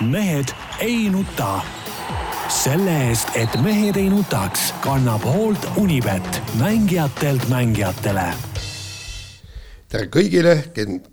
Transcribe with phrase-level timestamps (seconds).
[0.00, 0.48] mehed
[0.80, 1.60] ei nuta.
[2.48, 8.32] selle eest, et mehed ei nutaks, kannab hoolt Unibet, mängijatelt mängijatele
[9.88, 10.54] tere kõigile,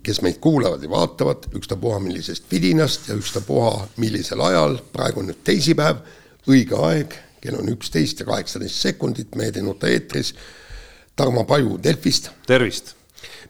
[0.04, 5.40] kes meid kuulavad ja vaatavad, ükstapuha millisest vidinast ja ükstapuha millisel ajal, praegu on nüüd
[5.44, 6.02] teisipäev,
[6.48, 10.34] õige aeg, kell on üksteist ja kaheksateist sekundit, Mehed ei nuta eetris.
[11.16, 12.30] Tarmo Paju Delfist.
[12.46, 12.92] tervist.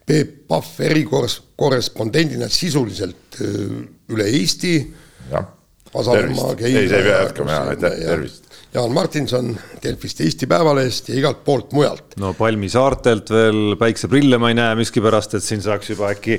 [0.06, 4.76] Peep Pahv erikorrespondendina sisuliselt üle Eesti
[5.30, 8.46] tervist, ei, sa ei pea jätkama, jaa, aitäh, tervist.
[8.76, 12.16] Jaan Martinson Delfist, Eesti Päevalehest ja igalt poolt mujalt.
[12.20, 16.36] no Palmi saartelt veel päikseprille ma ei näe miskipärast, et siin saaks juba äkki,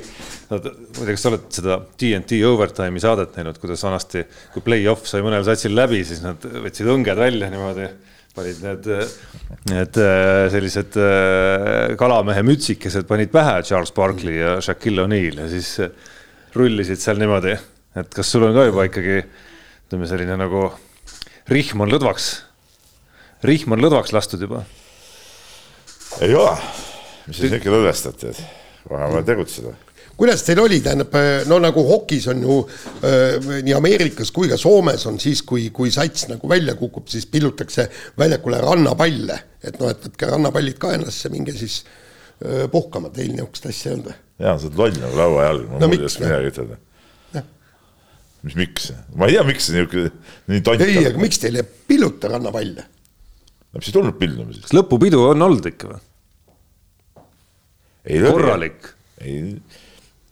[0.50, 4.22] ma ei tea, kas sa oled seda TNT Overtime'i saadet näinud, kuidas vanasti,
[4.54, 7.88] kui play-off sai mõnel satsil läbi, siis nad võtsid õnged välja niimoodi
[8.38, 8.86] panid need,
[9.72, 9.98] need
[10.54, 11.00] sellised
[11.98, 15.72] kalamehe mütsikesed panid pähe Charles Barkley ja Shaquille O'Neal ja siis
[16.54, 17.56] rullisid seal niimoodi,
[18.02, 20.68] et kas sul on ka juba ikkagi ütleme, selline nagu
[21.48, 22.28] rihm on lõdvaks,
[23.48, 24.64] rihm on lõdvaks lastud juba?
[26.24, 26.54] ei ole,
[27.28, 28.40] mis siis ikka lõdvestati, et
[28.88, 29.74] kohe on vaja tegutseda.
[30.18, 31.12] Kuidas teil oli, tähendab,
[31.46, 32.56] no nagu hokis on ju
[33.06, 37.28] äh, nii Ameerikas kui ka Soomes on siis, kui, kui sats nagu välja kukub, siis
[37.30, 37.86] pillutakse
[38.18, 43.70] väljakule rannapalle, et noh, et võtke rannapallid ka endasse, minge siis äh, puhkama, teil niisugust
[43.70, 44.18] asja ei olnud või?
[44.42, 46.82] jaa, sa oled loll nagu lauajalg, mul no, muidu ei oska midagi ütelda
[48.46, 50.12] mis miks, ma ei tea, miks see niisugune,
[50.52, 52.84] nii tont ei, aga miks teil ei pilluta rannapalle?
[53.74, 54.68] mis ei tulnud pillumisest?
[54.68, 56.00] kas lõpupidu on olnud ikka või?
[58.28, 58.92] korralik?
[59.24, 59.58] ei,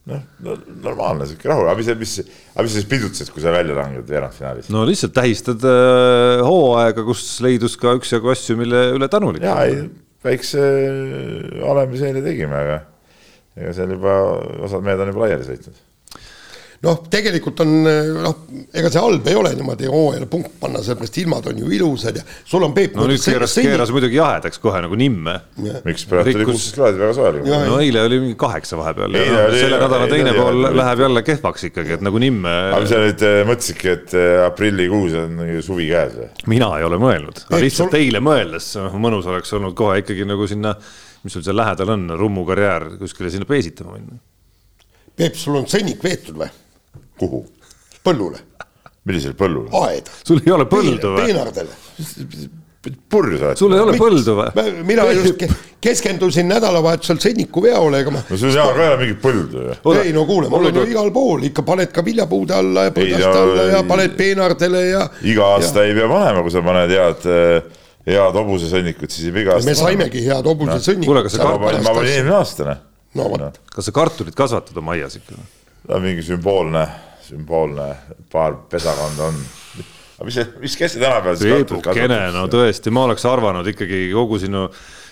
[0.07, 2.15] noh no, normaalne sihuke rahu, aga mis, mis,
[2.55, 4.71] aga mis sa siis pidutasid, kui sa välja langed veerandfinaalis?
[4.73, 9.83] no lihtsalt tähistad äh, hooaega, kus leidus ka üksjagu asju, mille üle tänulik jaa, ei,
[10.27, 10.63] väikse
[11.67, 12.79] olemise eile tegime, aga
[13.59, 14.15] ega seal juba
[14.69, 15.83] osad mehed on juba laiali sõitnud
[16.87, 18.37] noh, tegelikult on noh,
[18.77, 22.25] ega see halb ei ole niimoodi hooajale punkt panna, sellepärast ilmad on ju ilusad ja
[22.45, 22.97] sul on Peep.
[22.99, 25.37] no nüüd keeras, keeras muidugi jahedaks kohe nagu nimme.
[25.87, 27.45] miks praegu oli kuusteist kraadi väga soe oli.
[27.47, 29.17] no eile oli mingi kaheksa vahepeal.
[29.17, 32.55] No, selle nädala teine eile, pool eile, läheb jälle kehvaks ikkagi, et nagu nimme.
[32.77, 36.31] aga sa nüüd äh, mõtlesidki, et äh, aprillikuus on suvi käes või?
[36.55, 38.01] mina ei ole mõelnud, aga lihtsalt sul...
[38.01, 40.77] eile mõeldes mõnus oleks olnud kohe ikkagi nagu sinna,
[41.25, 44.21] mis sul seal lähedal on, Rummu karjäär kuskile sinna peesitama minna.
[45.17, 46.49] Peep, sul on sõnnik veetud või?
[47.21, 47.45] Kuhu?
[48.07, 48.43] põllule.
[49.07, 49.73] millisele põllule?
[49.87, 50.21] aeda.
[50.25, 51.27] sul ei ole põldu või?
[51.27, 51.75] peenardele.
[53.11, 53.61] purjus oled.
[53.61, 54.67] sul ei ole põldu või?
[54.87, 55.47] mina just
[55.87, 58.23] keskendusin nädalavahetusel sõnnikuveole, ega ma.
[58.29, 59.97] no sul ei ole ka mingit põldu ju.
[60.03, 63.43] ei no kuule, mul on ju igal pool ikka paned ka viljapuude alla ja põõsaste
[63.43, 65.09] alla ja paned peenardele ja.
[65.27, 65.91] iga aasta ja.
[65.91, 67.29] ei pea panema, kui sa paned head
[68.07, 69.67] head hobusesõnnikut, siis ei aasta.
[69.67, 71.11] me saimegi head hobusesõnnikut no..
[71.11, 71.83] kuule, kas sa kartulit.
[71.83, 72.77] ma panin eelmine aasta.
[73.19, 73.61] no vot.
[73.75, 75.39] kas sa kartulit kasvatad oma aias ikka?
[75.89, 76.87] No mingi sümboolne
[77.27, 77.89] sümboolne
[78.33, 79.41] paar pesakonda on.
[80.17, 84.39] aga mis, mis, kes see tänapäeval siis Peepukene, no tõesti, ma oleks arvanud ikkagi kogu
[84.43, 84.67] sinu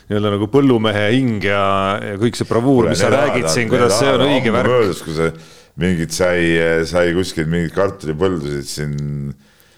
[0.09, 1.65] nii-öelda nagu põllumehe hing ja,
[2.12, 5.03] ja kõik see bravuur, mis sa räägid siin, kuidas see on õige värk.
[5.05, 5.33] kui see
[5.81, 6.45] mingid sai,
[6.87, 8.97] sai kuskilt mingeid kartulipõldusid siin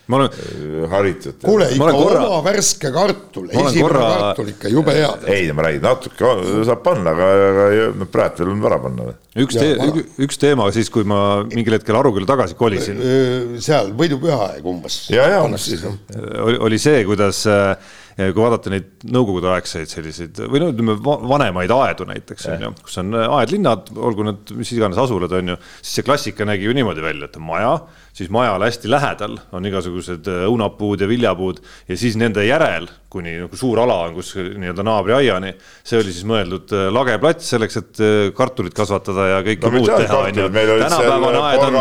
[0.07, 1.39] ma olen äh, haritud.
[1.43, 2.23] kuule, ikka korra...
[2.29, 4.05] oma värske kartul, esimene korra...
[4.13, 5.11] kartul ikka jube hea.
[5.35, 6.33] ei, ma räägin, natuke
[6.69, 9.11] saab panna, aga, aga praegu veel on vara panna.
[9.43, 9.59] üks
[10.29, 13.03] üks teema siis, kui ma mingil hetkel Arukülla tagasi kolisin.
[13.63, 15.05] seal võidupüha aeg umbes.
[15.11, 15.83] ja, ja umbes siis.
[15.85, 17.75] oli, oli see, kuidas äh,
[18.17, 23.13] kui vaadata neid nõukogudeaegseid selliseid või no ütleme, vanemaid aedu näiteks on ju, kus on
[23.27, 27.29] aedlinnad, olgu nad mis iganes asulad on ju, siis see klassika nägi ju niimoodi välja,
[27.29, 27.75] et maja,
[28.17, 33.59] siis majale hästi lähedal on igasugused õunapuud ja viljapuud ja siis nende järel kuni nagu
[33.59, 35.53] suur ala on, kus nii-öelda naabriaiani.
[35.87, 39.93] see oli siis mõeldud äh, lageplats selleks, et äh, kartulit kasvatada ja kõike no, muud
[39.93, 40.49] teha, on ju.
[40.53, 41.79] tänapäevane aed on,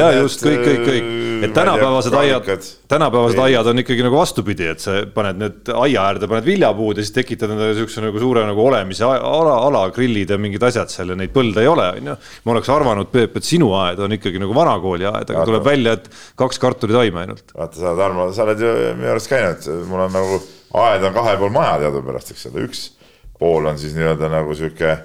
[0.00, 1.10] ja just kõik, kõik, kõik,
[1.48, 2.48] et tänapäevased aiad,
[2.90, 7.06] tänapäevased aiad on ikkagi nagu vastupidi, et sa paned need aia äärde, paned viljapuud ja
[7.06, 11.12] siis tekitad endale siukse nagu suure nagu olemise ala, ala, grillid ja mingid asjad seal
[11.14, 12.16] ja neid põlde ei ole, on ju.
[12.46, 15.96] ma oleks arvanud, Peep, et sinu aed on ikkagi nagu vanakooli aed, aga tuleb välja,
[15.98, 16.10] et
[16.40, 17.54] kaks kartulitaime ainult.
[17.56, 20.40] vaata sa, Tarmo, sa oled ju minu arust käinud, mul on nagu
[20.84, 22.84] aed on kahel pool maja teadupärast, eks ole, üks
[23.40, 24.96] pool on siis nii-öelda nagu sihuke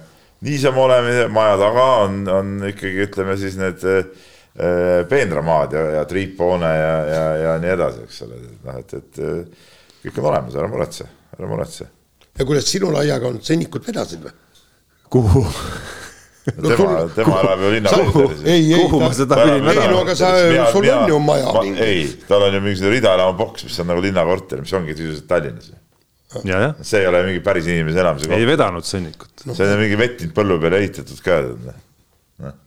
[0.45, 4.07] niisama olemine, maja taga on, on ikkagi ütleme siis need äh,
[5.09, 9.69] peenramaad ja, ja triiphoone ja, ja, ja nii edasi, eks ole, noh, et, et äh,
[10.05, 11.07] kõik on olemas, ära muretse,
[11.37, 11.89] ära muretse.
[12.35, 14.35] ja kuidas sinul aiaga on, sõnnikut vedasid või?
[15.15, 15.45] kuhu
[16.45, 18.43] tema, tema elab ju linnaveeteris.
[18.45, 19.85] ei, ei, kuhu ma seda pidin vedama?
[19.85, 20.29] ei no aga sa,
[20.73, 24.61] sul on ju maja ei, tal on ju mingisugune ridaelama boks, mis on nagu linnakorter,
[24.61, 25.73] mis ongi sisuliselt Tallinnas.
[26.85, 28.37] see ei ole mingi päris inimese elamise koht.
[28.37, 29.57] ei vedanud sõnnikut no..
[29.57, 31.41] see on mingi vettinud põllu peale ehitatud ka.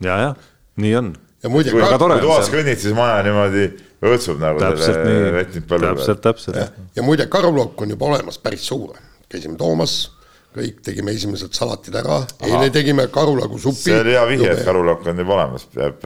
[0.02, 0.36] ja, jah,
[0.82, 1.82] nii on ja muide Kui
[2.22, 3.68] toas kõnnid, siis maja niimoodi
[4.08, 6.78] õõtsub nagu täpselt nii, vetnud põllu täpselt, täpselt.
[6.96, 8.98] ja muide karulauk on juba olemas päris suur,
[9.30, 10.00] käisime toomas,
[10.58, 13.82] kõik tegime esimesed salatid ära, eile tegime karulagu supi.
[13.88, 15.98] see oli hea vihje, et karulauk on juba olemas, peab,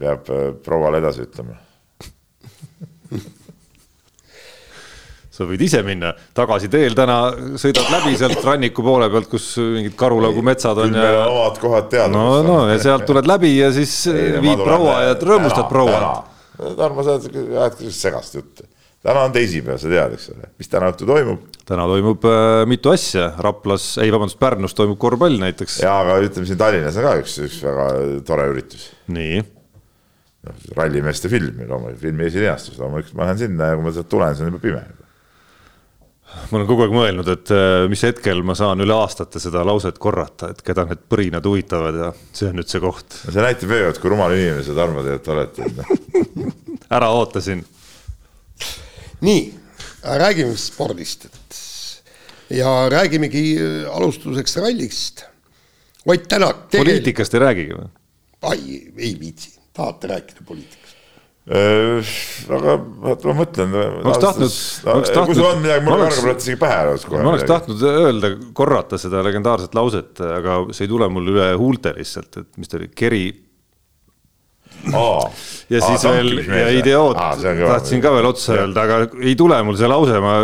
[0.00, 1.54] peab äh, prouale edasi ütlema.
[5.36, 7.16] sa võid ise minna tagasi teel täna,
[7.60, 11.34] sõidad läbi sealt ranniku poole pealt, kus mingid karulagu metsad on küll meil ja on
[11.34, 12.12] omad kohad teada.
[12.14, 16.32] no, no ja sealt tuled läbi ja siis viid proua ja rõõmustad prouat.
[16.56, 18.64] Tarmo, sa ajad ajad segast juttu.
[19.04, 22.92] Täna on teisipäev, sa tead, eks ole, mis täna õhtul toimub täna toimub äh, mitu
[22.92, 25.80] asja, Raplas, ei vabandust, Pärnus toimub korvpall näiteks.
[25.82, 27.86] ja aga ütleme siin Tallinnas on ka üks, üks väga
[28.26, 28.90] tore üritus.
[29.12, 29.40] nii,
[30.76, 34.46] rallimeeste film, loomulikult filmi esilinastus, loomulikult ma lähen sinna ja kui ma sealt tulen, siis
[34.46, 34.84] on juba pime.
[36.36, 39.98] ma olen kogu aeg mõelnud, et äh, mis hetkel ma saan üle aastate seda lauset
[40.02, 43.22] korrata, et keda need põrinad huvitavad ja see on nüüd see koht.
[43.24, 45.90] see näitab veel, et kui rumal inimene see Tarmo tegelikult noh.
[46.96, 47.66] ära ootasin.
[49.24, 49.54] nii,
[50.02, 51.60] räägime spordist, et
[52.58, 55.24] ja räägimegi äh, alustuseks rallist.
[56.06, 57.86] Ott Tänak tegelikult, poliitikast ei räägigi või?
[58.46, 58.60] ai,
[58.96, 60.82] ei viitsi, tahate rääkida poliitikast?
[62.50, 62.72] aga
[63.02, 63.74] vaat ma mõtlen.
[63.74, 66.76] oleks tahtnud- oleks kui tahtnud- sul on midagi, mul ma on oleks- varem isegi pähe
[66.84, 67.22] alles kohe.
[67.22, 71.92] ma oleks tahtnud öelda, korrata seda legendaarset lauset, aga see ei tule mul üle huulte
[71.96, 73.24] lihtsalt, et mis ta oli, Keri
[74.84, 75.32] tahtnud.
[75.70, 79.90] ja siis veel ja idioot, tahtsin ka veel otsa öelda, aga ei tule mul see
[79.90, 80.36] lause, ma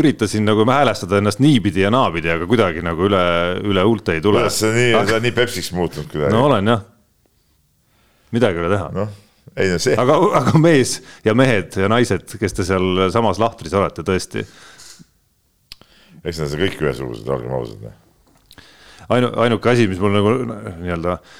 [0.00, 3.24] üritasin nagu häälestada ennast niipidi ja naapidi, aga kuidagi nagu üle,
[3.66, 4.42] üle huulte ei tule.
[4.42, 6.84] kuidas sa nii, sa oled nii pepsiks muutunud kuidagi no olen jah.
[8.36, 8.90] midagi ei ole teha.
[9.00, 9.14] noh,
[9.56, 13.76] ei no see, aga, aga mees ja mehed ja naised, kes te seal samas lahtris
[13.76, 14.44] olete, tõesti.
[16.24, 17.86] eks nad on kõik ühesugused, olgem ausad.
[17.88, 18.66] noh.
[19.08, 21.38] ainu-, ainuke asi, mis mul nagu nii-öelda äh,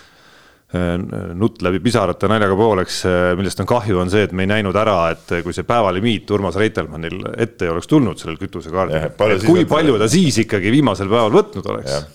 [0.71, 3.01] nutt läbi pisarate naljaga pooleks,
[3.39, 6.59] millest on kahju, on see, et me ei näinud ära, et kui see päevalimiit Urmas
[6.61, 11.67] Reitelmannil ette ei oleks tulnud sellel kütusekaardil kui palju ta siis ikkagi viimasel päeval võtnud
[11.75, 11.91] oleks?
[11.91, 12.09] Jah,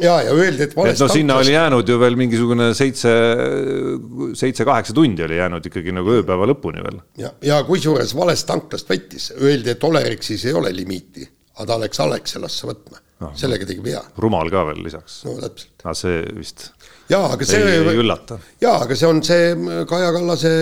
[0.00, 3.12] ja, ja öeldi, et valest no sinna oli jäänud ju veel mingisugune seitse,
[4.36, 7.00] seitse-kaheksa tundi oli jäänud ikkagi nagu ööpäeva lõpuni veel.
[7.20, 12.00] ja, ja kusjuures valest tanklast võttis, öeldi, et Olerexis ei ole limiiti, aga ta läks
[12.04, 13.02] Alexelasse võtma.
[13.16, 15.22] No,, sellega tegi vea, rumal ka veel lisaks.
[15.24, 15.72] no täpselt.
[15.86, 16.66] aga see vist
[17.10, 18.38] jaa, aga see ei, ei üllata.
[18.62, 19.50] jaa, aga see on see
[19.88, 20.52] Kaja Kallase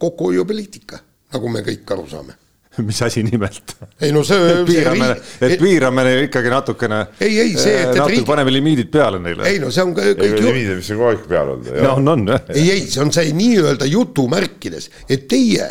[0.00, 1.00] kokkuhoiupoliitika,
[1.34, 2.36] nagu me kõik aru saame.
[2.86, 3.72] mis asi nimelt?
[4.00, 5.08] ei no see, et piirame,
[5.42, 7.00] et piirame neil ikkagi natukene.
[7.20, 9.44] Ei, ei, see, et- et natuke riigi- paneme limiidid peale neile.
[9.50, 11.50] ei no see on ka ei kõik ole ju limiide, mis on kogu aeg peal
[11.56, 11.70] olnud.
[11.82, 12.44] no on, on jah.
[12.54, 15.66] ei, ei, see on see nii-öelda jutumärkides, et teie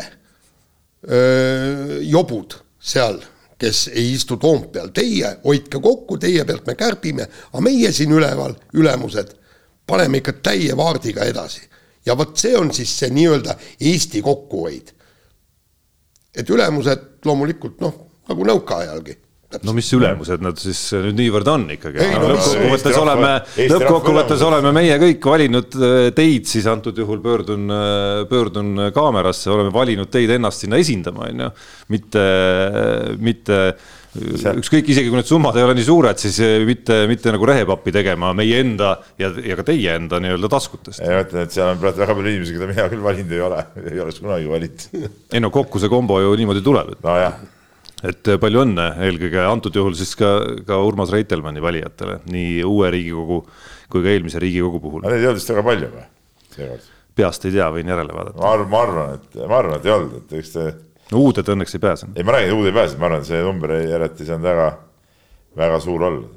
[1.08, 3.18] öö, jobud seal,
[3.60, 8.54] kes ei istu Toompeal, teie hoidke kokku, teie pealt me kärbime, aga meie siin üleval,
[8.76, 9.34] ülemused,
[9.90, 11.66] paneme ikka täie vaardiga edasi.
[12.06, 14.94] ja vot see on siis see nii-öelda Eesti kokkuhoid.
[16.34, 19.16] et ülemused loomulikult noh, nagu nõukaajalgi.
[19.66, 23.32] no mis ülemused nad siis nüüd niivõrd on ikkagi Ei,, no mis- lõppkokkuvõttes oleme,
[23.74, 27.66] lõppkokkuvõttes oleme meie kõik valinud äh, teid siis antud juhul pöördun,
[28.30, 31.54] pöördun kaamerasse, oleme valinud teid ennast sinna esindama, on ju.
[31.96, 32.28] mitte,
[33.18, 33.62] mitte
[34.18, 38.32] ükskõik, isegi kui need summad ei ole nii suured, siis mitte, mitte nagu rehepappi tegema
[38.36, 41.02] meie enda ja, ja ka teie enda nii-öelda taskutest.
[41.04, 43.46] ei, ma ütlen, et seal on praegu väga palju inimesi, keda mina küll valinud ei
[43.46, 44.86] ole, ei oleks kunagi valinud.
[45.34, 47.40] ei no kokku see kombo ju niimoodi tuleb, et nojah,
[48.10, 50.32] et palju õnne eelkõige antud juhul siis ka,
[50.66, 53.44] ka Urmas Reitelmanni valijatele, nii uue Riigikogu
[53.90, 55.06] kui ka eelmise Riigikogu puhul.
[55.06, 56.08] neid ei olnud vist väga palju või?
[57.20, 58.38] peast ei tea, võin järele vaadata.
[58.42, 60.66] ma arvan, ma arvan, et, ma arvan, et ei olnud, et eks te,
[61.10, 62.18] no uued õnneks ei pääsenud.
[62.18, 64.68] ei ma räägin, uude ei pääsenud, ma arvan, see number ei järelikult ei saanud väga,
[65.62, 66.28] väga suur olla.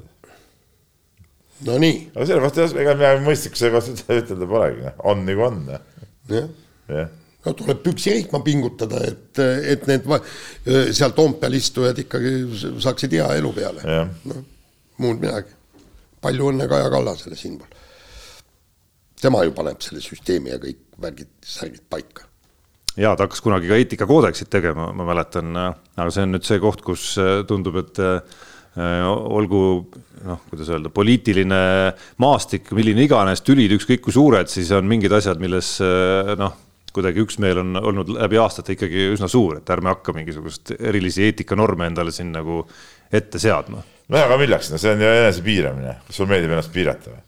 [1.68, 5.64] no nii, aga selle kohta, ega midagi mõistlikku selle kohta ütelda polegi, on nagu on,
[5.72, 6.48] jah
[6.88, 7.08] jah.
[7.44, 9.40] no tuleb püksirihma pingutada, et,
[9.74, 10.08] et need
[10.96, 12.34] seal Toompeal istujad ikkagi
[12.82, 13.84] saaksid hea elu peale.
[13.84, 14.42] jah, noh,
[15.04, 15.54] muud midagi.
[16.24, 17.68] palju õnne Kaja Kallasele siinpool.
[19.20, 22.28] tema ju paneb selle süsteemi ja kõik värgid, särgid paika.
[23.00, 26.84] Ja ta hakkas kunagi ka eetikakoodeksit tegema, ma mäletan, aga see on nüüd see koht,
[26.86, 28.42] kus äh, tundub, et äh,
[29.06, 29.62] olgu
[30.24, 31.62] noh, kuidas öelda, poliitiline
[32.22, 36.56] maastik, milline iganes, tülid ükskõik kui suured, siis on mingid asjad, milles äh, noh,
[36.94, 41.90] kuidagi üksmeel on olnud läbi aastate ikkagi üsna suur, et ärme hakka mingisugust erilisi eetikanorme
[41.90, 42.62] endale siin nagu
[43.10, 43.82] ette seadma.
[44.06, 47.22] nojah, aga milleks, no see on ju enesepiiramine, kas sulle meeldib ennast piirata või?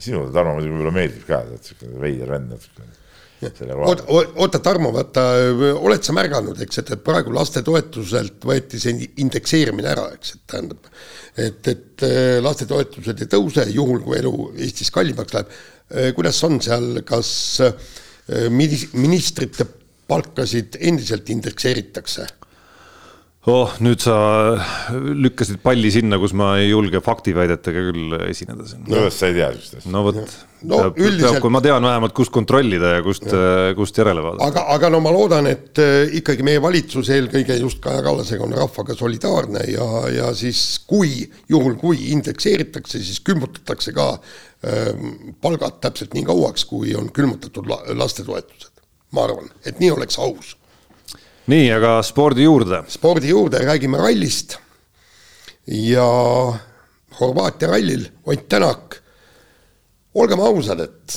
[0.00, 2.99] sinule, Tarmo, muidugi võib-olla meeldib ka, sa oled siukene veider vend natukene.
[3.88, 4.04] oota,
[4.36, 5.24] oota, Tarmo, vaata,
[5.80, 10.90] oled sa märganud, eks, et, et praegu lastetoetuselt võeti see indekseerimine ära, eks, et tähendab,
[11.36, 15.60] et, et äh, lastetoetused ei tõuse, juhul kui elu Eestis kallimaks läheb.
[16.14, 17.30] kuidas on seal, kas
[17.66, 17.72] äh,
[18.50, 19.66] ministrite
[20.10, 22.26] palkasid endiselt indekseeritakse
[23.48, 24.14] oh, nüüd sa
[24.92, 28.82] lükkasid palli sinna, kus ma ei julge faktiväidetega küll esineda siin.
[28.84, 31.40] no kuidas sa ei tea sihukest no vot no, peab, üldiselt...
[31.40, 33.24] kui ma tean vähemalt, kust kontrollida ja kust,
[33.78, 34.50] kust järele vaadata.
[34.50, 38.54] aga, aga no ma loodan, et äh, ikkagi meie valitsus eelkõige just Kaja Kallasega on
[38.60, 44.10] rahvaga solidaarne ja, ja siis kui, juhul kui indekseeritakse, siis külmutatakse ka
[44.68, 48.74] ähm, palgad täpselt nii kauaks, kui on külmutatud la, lastetoetused.
[49.16, 50.58] ma arvan, et nii oleks aus
[51.46, 52.82] nii, aga spordi juurde.
[52.88, 54.58] spordi juurde, räägime rallist.
[55.66, 56.06] ja
[57.20, 58.96] Horvaatia rallil Ott Tänak,
[60.14, 61.16] olgem ausad, et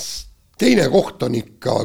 [0.58, 1.76] teine koht on ikka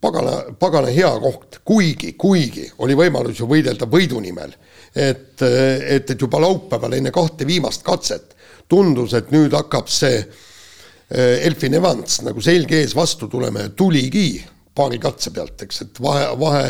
[0.00, 4.54] pagana, pagana hea koht, kuigi, kuigi oli võimalus ju võidelda võidu nimel.
[4.94, 8.36] et, et, et juba laupäeval enne kahte viimast katset
[8.68, 14.30] tundus, et nüüd hakkab see eh, Elfin Evans nagu selge ees vastu tulema ja tuligi
[14.76, 16.64] paari katse pealt, eks, et vahe, vahe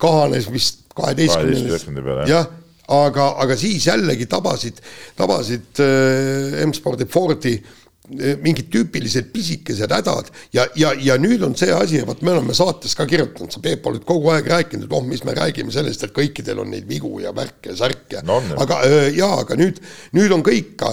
[0.00, 2.26] kahanes vist kaheteistkümnele.
[2.30, 2.46] jah,
[2.92, 4.78] aga, aga siis jällegi tabasid,
[5.18, 11.72] tabasid äh, M-spordi Fordi äh, mingid tüüpilised pisikesed hädad ja, ja, ja nüüd on see
[11.74, 15.24] asi, vot me oleme saates ka kirjutanud, sa Peep oled kogu aeg rääkinud, oh, mis
[15.26, 18.38] me räägime sellest, et kõikidel on neid vigu ja värke ja särke no,.
[18.62, 19.82] aga äh, jaa, aga nüüd,
[20.16, 20.86] nüüd on kõik,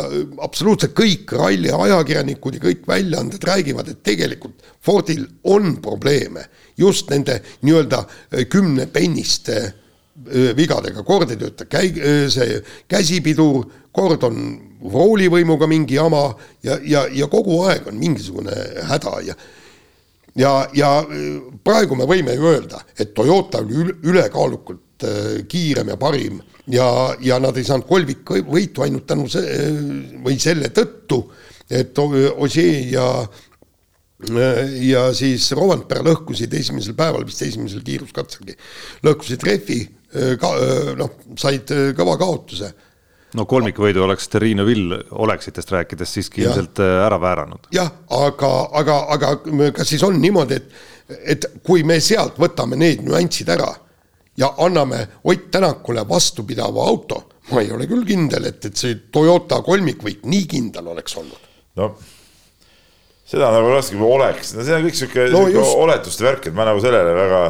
[0.44, 7.40] absoluutselt kõik ralli ajakirjanikud ja kõik väljaanded räägivad, et tegelikult Fordil on probleeme just nende
[7.62, 12.62] nii-öelda äh, kümnepenniste äh, vigadega, kord ei tööta käi-, äh, see
[12.92, 14.40] käsipidur, kord on
[14.94, 16.30] roolivõimuga mingi jama
[16.66, 18.56] ja, ja, ja kogu aeg on mingisugune
[18.90, 19.38] häda ja
[20.34, 20.90] ja, ja
[21.64, 25.06] praegu me võime ju öelda, et Toyota oli ülekaalukalt
[25.48, 26.40] kiirem ja parim
[26.74, 26.88] ja,
[27.22, 29.68] ja nad ei saanud kolmikvõitu ainult tänu see
[30.24, 31.20] või selle tõttu,
[31.70, 33.08] et Ossier ja
[34.84, 38.56] ja siis Rovanpera lõhkusid esimesel päeval, vist esimesel kiiruskatselgi,
[39.04, 39.82] lõhkusid rehvi,
[40.40, 40.52] ka
[41.00, 42.72] noh, said kõva kaotuse.
[43.34, 47.68] no kolmikvõidu oleks Terrine Vill oleksitest rääkides siiski ilmselt ära vääranud.
[47.76, 49.36] jah, aga, aga, aga
[49.76, 50.72] kas siis on niimoodi, et,
[51.36, 53.74] et kui me sealt võtame need nüansid ära
[54.38, 59.62] ja anname Ott Tänakule vastupidava auto, ma ei ole küll kindel, et, et see Toyota
[59.62, 61.50] kolmikvõit nii kindel oleks olnud.
[61.76, 61.96] no
[63.28, 65.44] seda nagu raske oleks, no see on kõik sihuke no,
[65.86, 67.44] oletuste värk, et ma nagu sellele väga,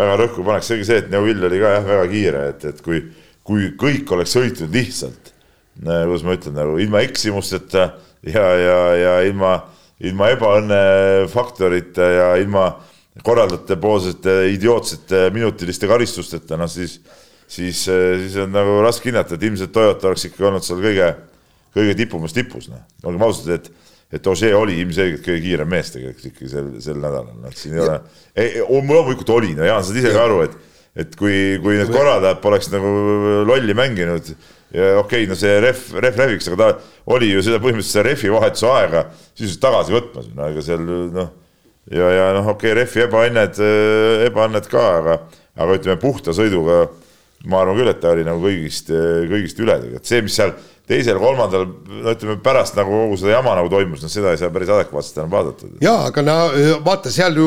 [0.00, 3.04] väga rõhku paneks, seegi see, et Neuvill oli ka jah, väga kiire, et, et kui,
[3.46, 5.30] kui kõik oleks sõitnud lihtsalt,
[5.84, 7.86] kuidas ma ütlen, nagu ilma eksimusteta
[8.26, 9.54] ja, ja, ja ilma,
[10.02, 12.68] ilma ebaõnnefaktorita ja ilma
[13.22, 16.98] korraldajate poolsete idiootsete minutiliste karistusteta, noh siis,
[17.46, 21.12] siis, siis on nagu raske hinnata, et ilmselt Toyota oleks ikka olnud seal kõige,
[21.74, 23.70] kõige tipumas tipus, noh, olgem ausad, et
[24.14, 27.82] et Ožee oli ilmselgelt kõige kiirem mees tegelikult ikkagi sel, sel nädalal, noh siin ei
[27.82, 27.98] ole,
[28.68, 30.62] loomulikult oli, no Jaan, sa saad ise ka aru, et
[30.94, 32.90] et kui, kui need korraldajad poleks nagu
[33.48, 34.28] lolli mänginud
[34.74, 38.30] ja okei okay,, no see ref, ref rehviks, aga ta oli ju seda põhimõtteliselt refi
[38.30, 39.02] vahetuse aega
[39.32, 41.32] sisuliselt tagasi võtmas, no ega seal noh,
[41.90, 43.58] ja, ja noh, okei okay,, refi ebaõnned,
[44.28, 45.18] ebaõnned ka, aga,
[45.58, 46.84] aga ütleme puhta sõiduga
[47.50, 48.90] ma arvan küll, et ta oli nagu kõigist,
[49.30, 50.54] kõigist üle tegelikult, see, mis seal
[50.88, 51.62] teisel-kolmandal,
[52.04, 55.22] no ütleme pärast nagu kogu seda jama nagu toimus, no seda ei saa päris adekvaatselt
[55.22, 55.68] enam vaadata.
[55.80, 56.34] jaa, aga no
[56.84, 57.46] vaata seal ju,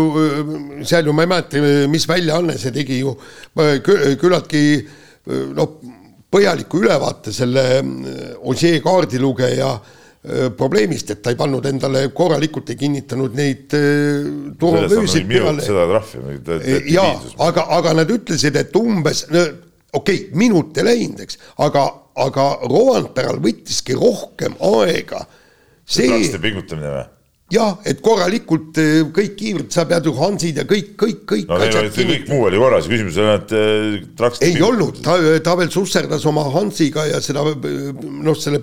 [0.90, 1.62] seal ju ma ei mäleta,
[1.94, 3.14] mis väljaanne see tegi ju
[3.54, 4.64] küllaltki
[5.58, 5.78] noh,
[6.34, 7.68] põhjaliku ülevaate selle
[8.50, 9.70] Ossier kaardilugeja
[10.58, 13.70] probleemist, et ta ei pannud endale korralikult, ei kinnitanud neid
[14.60, 15.62] turvavöösid peale.
[15.64, 16.42] seda trahvi.
[16.92, 17.14] jaa,
[17.46, 19.54] aga, aga nad ütlesid, et umbes, okei
[19.94, 21.86] okay,, minut ei läinud, eks, aga
[22.18, 25.26] aga Rovanperal võttiski rohkem aega.
[25.88, 27.06] see trakside pingutamine või?
[27.54, 31.46] jah, et korralikult eh, kõik kiivrid, sa pead ju Hansid ja kõik, kõik, kõik.
[31.48, 34.50] no neil oli kõik muu oli korras, küsimus oli ainult eh, trakside.
[34.50, 38.60] ei olnud, ta, ta veel susserdas oma Hansiga ja seda noh, selle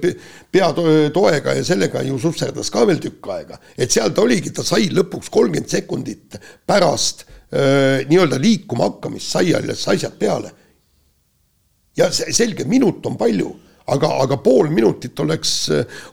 [0.53, 4.91] peatoega ja sellega ju susserdas ka veel tükk aega, et seal ta oligi, ta sai
[4.93, 6.37] lõpuks kolmkümmend sekundit
[6.69, 10.53] pärast äh, nii-öelda liikuma hakkamist sai alles asjad peale
[11.99, 13.51] ja selge, minut on palju,
[13.93, 15.53] aga, aga pool minutit oleks,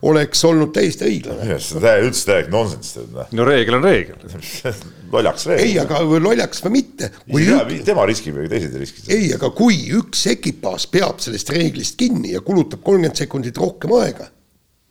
[0.07, 1.57] oleks olnud täiesti õiglane.
[1.63, 3.29] seda üldse täielik nonsenss noh.
[3.37, 4.19] no reegel on reegel
[5.15, 5.69] lollaks reegel.
[5.69, 7.11] ei, aga lollaks või mitte.
[7.31, 7.85] Ük...
[7.87, 9.05] tema riskib ja teised ei riski.
[9.11, 14.27] ei, aga kui üks ekipaaž peab sellest reeglist kinni ja kulutab kolmkümmend sekundit rohkem aega,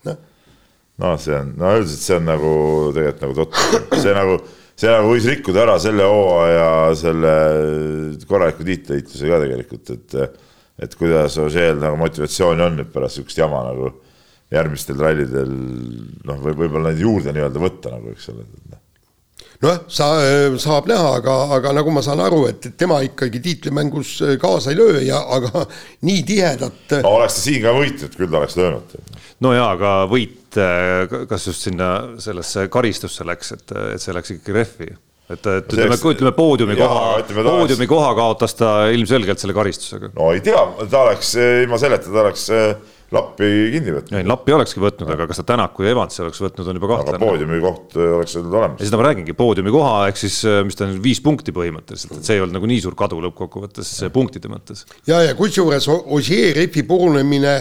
[0.09, 0.23] noh.
[1.05, 2.55] no see on, no üldiselt see on nagu
[2.97, 4.41] tegelikult nagu totter, see nagu
[4.81, 7.33] see nagu võis rikkuda ära selle hooaja selle
[8.29, 10.23] korraliku tiitlivõitluse ka tegelikult, et
[10.81, 13.91] et kuidas Ožeel nagu motivatsiooni on nüüd pärast sihukest jama nagu
[14.51, 15.51] järgmistel rallidel
[16.27, 18.47] noh, või võib-olla neid juurde nii-öelda võtta nagu, eks ole.
[18.71, 18.81] Noh.
[19.63, 20.09] nojah, sa,
[20.63, 25.05] saab näha, aga, aga nagu ma saan aru, et tema ikkagi tiitlimängus kaasa ei löö
[25.07, 25.67] ja aga
[26.09, 26.97] nii tihedat.
[27.03, 28.97] oleks ta siin ka võitnud, küll ta oleks löönud.
[29.45, 30.59] no jaa, aga võit,
[31.31, 34.91] kas just sinna sellesse karistusse läks, et, et see läks ikkagi rehvi
[35.31, 40.13] et, et ütleme, ütleme poodiumi koha, poodiumi koha kaotas ta ilmselgelt selle karistusega.
[40.17, 42.73] no ei tea, ta oleks ilma selleta, ta oleks äh,
[43.15, 44.17] lappi kinni võtnud.
[44.19, 47.23] ei, lappi olekski võtnud, aga kas ta Tänaku ja Evansi oleks võtnud, on juba kahtlane.
[47.23, 48.83] poodiumi koht äh, oleks olnud olemas.
[48.87, 52.39] seda ma räägingi, poodiumi koha ehk siis, mis ta on, viis punkti põhimõtteliselt, et see
[52.39, 54.85] ei olnud nagu nii suur kadu lõppkokkuvõttes punktide mõttes.
[55.11, 57.55] ja, ja kusjuures Ossier Refi purunemine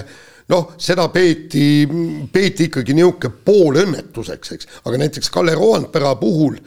[0.49, 1.85] noh, seda peeti,
[2.33, 6.57] peeti ikkagi niisugune poolõnnetuseks, eks, aga näiteks Kalle Roandpera puhul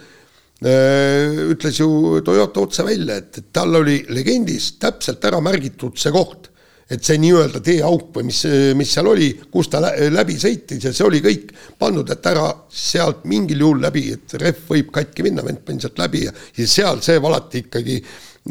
[0.62, 6.50] ütles ju Toyota otse välja, et, et tal oli legendis täpselt ära märgitud see koht,
[6.92, 8.42] et see nii-öelda teeauk või mis,
[8.76, 13.25] mis seal oli, kus ta läbi sõitis ja see oli kõik pandud, et ära sealt
[13.31, 17.00] mingil juhul läbi, et rehv võib katki minna, vend pani sealt läbi ja siis seal
[17.04, 17.97] see valati ikkagi,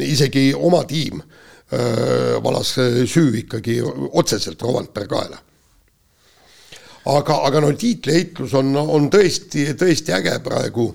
[0.08, 2.74] isegi oma tiim öö, äh, valas
[3.14, 5.40] süü ikkagi otseselt Rovanpere kaela.
[7.12, 10.92] Aga, aga no tiitliheitlus on, on tõesti, tõesti äge praegu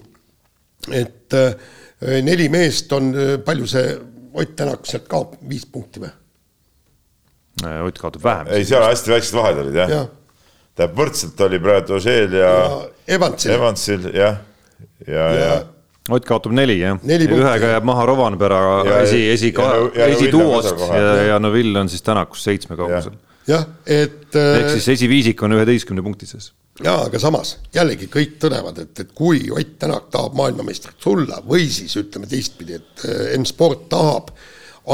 [0.94, 1.54] et äh,
[2.26, 3.96] neli meest on, äh, palju see
[4.36, 6.10] Ott Tänak sealt kaob, viis punkti või?
[7.64, 8.50] Äh, Ott kaotab vähem.
[8.52, 10.02] ei, seal hästi väiksed vahed olid jah ja.
[10.02, 10.42] ja..
[10.76, 14.42] tähendab, võrdselt oli praegu Ožeel ja, ja Evansil, Evansil jah,
[15.06, 15.56] ja, ja, ja.
[16.12, 18.60] Ott kaotab neli jah, ühega jääb maha Rovanpera
[19.00, 19.54] esi, esi,
[20.10, 23.16] esituuost ja, ja, ja Noville on siis Tänakus seitsme kaugusel.
[23.48, 26.52] jah, et ehk siis esiviisik on üheteistkümne punkti sees
[26.84, 31.68] jaa, aga samas jällegi kõik tõdevad, et, et kui Ott Tänak tahab maailmameistriks tulla või
[31.72, 34.32] siis ütleme teistpidi, et äh, M-sport tahab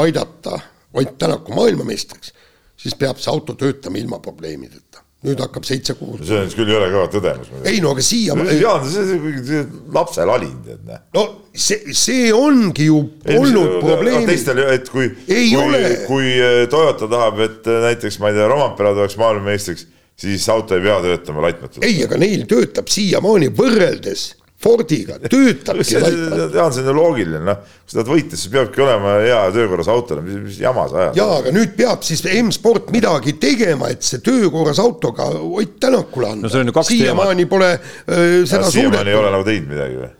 [0.03, 0.59] aidata
[0.93, 2.33] Ott Tänaku maailmameistriks,
[2.77, 5.01] siis peab see auto töötama ilma probleemideta.
[5.23, 6.19] nüüd hakkab seitse kuud.
[6.27, 7.51] see on küll jõle kõva tõdemus.
[7.63, 8.35] ei no aga siia.
[8.59, 10.99] Jaan, see on lapse lalin, tead näe.
[11.15, 11.23] no
[11.55, 14.27] see, see ongi ju ei, olnud probleem.
[14.27, 18.91] teistel, et kui, kui, kui äh, Toyota tahab, et äh, näiteks ma ei tea, Rompera
[18.95, 19.87] tuleks maailmameistriks
[20.19, 21.83] siis auto ei pea töötama laitmatult.
[21.85, 24.31] ei, aga neil töötab siiamaani võrreldes
[24.63, 26.53] Fordiga, töötabki laitmatult.
[26.53, 29.89] tean, see on ju loogiline, noh, kui sa tahad võita, siis peabki olema hea töökorras
[29.91, 31.19] auto, mis, mis jama sa ajad.
[31.19, 36.47] jaa, aga nüüd peab siis M-sport midagi tegema, et see töökorras autoga Ott Tänakule anda
[36.47, 36.83] no.
[36.87, 37.81] siiamaani pole äh,
[38.47, 38.77] seda suudetud.
[38.77, 40.13] siiamaani ei ole nagu teinud midagi või?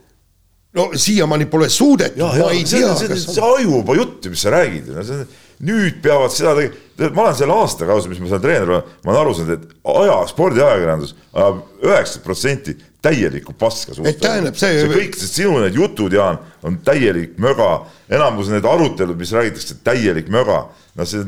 [0.73, 5.07] no siiamaani pole suudetud, ma ei tea, kas see ajuba jutt, mis sa räägid, no
[5.07, 8.69] see on nüüd peavad seda tegema, ma olen selle aasta kaudu, mis ma seal treener
[8.69, 14.19] olen, ma olen aru saanud, et aja, spordiajakirjandus ajab üheksakümmend protsenti täielikku paska suust.
[14.23, 14.77] tähendab see.
[14.79, 19.79] see kõik, sest sinu need jutud, Jaan, on täielik möga, enamus need arutelud, mis räägitakse,
[19.83, 20.61] täielik möga.
[20.95, 21.23] no see,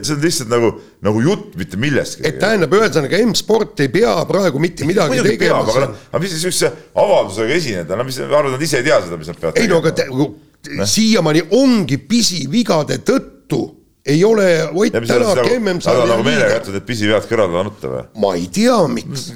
[0.00, 0.72] see on lihtsalt nagu,
[1.06, 2.24] nagu jutt mitte millestki.
[2.26, 5.62] et tähendab, ühesõnaga M-sport ei pea praegu mitte midagi Muidugi tegema.
[5.62, 9.20] aga, aga mis niisuguse avaldusega esineda, no mis, ma arvan, nad ise ei tea seda,
[9.20, 9.92] mis nad peavad ei, tegema.
[9.92, 10.30] ei no
[10.70, 16.86] aga siiamaani ongi pisivigade tõttu ei ole Ott Tänak nagu, MM-sarja nagu meelega jätnud, et
[16.88, 18.04] pisivead kõrvale nutta või?
[18.22, 19.26] ma ei tea, miks.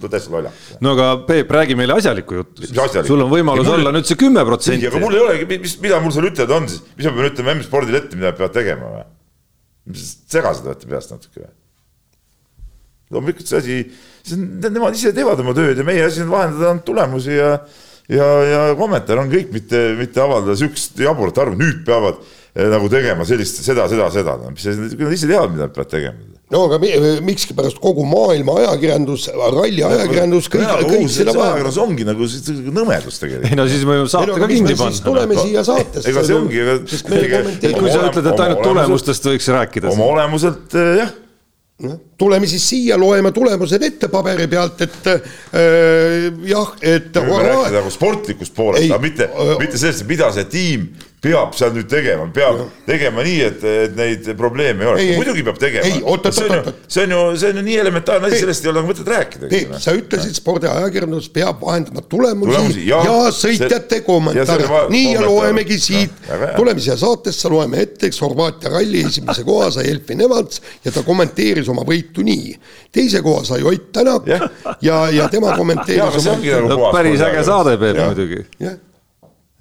[0.00, 0.70] täitsa lollakas.
[0.84, 2.68] no aga Peep, räägi meile asjalikku juttu.
[3.04, 4.88] sul on võimalus ei, olla nüüd see kümme protsenti.
[4.88, 7.56] aga mul ei olegi, mis, mida mul seal ütelda on siis, mis ma pean ütlema
[7.58, 9.04] M-spordile ette, mida nad peavad tegema või?
[10.32, 11.52] segased olete peast natuke või?
[13.12, 13.80] loomulikult see asi,
[14.24, 17.58] see on, nemad ise teevad oma tööd ja meie asi on vahendada ainult tulemusi ja
[18.08, 22.20] ja, ja kommentaar on kõik, mitte, mitte avaldada sihukest jaburat arvu, nüüd peavad
[22.54, 26.36] nagu tegema sellist, seda, seda, seda, no mis nad ise teavad, mida nad peavad tegema.
[26.54, 26.78] no aga
[27.26, 32.28] mikskipärast kogu maailma ajakirjandus, ralli ajakirjandus, kõik, kõik selle ajakirjandus ongi nagu
[32.78, 33.50] nõmedus tegelikult.
[33.50, 35.02] ei no siis me võime saate ka kinni panna.
[35.08, 36.06] tuleme siia saatesse.
[36.12, 36.78] ega see ongi, ega.
[37.74, 39.90] kui sa ütled, et ainult tulemustest võiks rääkida.
[39.96, 41.20] oma olemuselt eh, jah
[42.18, 45.32] tuleme siis siia, loeme tulemused ette paberi pealt, et äh,
[46.50, 47.10] jah, et.
[47.14, 50.88] rääkida nagu sportlikust poolest, aga mitte, mitte sellest, mida see tiim
[51.24, 52.64] peab seal nüüd tegema, peab ja.
[52.86, 55.88] tegema nii, et, et neid probleeme ei oleks, muidugi peab tegema.
[55.88, 56.00] see
[56.88, 59.48] see on ju, see on ju nii elementaarne asi, sellest ei ole nagu mõtet rääkida.
[59.52, 65.78] Peep, sa ütlesid, spordiajakirjandus peab vahendama tulemusi, tulemusi ja, ja sõitjate kommentaare, nii ja loemegi
[65.80, 70.92] siit, tuleme siia saatesse, loeme ette, eks Horvaatia ralli esimese koha sai Elfin Evans ja
[70.92, 72.56] ta kommenteeris oma võitu nii.
[72.92, 74.40] teise koha sai Ott Tänak ja,
[74.80, 76.26] ja, ja tema kommenteeris.
[76.68, 78.44] Nagu päris äge saade, Peep, muidugi.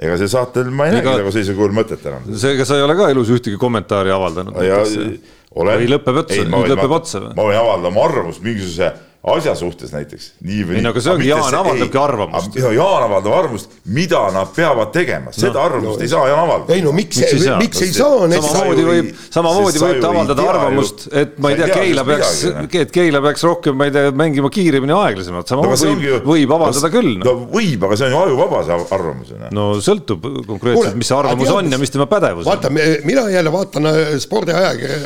[0.03, 2.25] ega see saatel ma ei näinud nagu sellisel kujul mõtet enam.
[2.35, 4.57] seega sa ei ole ka elus ühtegi kommentaari avaldanud?
[4.57, 5.79] olen.
[5.79, 7.33] või lõpeb otsa, nüüd lõpeb otsa või?
[7.37, 8.89] ma võin avaldada oma arvamust mingisuguse
[9.23, 10.83] asja suhtes näiteks nii või Ei, nii.
[10.83, 12.55] no aga see ongi, Jaan avaldabki arvamust.
[12.59, 16.75] Jaan avaldab arvamust, mida nad peavad tegema, seda arvamust ei saa Jaan avaldada.
[16.75, 17.59] ei no miks, Miks ei saa?
[17.61, 21.55] miks ei saa samamoodi võib ei-, samamoodi võib ta ei avaldada arvamust, et ma ei
[21.55, 25.47] ei tea, Keila peaks midagi,, et Keila peaks rohkem, ma ei tea, mängima kiiremini, aeglasemalt,
[25.53, 27.13] No samamoodi ju- võib, võib avaldada no, küll.
[27.23, 29.47] no võib, aga see on ju ajuvaba see arvamus noh.
[29.55, 33.51] no sõltub konkreetselt, mis see arvamus on ja mis tema pädevus vaata on., mina jälle
[33.55, 34.99] vaatan äh, spordiajakirja,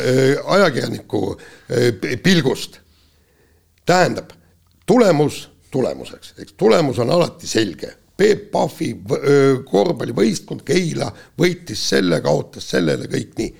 [0.58, 2.80] ajakirjaniku äh, p- pilgust.
[3.88, 4.36] tähendab,
[4.86, 7.94] tulemus tulemuseks, eks tulemus on alati selge.
[8.18, 8.96] Peep Pahvi
[9.70, 13.52] korvpallivõistkond Keila võitis selle, kaotas sellele, kõik nii.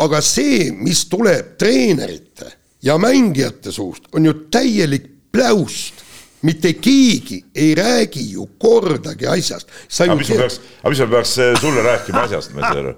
[0.00, 2.48] aga see, mis tuleb treenerite
[2.82, 6.08] ja mängijate suust, on ju täielik pläust.
[6.42, 9.68] mitte keegi ei räägi ju kordagi asjast.
[10.00, 12.82] aga mis ma peaks, aga mis ma peaks eh, sulle rääkima asjast, ma ei saa
[12.82, 12.94] aru.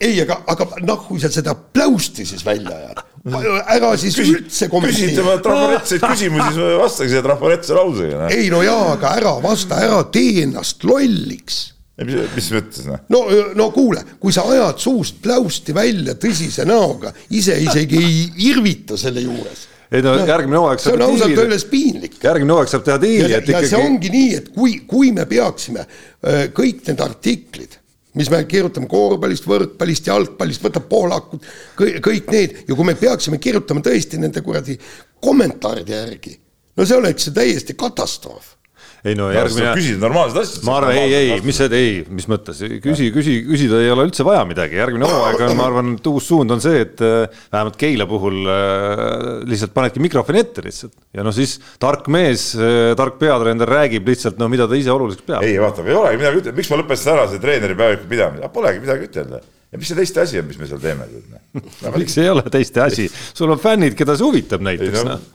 [0.00, 4.70] ei, aga, aga noh, kui sa seda pläusti siis välja ajad, ära siis üldse küsi
[4.70, 5.42] kommenteeri temalt.
[5.44, 8.32] trafaretseid küsimusi, siis vastake selle trafaretse lausega noh..
[8.34, 11.60] ei no jaa, aga ära vasta, ära tee ennast lolliks
[12.00, 13.02] mis, mis mõttes noh?
[13.12, 13.20] no,
[13.58, 19.22] no kuule, kui sa ajad suust pläusti välja tõsise näoga, ise isegi ei irvita selle
[19.24, 19.68] juures.
[19.92, 22.18] ei no järgmine hooaeg see on saab ausalt öeldes piinlik.
[22.24, 25.86] järgmine hooaeg saab teha diili, et see ikkagi ongi nii, et kui, kui me peaksime
[25.86, 27.78] öö, kõik need artiklid,
[28.18, 31.44] mis me kirjutame korvpallist, võrkpallist, jalgpallist, võtab poolakud,
[31.76, 32.64] kõik need.
[32.68, 34.78] Ja kui me peaksime kirjutama tõesti nende kuradi
[35.22, 36.34] kommentaaride järgi,
[36.76, 38.56] no see oleks ju täiesti katastroof
[39.02, 39.72] ei no järgmine.
[39.74, 40.64] küsida normaalsed asjad.
[40.66, 44.26] ma arvan, ei, ei, mis see, ei, mis mõttes, küsi, küsi, küsida ei ole üldse
[44.26, 47.78] vaja midagi, järgmine hooaeg on, ma arvan, et uus suund on see, et äh, vähemalt
[47.80, 49.16] Keila puhul äh,
[49.50, 52.52] lihtsalt panedki mikrofoni ette lihtsalt ja no siis tark mees,
[52.98, 55.48] tark peatreener räägib lihtsalt no mida ta ise oluliseks peab.
[55.48, 58.86] ei vaata, ei olegi midagi ütelda, miks ma lõpetasin ära see treeneri päeviku pidamise, polegi
[58.86, 59.42] midagi ütelda.
[59.42, 61.10] ja mis see teiste asi on, mis me seal teeme?
[61.98, 65.30] miks ei ole teiste asi, sul on fännid, keda see huvitab näiteks noh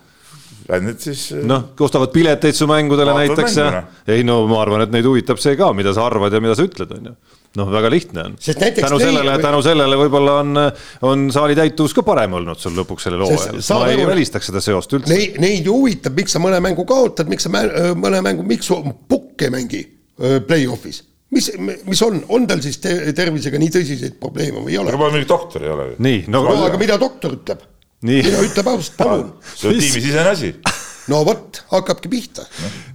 [0.83, 1.29] nüüd siis.
[1.47, 5.55] noh, ostavad pileteid su mängudele näiteks ja ei no ma arvan, et neid huvitab see
[5.59, 7.13] ka, mida sa arvad ja mida sa ütled, on ju.
[7.57, 8.35] noh, väga lihtne on.
[8.37, 10.61] Tänu sellele, tänu sellele võib-olla on,
[11.07, 13.61] on saali täituvus ka parem olnud sul lõpuks sellel hooajal.
[13.79, 15.13] ma ei aru- välistaks seda seost üldse.
[15.13, 18.45] Neid, neid ju huvitab, miks sa mõne mängu kaotad, miks sa mä- öö, mõne mängu,
[18.47, 18.77] miks su
[19.07, 19.81] pukk ei mängi
[20.19, 21.03] öö, play-off'is.
[21.31, 21.49] mis,
[21.87, 24.99] mis on, on tal siis te tervisega nii tõsiseid probleeme või ei ole aga?
[25.01, 25.87] ma mingi doktor ei ole.
[25.99, 27.65] nii, no no aga mida doktor ütleb?
[28.05, 29.31] nii, mida ütleb ausalt, palun.
[29.53, 30.51] see on tiimi sisene asi.
[31.11, 32.43] no vot, hakkabki pihta.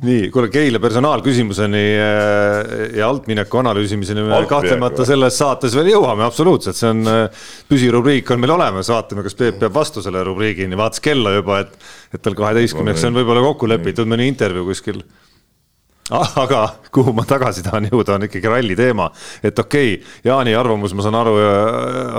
[0.05, 6.27] nii, kuule Keila personaalküsimuseni äh, ja altmineku analüüsimiseni me Altminek kahtlemata selles saates veel jõuame,
[6.27, 10.79] absoluutselt, see on äh, püsirubriik on meil olemas, vaatame, kas Peep peab vastu selle rubriigini,
[10.79, 15.03] vaatas kella juba, et, et tal kaheteistkümneks on võib-olla kokku lepitud mõni intervjuu kuskil
[16.13, 16.61] aga
[16.93, 19.09] kuhu ma tagasi tahan jõuda, on ikkagi ralli teema,
[19.43, 21.35] et okei okay,, Jaani arvamus, ma saan aru,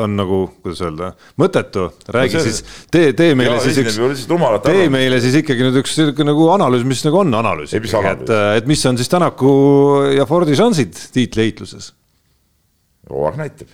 [0.03, 3.99] on nagu, kuidas öelda, mõttetu, räägi No see- siis, tee, tee meile Jaan siis üks
[4.65, 8.25] tee meile siis ikkagi nüüd üks sihuke nagu analüüs, mis nagu on analüüs ikkagi, analüüs?
[8.29, 9.53] et, et mis on siis Tänaku
[10.17, 11.91] ja Fordi šansid tiitliheitluses?
[13.12, 13.73] hooaeg näitab.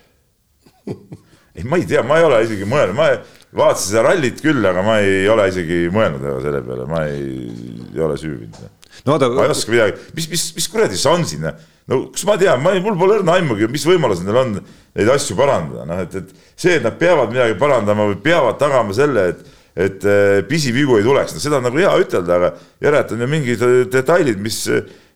[1.56, 3.22] ei, ma ei tea, ma ei ole isegi mõelnud, ma ei-
[3.56, 7.48] vaatasin seda rallit küll, aga ma ei ole isegi mõelnud selle peale, ma ei,
[7.94, 8.68] ei ole süüvinud.
[9.06, 11.48] No ma ei vaata, oska midagi, mis, mis, mis kuradi Sansin,
[11.90, 15.14] no kus ma tean, ma ei, mul pole õrna aimugi, mis võimalused neil on neid
[15.16, 19.32] asju parandada, noh et, et see, et nad peavad midagi parandama või peavad tagama selle,
[19.34, 22.48] et et eh, pisivigu ei tuleks, no seda on nagu hea ütelda, aga
[22.84, 24.58] järelikult on ju mingid eh, detailid, mis,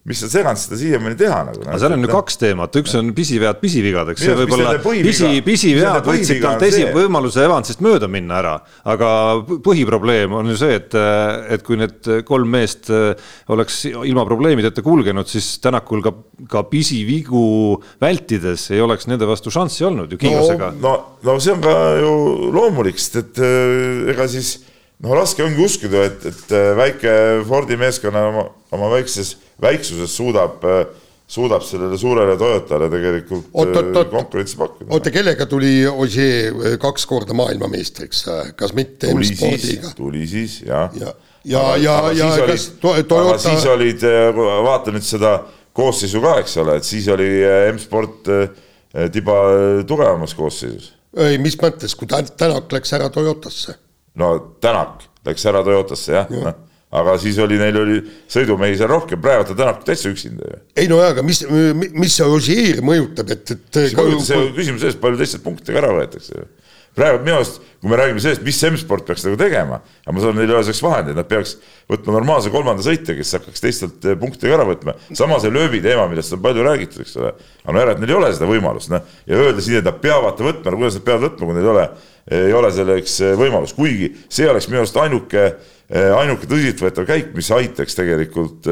[0.04, 1.62] mis on seganud seda siiamaani teha nagu.
[1.64, 4.66] aga seal on ju kaks teemat, üks on pisivead pisivigadeks, see Minu arust, võib olla
[4.66, 9.12] mis nende põhiviga- pisi, pisivead võtsid talt on esi- võimaluse Evansist mööda minna ära, aga
[9.64, 10.98] põhiprobleem on ju see, et,
[11.56, 12.92] et kui need kolm meest
[13.54, 16.12] oleks ilma probleemideta kulgenud, siis Tänakul ka,
[16.52, 17.46] ka pisivigu
[18.04, 20.94] vältides ei oleks nende vastu šanssi olnud ju kiirusega no,.
[21.24, 22.14] no, no see on ka ju
[22.52, 24.58] loomulik, sest et äh, ega siis
[25.04, 27.16] noh, raske ongi uskuda, et, et äh, väike
[27.48, 30.64] Fordi meeskonna oma, oma väikses, väiksuses suudab,
[31.28, 34.10] suudab sellele suurele Toyotale tegelikult Oot, oot, äh, oot.
[34.12, 34.92] konkurentsi pakkuda.
[34.94, 40.92] oota, kellega tuli Ogier kaks korda maailmameistriks, kas mitte M-spordiga?, tuli siis jah.
[41.00, 41.14] ja,
[41.46, 44.06] ja, ja, ja kas to, Toyota siis olid,
[44.66, 45.38] vaata nüüd seda
[45.74, 49.40] koosseisu ka, eks ole, et siis oli äh, M-sport äh, tiba
[49.88, 53.78] tugevamas koosseisus ei, mis mõttes, kui Tänak läks ära Toyotasse?
[54.20, 56.54] no Tänak läks ära Toyotasse jah ja.,
[56.94, 58.00] aga siis oli neil oli
[58.32, 60.60] sõidumehi seal rohkem, praegu on Tänak täitsa üksinda ju.
[60.78, 61.44] ei no jaa, aga mis,
[61.94, 66.46] mis see Ogier mõjutab, et, et see küsimus sellest, palju teistelt punkte ka ära võetakse
[66.96, 70.38] praegu minu arust, kui me räägime sellest, mis M-sport peaks nagu tegema, aga ma saan,
[70.38, 71.56] neil ei ole selleks vahendeid, nad peaks
[71.90, 74.94] võtma normaalse kolmanda sõitja, kes hakkaks teistelt eh, punkte ka ära võtma.
[75.18, 77.34] sama see lööbi teema, millest on palju räägitud, eks ole.
[77.66, 79.14] aga no et neil ei ole seda võimalust, noh.
[79.30, 81.66] ja öelda siin, et nad peavad ta võtma, no kuidas nad peavad võtma, kui neil
[81.66, 81.88] ei ole,
[82.44, 87.34] ei ole selleks eh, võimalust, kuigi see oleks minu arust ainuke, eh, ainuke tõsiseltvõetav käik,
[87.36, 88.70] mis aitaks tegelikult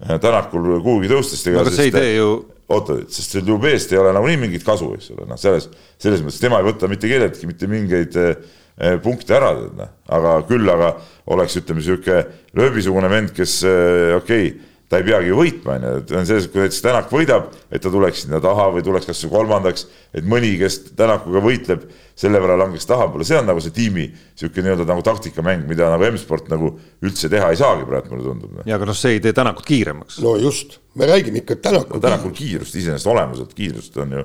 [0.00, 1.36] Tänakul kuhugi tõusta.
[1.60, 2.30] aga see ei tee ju
[2.70, 5.68] oota, sest seal Dubest ei ole nagunii mingit kasu, eks ole, noh, selles,
[6.00, 10.70] selles mõttes tema ei võta mitte kelleltki mitte mingeid eh, punkte ära, noh, aga küll
[10.70, 10.92] aga
[11.34, 12.22] oleks, ütleme, niisugune
[12.58, 16.46] lööbisugune vend, kes eh, okei okay,, ta ei peagi võitma, on ju, et on selles,
[16.50, 19.84] kui näiteks Tänak võidab, et ta tuleks sinna taha või tuleks kas või kolmandaks,
[20.18, 21.84] et mõni, kes Tänakuga võitleb,
[22.18, 26.08] selle võrra langeks tahapoole, see on nagu see tiimi niisugune nii-öelda nagu taktikamäng, mida nagu
[26.08, 26.72] M-sport nagu
[27.06, 28.56] üldse teha ei saagi praegu, mulle tundub.
[28.66, 30.18] ja aga noh, see ei tee Tänakut kiiremaks.
[30.24, 32.02] no just, me räägime ikka Tänaku no,.
[32.02, 34.24] Tänakul kiirust iseenesest olemuselt, kiirust on ju,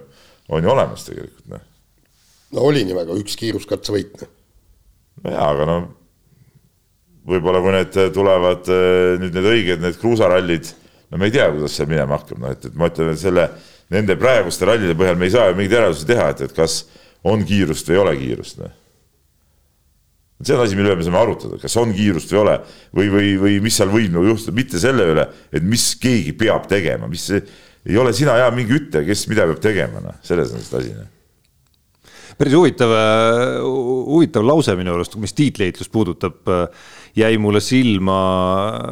[0.50, 1.62] on ju olemas tegelikult, noh.
[2.58, 4.34] no oli nimega üks kiiruskatsevõit, noh.
[5.22, 5.78] no jaa, aga no
[7.26, 10.70] võib-olla kui need tulevad eh, nüüd need õiged, need kruusarallid,
[11.12, 13.48] no me ei tea, kuidas see minema hakkab, noh et, et ma ütlen, et selle,
[13.94, 16.84] nende praeguste rallide põhjal me ei saa ju mingeid järeldusi teha, et, et kas
[17.26, 18.74] on kiirust või ei ole kiirust, noh.
[20.44, 22.56] see on asi, mille üle me saame arutada, kas on kiirust või ei ole
[23.00, 26.70] või, või, või mis seal võib nagu juhtuda, mitte selle üle, et mis keegi peab
[26.70, 30.62] tegema, mis ei ole sina ja mingi ütleja, kes mida peab tegema, noh, selles on
[30.62, 31.12] see asi, noh
[32.36, 32.92] päris huvitav,
[33.64, 36.42] huvitav lause minu arust, mis tiitliheitlust puudutab,
[37.16, 38.20] jäi mulle silma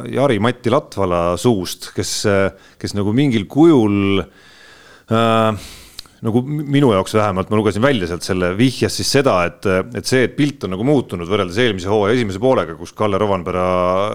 [0.08, 2.12] Jari-Matti Latvala suust, kes,
[2.80, 5.64] kes nagu mingil kujul äh,
[6.24, 9.66] nagu minu jaoks vähemalt, ma lugesin välja sealt selle, vihjas siis seda, et,
[9.98, 13.64] et see, et pilt on nagu muutunud võrreldes eelmise hooaja esimese poolega, kus Kalle Rovanpera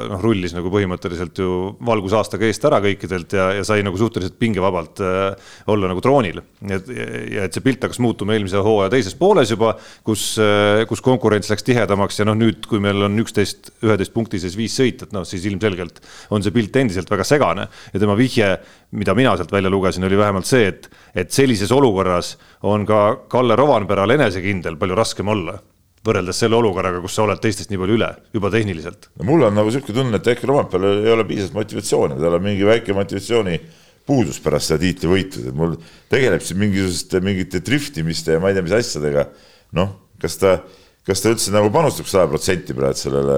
[0.10, 1.52] noh, rullis nagu põhimõtteliselt ju
[1.86, 6.41] valgusaastaga eest ära kõikidelt ja, ja sai nagu suhteliselt pingevabalt äh, olla nagu troonil.
[6.65, 6.89] et,
[7.36, 9.76] ja et see pilt hakkas muutuma eelmise hooaja teises pooles juba,
[10.08, 14.41] kus äh,, kus konkurents läks tihedamaks ja noh, nüüd, kui meil on üksteist, üheteist punkti
[14.41, 16.02] sees viis sõitjat, noh siis ilmselgelt
[16.34, 18.56] on see pilt endiselt väga segane ja tema vihje,
[18.98, 22.36] mida mina sealt välja lugesin, oli vähemalt see, et, et sellises olukorras
[22.67, 25.60] on ka Kalle Rovanperal enesekindel palju raskem olla
[26.06, 29.10] võrreldes selle olukorraga, kus sa oled teistest nii palju üle, juba tehniliselt.
[29.19, 32.45] no mul on nagu niisugune tunne, et äkki Rovanperal ei ole piisavalt motivatsiooni, tal on
[32.45, 33.60] mingi väike motivatsiooni
[34.10, 35.76] puudus pärast seda tiitlivõitu, et mul
[36.12, 39.28] tegeleb siin mingisuguste mingite driftimiste ja ma ei tea, mis asjadega.
[39.78, 39.91] noh,
[40.22, 40.56] kas ta,
[41.06, 43.36] kas ta üldse nagu panustab sada protsenti praegu sellele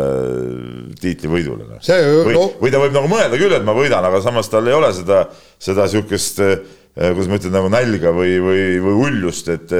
[1.02, 1.82] tiitlivõidule no.?
[1.82, 4.78] või no..., või ta võib nagu mõelda küll, et ma võidan, aga samas tal ei
[4.78, 5.26] ole seda,
[5.60, 9.72] seda niisugust Äh, kuidas ma ütlen, nagu nälga või, või, või uljust, et,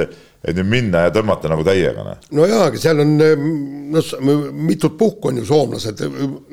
[0.42, 2.04] et nüüd minna ja tõmmata nagu täiega.
[2.06, 3.12] noh no jaa, aga seal on
[3.92, 4.12] noh,
[4.70, 6.00] mitut puhku on ju soomlased,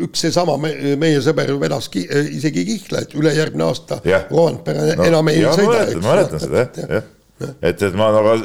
[0.05, 2.03] üks seesama me, meie sõber vedas ki,
[2.39, 5.85] isegi kihla, et ülejärgmine aasta Rovanpera no, enam ei sõida.
[6.01, 6.91] ma mäletan seda jah,
[7.39, 8.35] jah, et, et ma nagu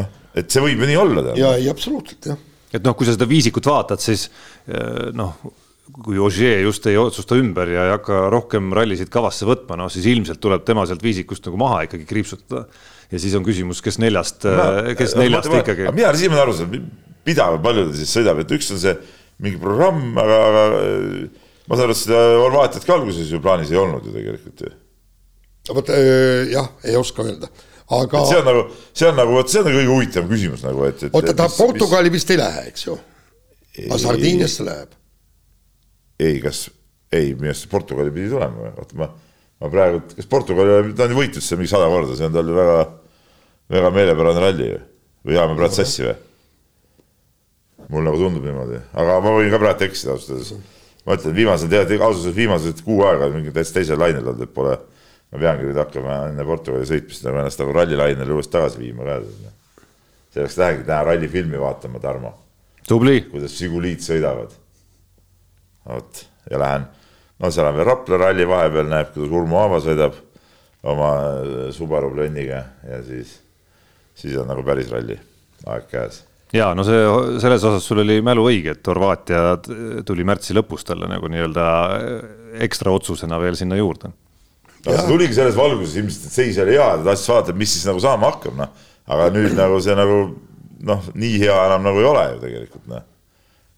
[0.00, 1.26] noh, et see võib ju nii olla.
[1.36, 2.40] jaa, ei absoluutselt jah.
[2.72, 4.30] et noh, kui sa seda viisikut vaatad, siis
[5.12, 5.36] noh
[5.92, 10.06] kui Ogier just ei otsusta ümber ja ei hakka rohkem rallisid kavasse võtma, noh siis
[10.08, 12.64] ilmselt tuleb tema sealt viisikust nagu maha ikkagi kriipsutada.
[13.12, 14.46] ja siis on küsimus, kes neljast,
[14.98, 15.88] kes neljast ma, ikkagi.
[15.92, 16.86] mina olen siiamaani aru saanud,
[17.26, 18.94] pidav, palju ta siis sõidab, et üks on see
[19.42, 20.62] mingi programm, aga, aga
[21.66, 24.72] ma saan aru, et seda Horvaatiat ka alguses ju plaanis ei olnud ju tegelikult ju.
[25.74, 27.52] vot äh, jah, ei oska öelda
[27.92, 28.24] aga.
[28.30, 28.64] see on nagu,
[28.96, 31.12] see on nagu, vot see on nagu kõige huvitavam küsimus nagu, et, et.
[31.12, 32.22] oota, ta Portugali mis...
[32.22, 32.98] vist ei lähe, eks ju?
[33.84, 35.01] aga Sardiiniasse läheb
[36.20, 36.66] ei, kas,
[37.12, 39.08] ei, minu arust Portugali pidi tulema, oota ma,
[39.60, 42.50] ma praegu, kas Portugal, ta on ju võitnud seal mingi sada korda, see on tal
[42.50, 42.76] ju väga,
[43.72, 44.84] väga meelepärane ralli ju.
[45.22, 46.14] või ajame praegu sassi või?
[47.92, 50.78] mul nagu tundub niimoodi, aga ma võin ka praegu eksida ausalt öeldes.
[51.06, 54.54] ma ütlen, viimasel, tead, ausalt öeldes viimased kuu aega mingi täitsa teisel lainel olnud, et
[54.54, 54.78] pole,
[55.32, 59.20] ma peangi nüüd hakkama enne Portugali sõitmist nagu ennast nagu rallilainele uuesti tagasi viima ka.
[60.32, 62.34] selleks lähengi täna rallifilmi vaatama, Tarmo.
[62.88, 64.61] kuidas Žiguliid sõidavad
[65.88, 66.88] vot ja lähen,
[67.38, 70.18] no seal on veel Rapla ralli vahepeal, näeb, kuidas Urmo Aava sõidab
[70.82, 73.38] oma äh, Subaru Bleniga ja siis,
[74.18, 75.18] siis on nagu päris ralli
[75.70, 76.22] aeg käes
[76.54, 77.02] ja no see,
[77.42, 79.56] selles osas sul oli mälu õige, et Horvaatia
[80.06, 81.68] tuli märtsi lõpus talle nagu nii-öelda
[81.98, 82.32] äh,
[82.66, 84.12] ekstra otsusena veel sinna juurde.
[84.86, 87.86] no see tuligi selles valguses ilmselt, et seis oli hea, ta tahtis vaadata, mis siis
[87.90, 88.90] nagu saama hakkab, noh.
[89.12, 90.18] aga nüüd nagu see nagu
[90.82, 93.08] noh, nii hea enam nagu ei ole ju tegelikult noh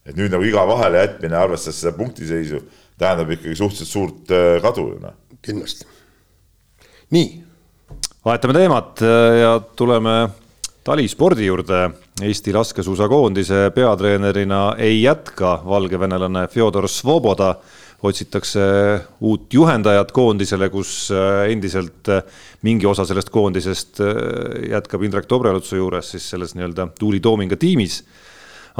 [0.04, 2.60] et nüüd nagu iga vahelejätmine, arvestades seda punktiseisu,
[3.00, 5.16] tähendab ikkagi suhteliselt suurt äh, kadu ju noh.
[5.44, 5.86] kindlasti.
[7.16, 7.28] nii.
[8.24, 10.16] vahetame teemat äh, ja tuleme
[10.84, 11.86] talispordi juurde.
[12.22, 17.56] Eesti laskesuusakoondise peatreenerina ei jätka valgevenelane Fjodor Svoboda
[18.04, 18.60] otsitakse
[19.24, 22.12] uut juhendajat koondisele, kus äh, endiselt
[22.62, 23.98] mingi osa sellest koondisest
[24.70, 28.02] jätkab Indrek Tobrelutsu juures siis selles nii-öelda Tuuli Toominga tiimis.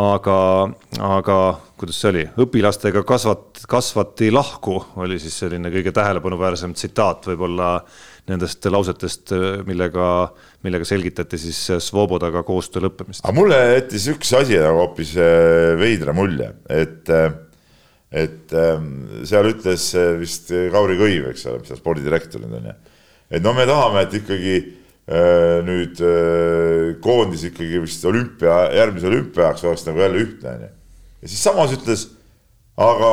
[0.00, 0.38] Aga,
[0.98, 1.37] aga
[1.78, 7.76] kuidas see oli, õpilastega kasvat-, kasvati lahku, oli siis selline kõige tähelepanuväärsem tsitaat võib-olla
[8.30, 9.35] nendest lausetest,
[9.68, 10.09] millega,
[10.64, 13.22] millega selgitati siis Svobodaga koostöö lõppemist.
[13.22, 17.28] aga mulle jättis üks asi nagu hoopis äh, veidra mulje, et, äh,
[18.24, 18.88] et ähm,
[19.28, 22.78] seal ütles vist Kauri Kõiv, eks ole, mis ta spordidirektor nüüd on ju,
[23.30, 24.57] et no me tahame, et ikkagi
[25.05, 25.99] nüüd
[27.05, 30.69] koondis ikkagi vist olümpia, järgmise olümpia ajaks oleks nagu jälle ühtne onju.
[31.21, 32.07] ja siis samas ütles,
[32.77, 33.11] aga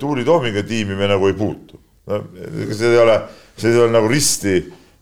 [0.00, 1.80] Tuuli Toominga tiimi me nagu ei puutu.
[2.06, 3.16] no ega see ei ole
[3.56, 4.56] see on nagu risti,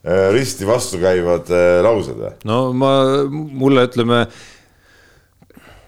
[0.05, 2.93] äh, risti vastukäivad äh, laused no ma,
[3.31, 4.25] mulle ütleme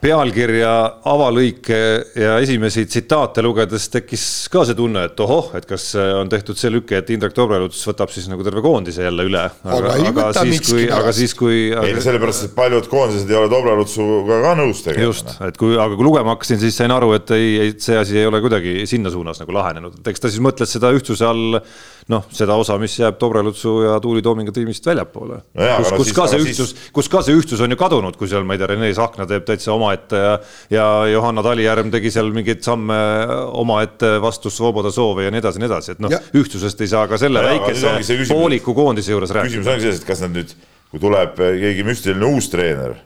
[0.02, 0.70] pealkirja,
[1.06, 1.78] avalõike
[2.18, 6.72] ja esimesi tsitaate lugedes tekkis ka see tunne, et ohoh, et kas on tehtud see
[6.74, 9.44] lüke, et Indrek Tobreluts võtab siis nagu terve koondise jälle üle.
[9.62, 11.60] aga, aga, aga siis, kui, aga siis, kui.
[11.70, 15.06] ei no sellepärast, et paljud koondised ei ole Tobrelutsuga ka nõus tegema.
[15.06, 18.18] just, et kui, aga kui lugema hakkasin, siis sain aru, et ei, ei, see asi
[18.18, 21.62] ei ole kuidagi sinna suunas nagu lahenenud, et eks ta siis mõtles seda ühtsuse all
[22.10, 25.68] noh, seda osa, mis jääb Tobrelutsu ja Tuuli Toominga tiimist väljapoole no.
[25.78, 28.46] kus, kus ka see ühtsus siis..., kus ka see ühtsus on ju kadunud, kui seal,
[28.48, 30.32] ma ei tea, Rene Sahkna teeb täitsa omaette ja,
[30.72, 32.98] ja Johanna Talijärv tegi seal mingeid samme
[33.62, 37.20] omaette vastu Svoboda soove ja nii edasi nii edasi, et noh, ühtsusest ei saa ka
[37.22, 39.52] selle ja, väikese pooliku koondise juures rääkida.
[39.52, 40.54] küsimus ongi selles, et kas nad nüüd,
[40.90, 42.98] kui tuleb keegi müstiline uus treener,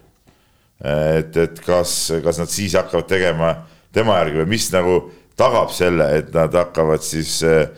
[0.80, 3.52] et, et kas, kas nad siis hakkavad tegema
[3.96, 4.98] tema järgi või mis nagu
[5.36, 7.68] tagab selle, et nad hakkavad siis Äh,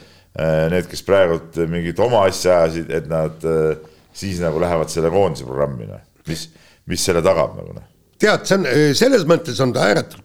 [0.72, 3.74] need, kes praegult mingit oma asja ajasid, et nad äh,
[4.14, 6.46] siis nagu lähevad selle koondise programmi, noh, mis,
[6.90, 7.87] mis selle tagab nagu noh.
[8.20, 10.24] tead, see on, äh, selles mõttes on ta ääretult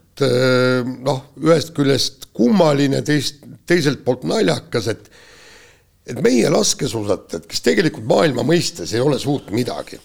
[1.02, 5.10] noh, ühest küljest kummaline, teist, teiselt poolt naljakas, et
[6.04, 9.96] et meie laskesuusatajad, kes tegelikult maailma mõistes ei ole suurt midagi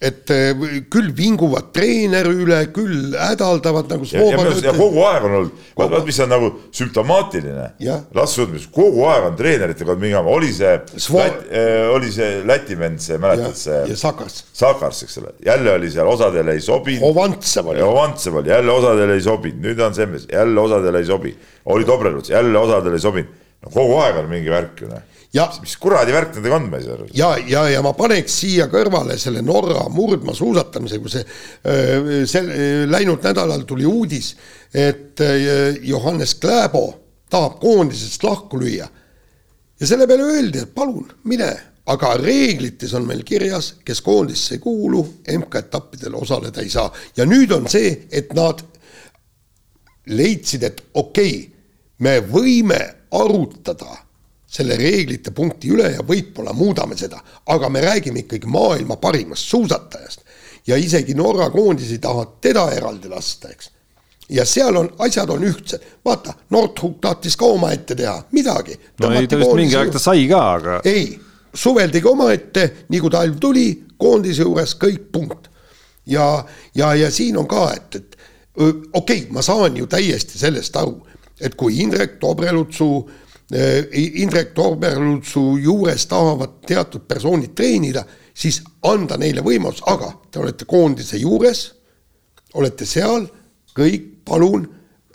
[0.00, 4.06] et eh, küll vinguvad treeneri üle, küll hädaldavad nagu.
[4.08, 7.66] ja, ja, ja kogu aeg on olnud, vaat, vaat mis on nagu sümptomaatiline.
[8.16, 13.20] laskesuusatamises kogu aeg on treeneritega mingi, oli see Svo..., äh, oli see Läti vend, see
[13.20, 13.82] mäletad see.
[13.92, 14.40] ja Sakars.
[14.56, 17.04] Sakars, eks ole, jälle oli seal, osadele ei sobinud.
[17.10, 17.84] Ovantsev oli.
[17.84, 21.36] Ovantsev oli, jälle osadele ei sobinud, nüüd on see mees, jälle osadele ei sobi.
[21.76, 23.38] oli Dobreluts, jälle osadele ei sobinud.
[23.60, 26.78] no kogu aeg on mingi värk ju noh ja mis kuradi värk nendega on, ma
[26.80, 27.08] ei saa aru.
[27.14, 31.24] ja, ja, ja ma paneks siia kõrvale selle Norra murdmaasuusatamise, kui see,
[32.30, 32.50] sel
[32.90, 34.32] läinud nädalal tuli uudis,
[34.74, 35.22] et
[35.86, 36.86] Johannes Kläbo
[37.30, 38.88] tahab koondisest lahku lüüa.
[39.80, 41.50] ja selle peale öeldi, et palun, mine,
[41.90, 45.04] aga reeglites on meil kirjas, kes koondisse ei kuulu,
[45.38, 48.62] MK-etappidel osaleda ei saa ja nüüd on see, et nad
[50.10, 51.48] leidsid, et okei okay,,
[52.00, 52.80] me võime
[53.14, 54.09] arutada
[54.50, 57.20] selle reeglite punkti üle ja võib-olla muudame seda,
[57.54, 60.20] aga me räägime ikkagi maailma parimast suusatajast.
[60.66, 63.70] ja isegi Norra koondis ei taha teda eraldi lasta, eks.
[64.28, 68.74] ja seal on, asjad on ühtsed, vaata, Nordhug tahtis ka omaette teha, midagi.
[69.00, 70.80] no ei, ta vist mingi aeg ta sai ka, aga.
[70.84, 71.14] ei,
[71.54, 75.46] suvel tegi omaette, nii kui talv tuli, koondise juures kõik punkt.
[76.06, 78.18] ja, ja, ja siin on ka, et, et
[78.58, 80.98] okei okay,, ma saan ju täiesti sellest aru,
[81.40, 89.42] et kui Indrek Tobrelutsu Äh, Indrek Torberlutsu juures tahavad teatud persoonid treenida, siis anda neile
[89.42, 91.64] võimalus, aga te olete koondise juures,
[92.54, 93.26] olete seal,
[93.74, 94.68] kõik, palun,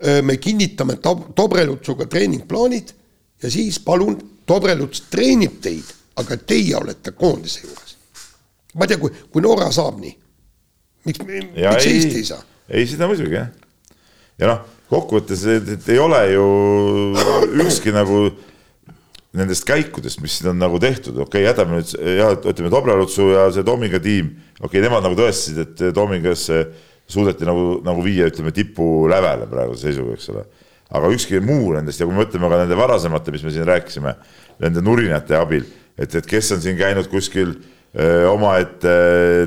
[0.03, 2.91] äh, me kinnitame Tobrelutsuga treeningplaanid
[3.43, 5.87] ja siis palun, Tobreluts treenib teid,
[6.21, 7.95] aga teie olete koondise juures.
[8.75, 10.11] ma ei tea, kui, kui Norra saab nii,
[11.07, 12.43] miks, miks ei, Eesti ei saa?
[12.69, 13.47] ei, seda muidugi jah.
[14.37, 15.45] ja noh kokkuvõttes
[15.89, 16.45] ei ole ju
[17.65, 18.27] ükski nagu
[19.35, 23.47] nendest käikudest, mis siin on nagu tehtud, okei okay,, jätame nüüd jah, ütleme Dobralutsu ja
[23.53, 26.45] see Tominga tiim, okei okay,, nemad nagu tõestasid, et Tomingas
[27.11, 30.45] suudeti nagu, nagu viia, ütleme tipulävele praeguse seisuga, eks ole.
[30.95, 34.15] aga ükski muu nendest ja kui me mõtleme ka nende varasemate, mis me siin rääkisime,
[34.63, 35.65] nende nurinate abil,
[35.97, 37.57] et, et kes on siin käinud kuskil
[38.29, 38.95] omaette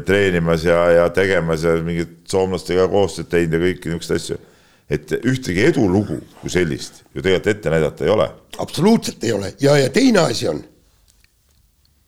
[0.08, 4.38] treenimas ja, ja tegemas ja mingit soomlastega koostööd teinud ja kõiki niisuguseid asju
[4.90, 8.28] et ühtegi edulugu kui sellist ju tegelikult ette näidata ei ole.
[8.58, 10.62] absoluutselt ei ole ja, ja teine asi on,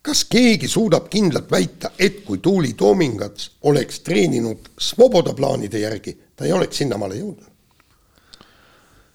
[0.01, 6.45] kas keegi suudab kindlalt väita, et kui Tuuli Toomingats oleks treeninud Svoboda plaanide järgi, ta
[6.45, 7.49] ei oleks sinnamaale jõudnud?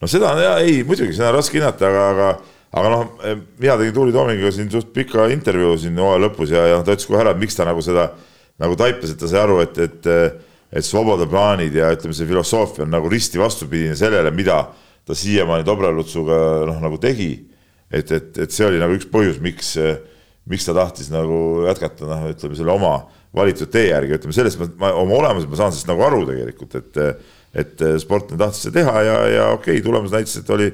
[0.01, 2.31] no seda jaa, ei muidugi, seda on raske hinnata, aga, aga
[2.77, 3.05] aga noh,
[3.59, 7.09] mina tegin Tuuli Toomingiga siin suht pika intervjuu siin hooaja lõpus ja, ja ta ütles
[7.09, 8.11] kohe ära, et miks ta nagu seda
[8.63, 10.09] nagu taiples, et ta sai aru, et, et
[10.73, 14.65] et Svoboda plaanid ja ütleme, see filosoofia on nagu risti vastupidine sellele, mida
[15.07, 17.31] ta siiamaani Dobrelutsuga noh, nagu tegi.
[17.91, 19.77] et, et, et see oli nagu üks põhjus, miks,
[20.51, 22.97] miks ta tahtis nagu jätkata, noh, ütleme selle oma
[23.37, 26.75] valitud tee järgi, ütleme sellest ma, ma oma olemuselt ma saan sellest nagu aru tegelikult,
[26.81, 26.99] et,
[27.63, 30.67] et sportlane tahtis seda teha ja, ja okei okay,, tulemus näitas, et oli,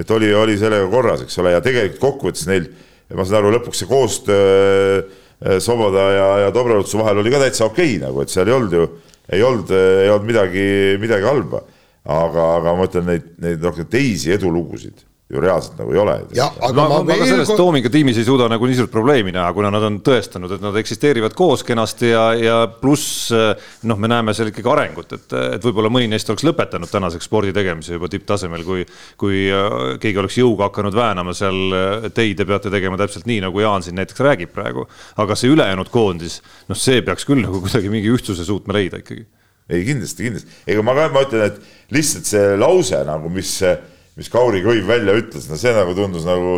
[0.00, 2.70] et oli, oli sellega korras, eks ole, ja tegelikult kokkuvõttes neil,
[3.12, 5.04] ma saan aru, lõpuks see koostöö
[5.60, 8.72] Soboda ja, ja Dobrelutsu vahel oli ka täitsa okei okay, nagu, et seal ei olnud
[8.72, 8.86] ju,
[9.32, 10.66] ei olnud, ei olnud midagi,
[11.00, 11.64] midagi halba.
[12.04, 16.14] Aga, aga ma ütlen neid, neid rohkem teisi edulugusid ju reaalselt nagu ei ole.
[16.38, 17.58] aga no, ma, ma selles kord...
[17.58, 21.34] Toominga tiimis ei suuda nagu niisugust probleemi näha, kuna nad on tõestanud, et nad eksisteerivad
[21.38, 23.32] koos kenasti ja, ja pluss
[23.88, 27.54] noh, me näeme seal ikkagi arengut, et, et võib-olla mõni neist oleks lõpetanud tänaseks spordi
[27.56, 28.86] tegemise juba tipptasemel, kui,
[29.20, 31.78] kui äh, keegi oleks jõuga hakanud väänama seal,
[32.10, 34.88] et ei, te peate tegema täpselt nii, nagu Jaan siin näiteks räägib praegu.
[35.20, 39.26] aga see ülejäänud koondis, noh, see peaks küll nagu kuidagi mingi ühtsuse suutma leida ikkagi
[39.68, 43.54] ei kindlasti, kindlasti, ega ma ka, ma ütlen, et lihtsalt see lause nagu, mis,
[44.18, 46.56] mis Kauri Kõiv välja ütles, no see nagu tundus nagu,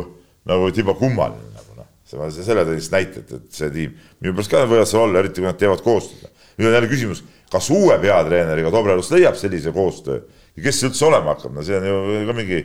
[0.48, 1.88] nagu tiba kummaline nagu noh.
[2.06, 5.42] see, selle tõi lihtsalt näite, et, see tiim, minu pärast ka võivad seal olla, eriti
[5.42, 6.32] kui nad teevad koostööd.
[6.56, 10.20] nüüd on jälle küsimus, kas uue peatreeneriga Dobrelus leiab sellise koostöö
[10.56, 12.60] ja kes see üldse olema hakkab, no see on ju ka mingi,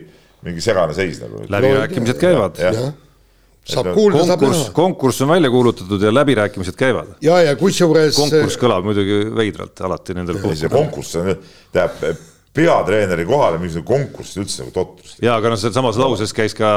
[0.47, 1.45] mingi segane seis nagu.
[1.51, 2.59] läbirääkimised käivad.
[3.71, 4.71] saab kuulda, saab näha.
[4.75, 7.15] konkurss on välja kuulutatud ja läbirääkimised käivad.
[7.23, 8.15] ja, ja kusjuures.
[8.19, 10.61] konkurss kõlab muidugi veidralt alati nendel puhkudel.
[10.65, 11.33] see konkurss on,
[11.71, 15.13] tähendab peatreeneri kohale mingisugune konkurss üldse nagu totrus.
[15.23, 16.71] ja, aga noh, sealsamas lauses käis ka,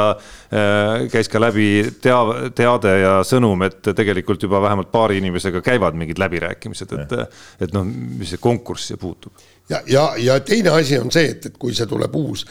[0.54, 1.66] äh, käis ka läbi
[2.04, 7.74] tea-, teade ja sõnum, et tegelikult juba vähemalt paari inimesega käivad mingid läbirääkimised, et, et
[7.74, 9.34] noh, mis see konkurss siia puutub.
[9.70, 12.46] ja, ja, ja teine asi on see, et, et kui see tuleb uus,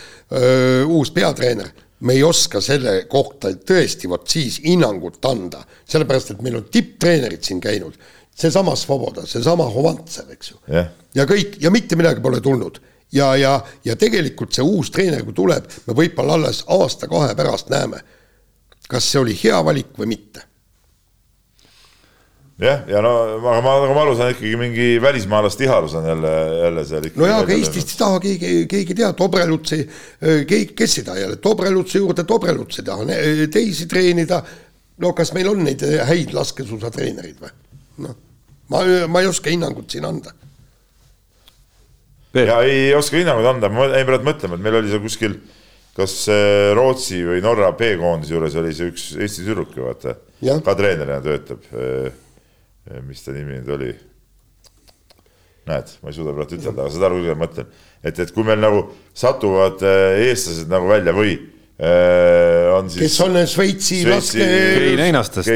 [0.88, 1.72] uus peatreener
[2.04, 7.44] me ei oska selle kohta tõesti vot siis hinnangut anda, sellepärast et meil on tipptreenerid
[7.48, 7.96] siin käinud,
[8.36, 10.58] seesama Svoboda, seesama Hovantsev, eks ju.
[10.68, 10.92] Yeah..
[11.16, 12.82] ja kõik ja mitte midagi pole tulnud
[13.14, 18.02] ja, ja, ja tegelikult see uus treener, kui tuleb, me võib-olla alles aasta-kahe pärast näeme,
[18.90, 20.48] kas see oli hea valik või mitte
[22.62, 26.34] jah, ja no aga ma, nagu ma aru saan, ikkagi mingi välismaalaste ihalus on jälle,
[26.62, 27.22] jälle seal ikka.
[27.22, 29.80] no jaa, aga Eestist ei taha keegi, keegi teha, Dobrelutsi,
[30.22, 33.08] keegi, kes ei taha jälle, Dobrelutsi juurde Dobrelutsi taha,
[33.52, 34.44] teisi treenida.
[35.04, 37.54] no kas meil on neid häid laskesuusatreenereid või?
[38.06, 38.16] noh,
[38.70, 40.36] ma, ma ei oska hinnangut siin anda.
[42.34, 45.38] Ja ei oska hinnangut anda, ma jäin praegu mõtlema, et meil oli seal kuskil
[45.94, 46.16] kas
[46.74, 50.16] Rootsi või Norra B-koondise juures oli see üks Eesti tüdruk ju vaata,
[50.66, 51.68] ka treenerina töötab
[52.84, 53.94] Eh, mis ta nimi nüüd oli?
[55.64, 57.70] näed, ma ei suuda praegu ütelda, aga saad aru, mida ma mõtlen,
[58.04, 58.82] et, et kui meil nagu
[59.16, 63.06] satuvad eestlased nagu välja või äh, on siis.
[63.06, 64.44] kes on Šveitsi laske.
[64.44, 65.48] Kein Einastest.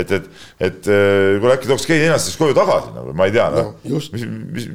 [0.00, 0.30] et, et,
[0.70, 4.24] et kuule äkki tooks Kein Einastest koju tagasi nagu, ma ei tea, noh no, mis,
[4.56, 4.70] mis,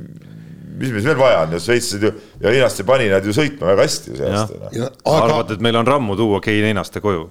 [0.80, 3.86] mis meil veel vaja on ja šveitslased ju ja Einaste pani nad ju sõitma väga
[3.88, 4.57] hästi ju see aasta.
[4.63, 4.89] Noh.
[5.03, 5.22] Aga...
[5.28, 7.30] arvad, et meil on rammu tuua Kein Einaste koju?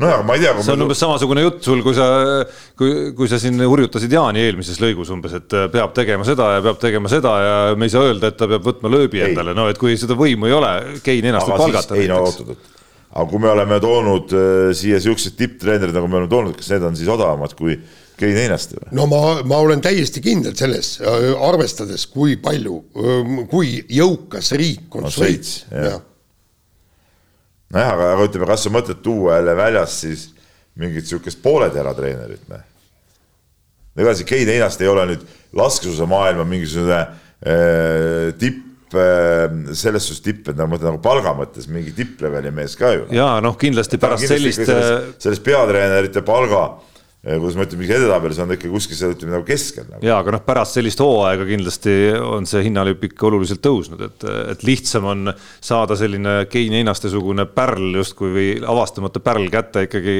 [0.00, 0.54] nojah, ma ei tea.
[0.64, 2.06] see on umbes samasugune jutt sul, kui sa,
[2.78, 6.64] kui, kui sa siin hurjutasid Jaani eelmises lõigus umbes, et äh, peab tegema seda ja
[6.64, 9.30] peab tegema seda ja me ei saa öelda, et ta peab võtma lööbi ei.
[9.30, 11.98] endale, no et kui seda võimu ei ole, Kein ennast võib palgata.
[12.00, 12.70] ei no oot, oot,
[13.10, 16.86] aga kui me oleme toonud äh, siia siuksed tipptreenerid, nagu me oleme toonud, kas need
[16.88, 17.76] on siis odavamad kui
[18.20, 18.92] Kein Einaste või?
[18.98, 22.76] no ma, ma olen täiesti kindel selles, äh, arvestades, kui palju,
[23.50, 25.64] kui jõukas riik on no, Šveits.
[25.72, 26.00] jah
[27.70, 30.24] nojah, aga, aga ütleme, kas sa mõtled tuua jälle väljast siis
[30.80, 32.64] mingit sihukest pooletera treenerit, noh.
[34.00, 35.22] ega see Kein Einast ei ole nüüd
[35.58, 39.46] laskesuusamaailma mingisugune äh, tipp äh,
[39.76, 43.08] selles suhtes tipp, et nagu ma ütlen nagu palga mõttes mingi tippleveli mees ka ju.
[43.14, 44.64] ja noh, kindlasti pärast sellist.
[44.64, 46.64] selles, selles peatreenerite palga
[47.20, 50.00] kuidas ma ütlen, mingi edetabelis on ta ikka kuskil seal ütleme nagu keskel nagu..
[50.06, 54.64] ja aga noh, pärast sellist hooaega kindlasti on see hinnalipp ikka oluliselt tõusnud, et, et
[54.64, 60.16] lihtsam on saada selline Kein Einaste-sugune pärl justkui või avastamata pärl kätte ikkagi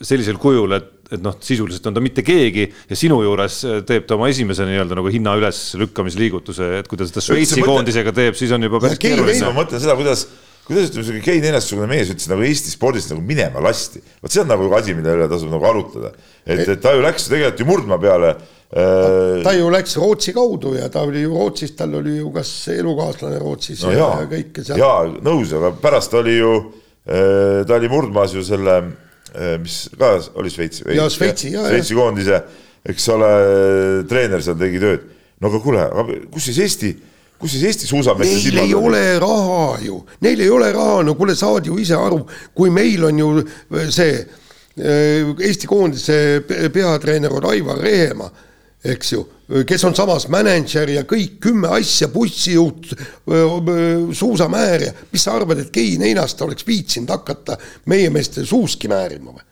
[0.00, 3.58] sellisel kujul, et, et noh, sisuliselt on ta mitte keegi ja sinu juures
[3.88, 8.38] teeb ta oma esimese nii-öelda nagu hinna üleslükkamisliigutuse, et kui ta seda Šveitsi koondisega teeb,
[8.38, 9.44] siis on juba päris keeruline.
[9.48, 10.26] ma mõtlen seda, kuidas
[10.66, 14.02] kuidas ütleme, sihuke Kein Enestsugune mees ütles nagu Eesti spordist nagu minema lasti.
[14.22, 16.12] vot see on nagu asi, mille üle tasub nagu arutada.
[16.46, 19.42] et, et ta ju läks tegelikult ju murdma peale äh....
[19.42, 23.40] ta ju läks Rootsi kaudu ja ta oli ju Rootsis, tal oli ju kas elukaaslane
[23.42, 24.82] Rootsis no ja, ja kõike seal.
[24.84, 28.78] jaa, nõus, aga pärast oli ju äh,, ta oli murdmas ju selle
[29.62, 30.84] mis ka oli Šveitsi.
[30.96, 31.68] jaa, Šveitsi, jaa.
[31.70, 32.42] Šveitsi koondise,
[32.92, 33.32] eks ole,
[34.10, 35.08] treener seal tegi tööd.
[35.40, 36.92] no aga kuule, aga kus siis Eesti
[37.42, 41.34] kus siis Eesti suusameeste Neil ei ole raha ju, neil ei ole raha, no kuule,
[41.38, 42.20] saad ju ise aru,
[42.54, 43.30] kui meil on ju
[43.90, 46.16] see äh, Eesti koondise
[46.46, 48.30] peatreener on Aivar Rehemaa
[48.84, 49.22] eks ju,
[49.68, 52.92] kes on samas mänedžer ja kõik kümme asja, bussijuht,
[54.18, 57.58] suusamääria, mis sa arvad, et Kein Einast oleks viitsinud hakata
[57.90, 59.44] meie meeste suuski määrima või?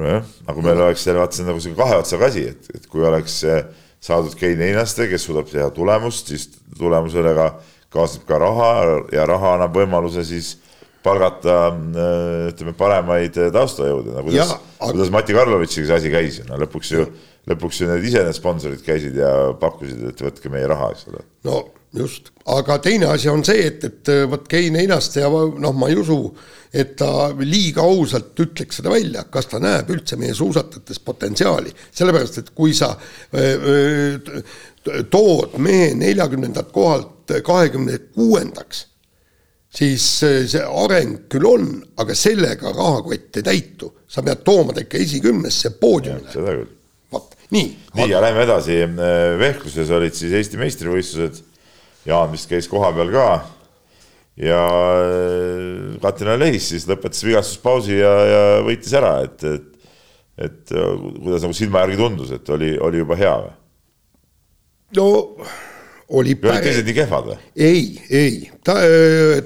[0.00, 2.68] nojah, aga kui meil oleks jälle vaata, see on nagu sihuke kahe otsaga asi, et,
[2.76, 3.42] et kui oleks
[4.02, 6.48] saadud Kein Einaste, kes suudab teha tulemust, siis
[6.78, 7.48] tulemusele ka
[7.92, 8.70] kaasneb ka raha
[9.12, 10.54] ja raha annab võimaluse siis
[11.02, 11.56] palgata
[12.52, 14.90] ütleme, paremaid taustajõude, no kuidas, aga...
[14.92, 17.06] kuidas Mati Karlovitšiga see asi käis, no lõpuks ju,
[17.50, 19.30] lõpuks ju need ise need sponsorid käisid ja
[19.60, 21.24] pakkusid, et võtke meie raha, eks ole.
[21.48, 21.62] no
[21.96, 25.98] just, aga teine asi on see, et, et vot Kein Einaste ja noh, ma ei
[25.98, 26.18] usu,
[26.72, 32.40] et ta liiga ausalt ütleks seda välja, kas ta näeb üldse meie suusatajates potentsiaali, sellepärast
[32.40, 32.94] et kui sa
[33.34, 38.86] öö, öö, tood mehe neljakümnendalt kohalt kahekümne kuuendaks
[39.72, 41.68] siis äh, see areng küll on,
[42.00, 43.92] aga sellega rahakott ei täitu.
[44.12, 46.32] sa pead tooma ta ikka esikümnesse poodiumile.
[46.32, 46.72] seda küll.
[47.52, 47.72] Nii.
[47.98, 48.82] nii, ja lähme edasi.
[48.84, 51.42] Äh, vehkluses olid siis Eesti meistrivõistlused.
[52.08, 53.26] Jaan vist käis kohapeal ka.
[54.40, 54.62] ja
[55.06, 59.68] äh, Katrina Lehis siis lõpetas vigastuspausi ja, ja võitis ära, et, et
[60.42, 63.52] et kuidas nagu silma järgi tundus, et oli, oli juba hea või?
[64.96, 65.08] no
[66.12, 66.56] oli päris.
[66.56, 67.36] olid teised nii kehvad või?
[67.56, 68.34] ei, ei,
[68.64, 68.74] ta,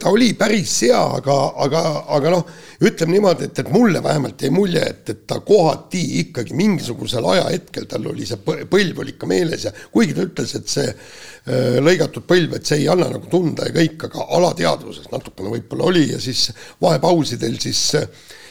[0.01, 1.37] ta oli päris hea, aga,
[1.67, 1.83] aga,
[2.17, 2.51] aga noh,
[2.83, 7.87] ütleme niimoodi, et, et mulle vähemalt jäi mulje, et, et ta kohati ikkagi mingisugusel ajahetkel
[7.91, 10.89] tal oli see põlv oli ikka meeles ja kuigi ta ütles, et see
[11.87, 16.09] lõigatud põlv, et see ei anna nagu tunda ja kõik, aga alateadvuses natukene võib-olla oli
[16.11, 16.49] ja siis
[16.83, 18.09] vahepausidel siis äh,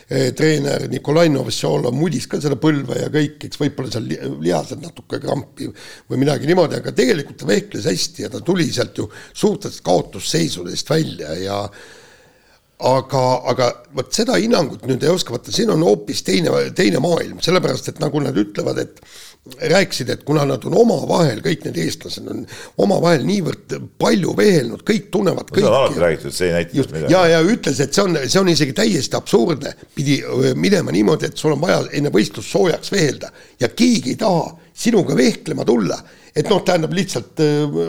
[0.08, 4.06] treener Nikolai Novosjolov mudis ka seda põlve ja kõik, eks võib-olla seal
[4.44, 5.72] lihased natuke krampi
[6.12, 10.94] või midagi niimoodi, aga tegelikult ta vehkles hästi ja ta tuli sealt ju suurtest kaotusseisudest
[10.94, 11.60] välja ja
[12.86, 17.40] aga, aga vot seda hinnangut nüüd ei oska, vaata siin on hoopis teine, teine maailm,
[17.44, 19.02] sellepärast et nagu nad ütlevad, et
[19.46, 22.42] rääkisid, et kuna nad on omavahel, kõik need eestlased on
[22.82, 25.62] omavahel niivõrd palju vehelnud, kõik tunnevad kõiki.
[25.62, 27.14] seda on alati räägitud, see ei näita midagi.
[27.14, 30.18] ja, ja ütles, et see on, see on isegi täiesti absurdne, pidi
[30.58, 33.30] minema niimoodi, et sul on vaja enne võistlust soojaks vehelda
[33.62, 36.00] ja keegi ei taha sinuga vehklema tulla.
[36.36, 37.40] et noh, tähendab lihtsalt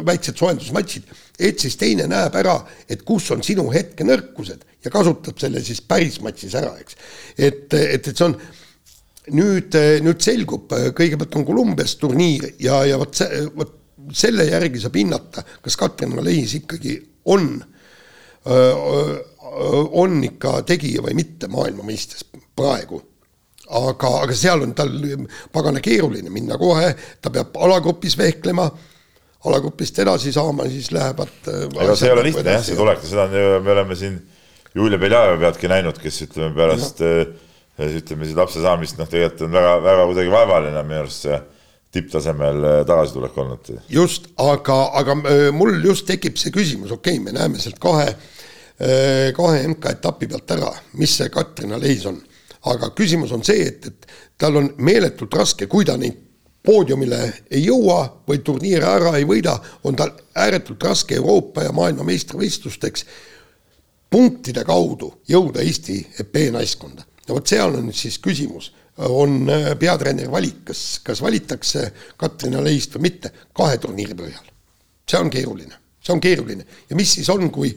[0.07, 1.09] väiksed soojendusmatšid,
[1.49, 6.21] et siis teine näeb ära, et kus on sinu hetkenõrkused ja kasutab selle siis päris
[6.23, 7.01] matšis ära, eks.
[7.39, 8.37] et, et, et see on
[9.35, 13.75] nüüd, eh, nüüd selgub, eh, kõigepealt on Kolumbias turniir ja, ja vot see, vot
[14.15, 16.95] selle järgi saab hinnata, kas Katrin Valehis ikkagi
[17.33, 17.57] on,
[18.47, 23.01] on ikka tegija või mitte maailmameistriks praegu.
[23.67, 24.93] aga, aga seal on tal
[25.51, 28.69] pagana keeruline minna kohe, ta peab alagrupis vehklema,
[29.51, 31.35] alagrupist edasi saama, siis lähevad.
[31.49, 34.21] ega see ei ole lihtne jah, see tulek, seda on ju, me oleme siin
[34.77, 37.03] Julia Beljajevi pealtki näinud, kes ütleme pärast
[37.77, 41.39] no ütleme siis lapse saamist, noh, tegelikult on väga, väga kuidagi vaevaline minu arust see
[41.97, 43.71] tipptasemel äh, tagasitulek olnud.
[43.89, 48.09] just, aga, aga äh, mul just tekib see küsimus, okei okay,, me näeme sealt kahe,
[48.11, 52.21] äh, kahe MK-etapi pealt ära, mis see Katrina Lehis on.
[52.67, 54.07] aga küsimus on see, et, et
[54.39, 56.25] tal on meeletult raske, kui ta neid
[56.67, 57.21] poodiumile
[57.55, 59.55] ei jõua või turniire ära ei võida,
[59.87, 63.07] on tal ääretult raske Euroopa ja maailma meistrivõistlusteks
[64.11, 70.31] punktide kaudu jõuda Eesti EP-naiskonda ja vot seal on nüüd siis küsimus, on äh, peatreeneri
[70.33, 74.53] valik, kas, kas valitakse Katrina Leist või mitte kahe turniiri põhjal.
[75.07, 77.75] see on keeruline, see on keeruline ja mis siis on, kui,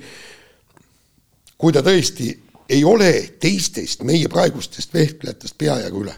[1.57, 2.31] kui ta tõesti
[2.69, 6.13] ei ole teistest meie praegustest vehklejatest peajagu üle.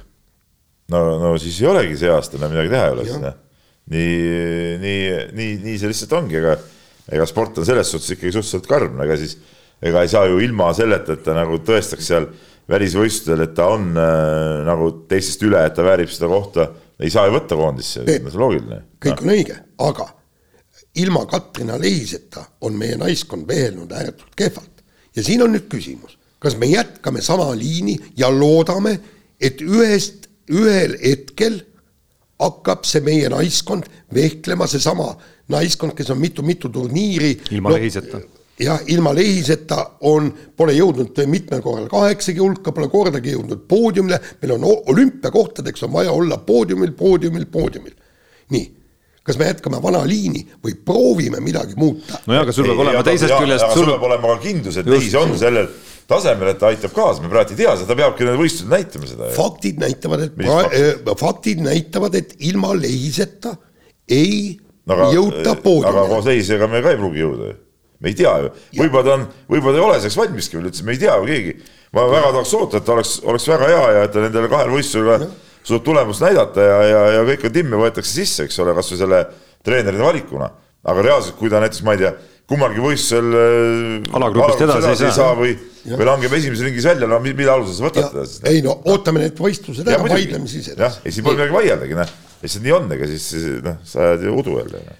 [0.93, 3.39] no, no siis ei olegi see aasta enam midagi teha ei ole jah.
[3.95, 5.01] nii, nii,
[5.39, 6.55] nii, nii see lihtsalt ongi, ega,
[7.09, 9.37] ega sport on selles suhtes ikkagi suhteliselt karm, ega siis,
[9.81, 12.29] ega ei saa ju ilma selleta, et ta nagu tõestaks seal
[12.69, 16.67] välisvõistlustel, et ta on äh, nagu teistest üle, et ta väärib seda kohta,
[17.01, 18.81] ei saa ju võtta koondisse, see on loogiline.
[19.01, 19.25] kõik no.
[19.25, 19.57] on õige,
[19.87, 20.07] aga
[21.01, 24.83] ilma Katrina Lehiseta on meie naiskond vehelnud ääretult kehvalt
[25.15, 28.97] ja siin on nüüd küsimus, kas me jätkame sama liini ja loodame,
[29.41, 31.61] et ühest, ühel hetkel
[32.41, 35.13] hakkab see meie naiskond vehklema, seesama
[35.51, 37.35] naiskond, kes on mitu-mitu turniiri.
[37.51, 38.21] ilma no, Lehiseta
[38.61, 44.55] jah, ilma Lehiseta on, pole jõudnud mitmel korral kaheksagi hulka, pole kordagi jõudnud poodiumile, meil
[44.57, 47.95] on olümpiakohtadeks on vaja olla poodiumil, poodiumil, poodiumil.
[48.53, 48.65] nii,
[49.25, 52.21] kas me jätkame vana liini või proovime midagi muuta?
[52.27, 53.73] nojah, aga sul peab olema teisest küljest.
[53.77, 55.71] sul peab olema ka kindlus, et Lehis on sellel
[56.11, 59.09] tasemel, et ta aitab kaasa, me praegu ei tea seda, ta peabki need võistlused näitama
[59.09, 59.31] seda.
[59.37, 63.55] faktid näitavad, et pra, äh, faktid näitavad, et ilma Lehiseta
[64.11, 65.97] ei no, aga, jõuta poodiumile.
[65.97, 67.59] aga koos Lehisega me ka ei pruugi jõuda ju
[68.01, 68.49] me ei tea ju,
[68.79, 71.29] võib-olla ta on, võib-olla ta ei ole selleks valmiski veel üldse, me ei tea ju
[71.29, 71.53] keegi.
[71.93, 74.73] ma väga tahaks oota, et ta oleks, oleks väga hea ja et ta nendele kahel
[74.73, 75.27] võistlusel
[75.61, 79.21] suudab tulemust näidata ja, ja, ja kõike timme võetakse sisse, eks ole, kasvõi selle
[79.65, 80.49] treeneride valikuna.
[80.81, 82.15] aga reaalselt, kui ta näiteks, ma ei tea,
[82.49, 85.53] kummalgi võistlusel äh, alagrupist edasi ei saa, saa või,
[85.91, 88.41] või langeb esimeses ringis välja, no mille alusel sa võtad teda siis?
[88.49, 90.81] ei no ootame need võistlused ära, vaidleme siis edasi.
[90.81, 93.29] jah, ei siin pole midagi vaieldagi, noh, lihtsalt nii on, ega siis
[93.61, 94.99] noh, sa ajad ju udu jälle no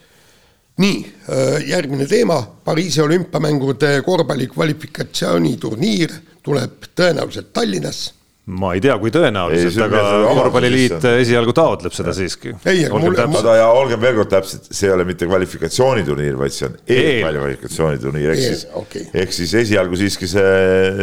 [0.79, 8.11] nii, äh, järgmine teema, Pariisi olümpiamängude korvpalli kvalifikatsiooniturniir tuleb tõenäoliselt Tallinnas
[8.49, 10.01] ma ei tea, kui tõenäoliselt, aga
[10.33, 12.55] korvpalliliit esialgu taotleb seda siiski.
[12.65, 13.49] ei, aga mul on.
[13.57, 18.43] ja olgem veel kord täpsed, see ei ole mitte kvalifikatsiooniturniir, vaid see on e-kvalifikatsiooniturniir, ehk
[18.43, 20.55] siis okay., ehk siis esialgu siiski see,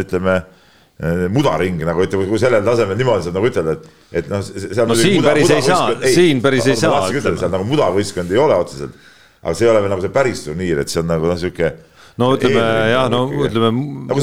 [0.02, 3.86] ütleme eh, mudaring nagu ütleme, kui sellel tasemel niimoodi saab nagu ütelda, et,
[4.22, 4.42] et noh.
[4.90, 7.06] no siin päris ei saa, siin päris ei saa.
[7.14, 8.98] seal nagu mudavõistkond ei ole otseselt,
[9.42, 11.72] aga see ei ole veel nagu see päris turniir, et see on nagu noh, sihuke
[12.18, 14.18] no ütleme jah, no ütleme no,,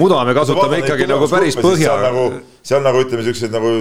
[0.00, 1.94] muda me kasutame ikkagi nagu päris põhja.
[2.02, 2.26] Nagu,
[2.66, 3.76] seal nagu ütleme, siuksed nagu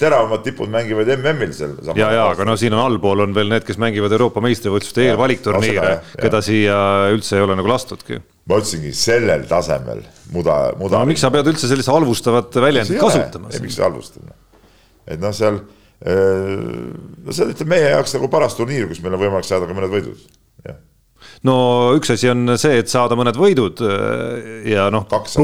[0.00, 1.76] teravamad tipud mängivad MM-il seal.
[1.96, 5.94] ja, ja aga no siin on allpool on veel need, kes mängivad Euroopa meistrivõistluste eelvalikturniire,
[6.20, 6.76] keda siia
[7.14, 8.20] üldse ei ole nagu lastudki.
[8.50, 10.02] ma ütlesingi sellel tasemel
[10.34, 11.00] muda, muda.
[11.00, 13.52] no miks sa pead üldse sellist halvustavat väljendit kasutama?
[13.62, 14.28] miks sa halvustad?
[15.08, 15.62] et noh, seal,
[16.00, 19.76] no see on, ütleme meie jaoks nagu paras turniir, kus meil on võimalik saada ka
[19.76, 20.22] mõned võidud,
[20.64, 20.78] jah
[21.46, 21.54] no
[21.96, 23.80] üks asi on see, et saada mõned võidud
[24.68, 25.36] ja noh, pluss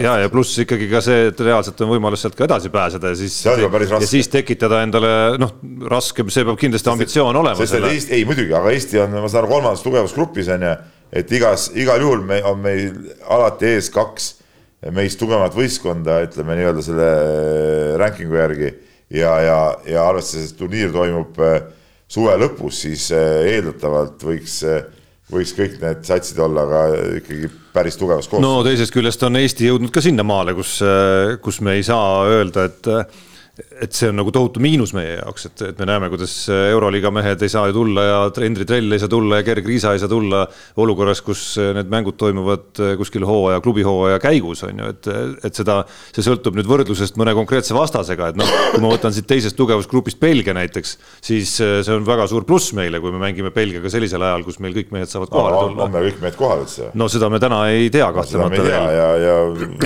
[0.00, 3.18] ja, ja pluss ikkagi ka see, et reaalselt on võimalus sealt ka edasi pääseda ja
[3.18, 3.38] siis.
[3.44, 5.54] ja siis tekitada endale noh,
[5.90, 7.68] raskem, see peab kindlasti ambitsioon olema.
[8.16, 10.74] ei muidugi, aga Eesti on, ma saan aru, kolmandas tugevusgrupis on ju,
[11.22, 12.90] et igas, igal juhul me, on meil
[13.28, 14.34] alati ees kaks
[14.94, 17.08] meist tugevamat võistkonda, ütleme nii-öelda selle
[17.98, 18.74] ranking'u järgi
[19.10, 21.60] ja, ja, ja arvestades, et turniir toimub äh,
[22.08, 24.62] suve lõpus, siis äh, eeldatavalt võiks
[25.28, 26.82] võiks kõik need satsid olla ka
[27.18, 28.40] ikkagi päris tugevas koos.
[28.40, 30.78] no teisest küljest on Eesti jõudnud ka sinnamaale, kus,
[31.44, 32.88] kus me ei saa öelda, et
[33.58, 37.42] et see on nagu tohutu miinus meie jaoks, et, et me näeme, kuidas Euroliiga mehed
[37.42, 40.10] ei saa ju tulla ja Endri Trell ei saa tulla ja Gerg Riisa ei saa
[40.10, 40.44] tulla
[40.78, 41.42] olukorras, kus
[41.74, 45.10] need mängud toimuvad kuskil hooaja, klubihooaja käigus on ju, et,
[45.48, 45.80] et seda,
[46.14, 50.20] see sõltub nüüd võrdlusest mõne konkreetse vastasega, et noh, kui ma võtan siit teisest tugevusgrupist
[50.22, 50.94] Belgia näiteks,
[51.24, 54.76] siis see on väga suur pluss meile, kui me mängime Belgiaga sellisel ajal, kus meil
[54.76, 55.88] kõik mehed saavad kohale tulla.
[55.88, 56.92] on meil kõik mehed kohal üldse?
[56.94, 58.94] no seda me täna ei tea kahtlemata veel.
[59.00, 59.36] ja, ja.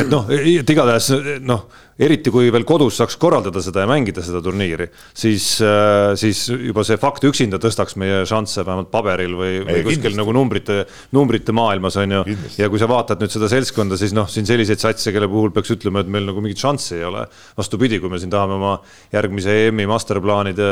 [0.04, 1.64] et noh, et igatahes noh
[2.00, 6.84] eriti kui veel kodus saaks korraldada seda ja mängida seda turniiri, siis, äh, siis juba
[6.86, 10.20] see fakt üksinda tõstaks meie šansse vähemalt paberil või, või kuskil kindlasti.
[10.20, 10.78] nagu numbrite,
[11.12, 12.22] numbrite maailmas on ju.
[12.58, 15.74] ja kui sa vaatad nüüd seda seltskonda, siis noh, siin selliseid satse, kelle puhul peaks
[15.76, 17.26] ütlema, et meil nagu mingit šanssi ei ole.
[17.58, 18.76] vastupidi, kui me siin tahame oma
[19.12, 20.70] järgmise EM-i masterplaanide,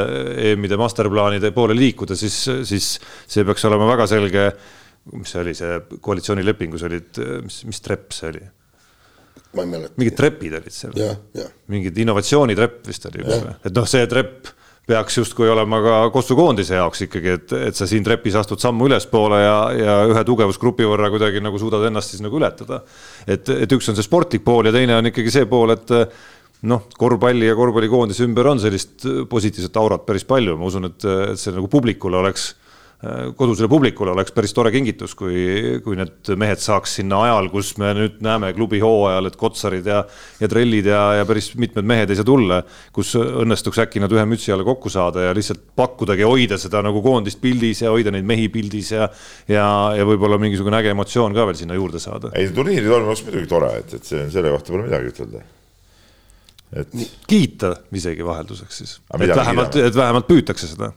[0.51, 2.95] EM-ide masterplaanide poole liikuda, siis, siis
[3.29, 4.47] see peaks olema väga selge
[5.17, 8.43] mis see oli, see koalitsioonilepingus olid, mis, mis trepp see oli?
[9.57, 9.95] Ma ei mäleta.
[9.99, 10.97] mingid trepid olid seal.
[11.73, 14.51] mingid innovatsioonitrepp vist oli et noh, see trepp
[14.91, 18.89] peaks justkui olema ka Kossu koondise jaoks ikkagi, et, et sa siin trepis astud sammu
[18.89, 22.83] ülespoole ja, ja ühe tugevusgrupi võrra kuidagi nagu suudad ennast siis nagu ületada.
[23.27, 25.95] et, et üks on see sportlik pool ja teine on ikkagi see pool, et
[26.71, 31.41] noh, korvpalli ja korvpallikoondise ümber on sellist positiivset aurat päris palju, ma usun, et, et
[31.41, 32.51] see nagu publikule oleks
[33.37, 37.95] kodusele publikule oleks päris tore kingitus, kui, kui need mehed saaks sinna ajal, kus me
[37.97, 40.03] nüüd näeme klubi hooajal, et Kotsarid ja,
[40.41, 42.61] ja trellid ja, ja päris mitmed mehed ei saa tulla,
[42.93, 47.01] kus õnnestuks äkki nad ühe mütsi alla kokku saada ja lihtsalt pakkudagi hoida seda nagu
[47.05, 49.09] koondist pildis ja hoida neid mehi pildis ja,
[49.49, 52.35] ja, ja võib-olla mingisugune äge emotsioon ka veel sinna juurde saada.
[52.37, 55.47] ei, turniiri oleks muidugi tore, et, et see, selle kohta pole midagi ütelda.
[56.81, 56.93] Et
[57.27, 60.93] kiita isegi vahelduseks siis, et vähemalt, et vähemalt püütakse seda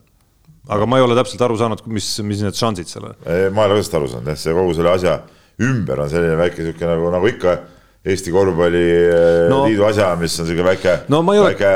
[0.70, 3.20] aga ma ei ole täpselt aru saanud, mis, mis need šansid seal on.
[3.26, 5.20] ma ei ole ka sellest aru saanud jah, see kogu selle asja
[5.64, 7.62] ümber on selline väike sihuke nagu, nagu ikka
[8.04, 11.70] Eesti korvpalliliidu no, asja, mis on sihuke väike no,, väike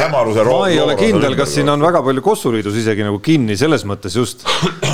[0.00, 0.62] hämaruse roog.
[0.62, 4.16] ma ei ole kindel, kas siin on väga palju Kossuliidus isegi nagu kinni selles mõttes
[4.16, 4.46] just,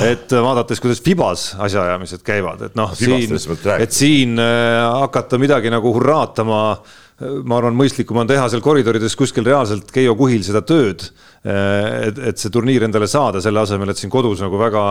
[0.03, 3.39] et vaadates, kuidas Fibas asjaajamised käivad, et noh, siin,
[3.77, 9.13] et siin äh, hakata midagi nagu hurraatama äh, ma arvan, mõistlikum on teha seal koridorides
[9.15, 11.05] kuskil reaalselt Keijo Kuhil seda tööd.
[11.45, 14.81] et, et see turniir endale saada, selle asemel, et siin kodus nagu väga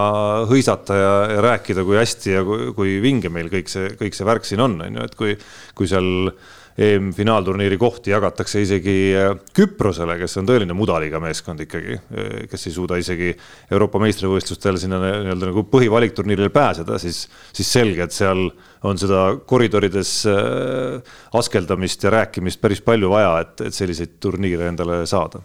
[0.49, 4.29] hõisata ja, ja rääkida, kui hästi ja kui, kui vinge meil kõik see, kõik see
[4.29, 5.35] värk siin on, on ju, et kui,
[5.75, 6.31] kui seal
[6.75, 12.75] EM-finaalturniiri kohti jagatakse isegi äh, Küprosele, kes on tõeline mudaliiga meeskond ikkagi, äh, kes ei
[12.75, 13.31] suuda isegi
[13.71, 18.49] Euroopa meistrivõistlustel sinna nii-öelda nagu põhivalikturniirile pääseda, siis, siis selge, et seal
[18.83, 25.05] on seda koridorides äh, askeldamist ja rääkimist päris palju vaja, et, et selliseid turniire endale
[25.07, 25.45] saada.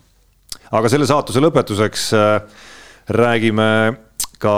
[0.72, 2.10] aga selle saatuse lõpetuseks
[3.10, 3.70] räägime
[4.42, 4.56] ka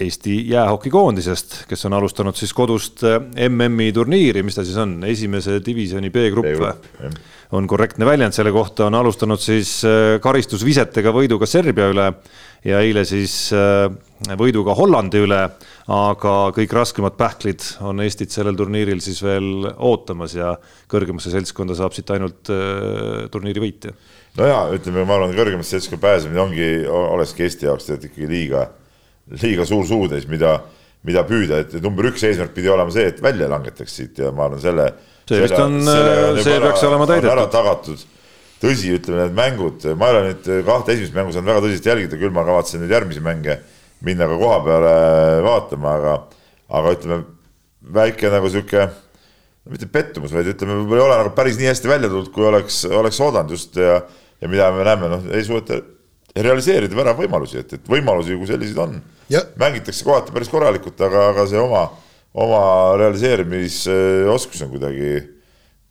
[0.00, 3.02] Eesti jäähokikoondisest, kes on alustanud siis kodust
[3.48, 7.10] MM-i turniiri, mis ta siis on, esimese divisjoni B-grupp või?
[7.56, 9.80] on korrektne väljend selle kohta, on alustanud siis
[10.22, 12.10] karistusvisetega võiduga Serbia üle
[12.66, 13.48] ja eile siis
[14.38, 15.40] võiduga Hollandi üle,
[15.94, 20.52] aga kõik raskemad pähklid on Eestit sellel turniiril siis veel ootamas ja
[20.90, 22.52] kõrgemasse seltskonda saab siit ainult
[23.32, 23.94] turniiri võitja
[24.38, 28.66] no ja ütleme, ma arvan, kõrgemasse seltskonda pääsemine ongi, olekski Eesti jaoks tegelikult ikkagi liiga,
[29.36, 30.58] liiga suur suutäis, mida,
[31.06, 34.46] mida püüda, et number üks eesmärk pidi olema see, et välja langetaks siit ja ma
[34.48, 34.92] arvan, selle.
[35.28, 37.32] see vist on, see peaks olema täidetud.
[37.34, 38.04] ära tagatud.
[38.62, 42.20] tõsi, ütleme need mängud, ma ei ole nüüd kahte esimest mängu saanud väga tõsiselt jälgida,
[42.20, 43.60] küll ma kavatsen nüüd järgmisi mänge
[44.04, 44.94] minna ka koha peale
[45.44, 46.14] vaatama, aga,
[46.78, 47.20] aga ütleme
[47.98, 48.88] väike nagu sihuke
[49.68, 52.80] mitte pettumus, vaid ütleme, võib-olla ei ole nagu päris nii hästi välja tulnud, kui oleks,
[52.88, 54.00] oleks oodanud just ja
[54.40, 55.80] ja mida me näeme, noh, ei suudeta
[56.36, 58.98] realiseerida väravvõimalusi, et, et võimalusi kui selliseid on.
[59.60, 61.86] mängitakse kohati päris korralikult, aga, aga see oma,
[62.38, 62.62] oma
[63.00, 65.16] realiseerimisoskus on kuidagi,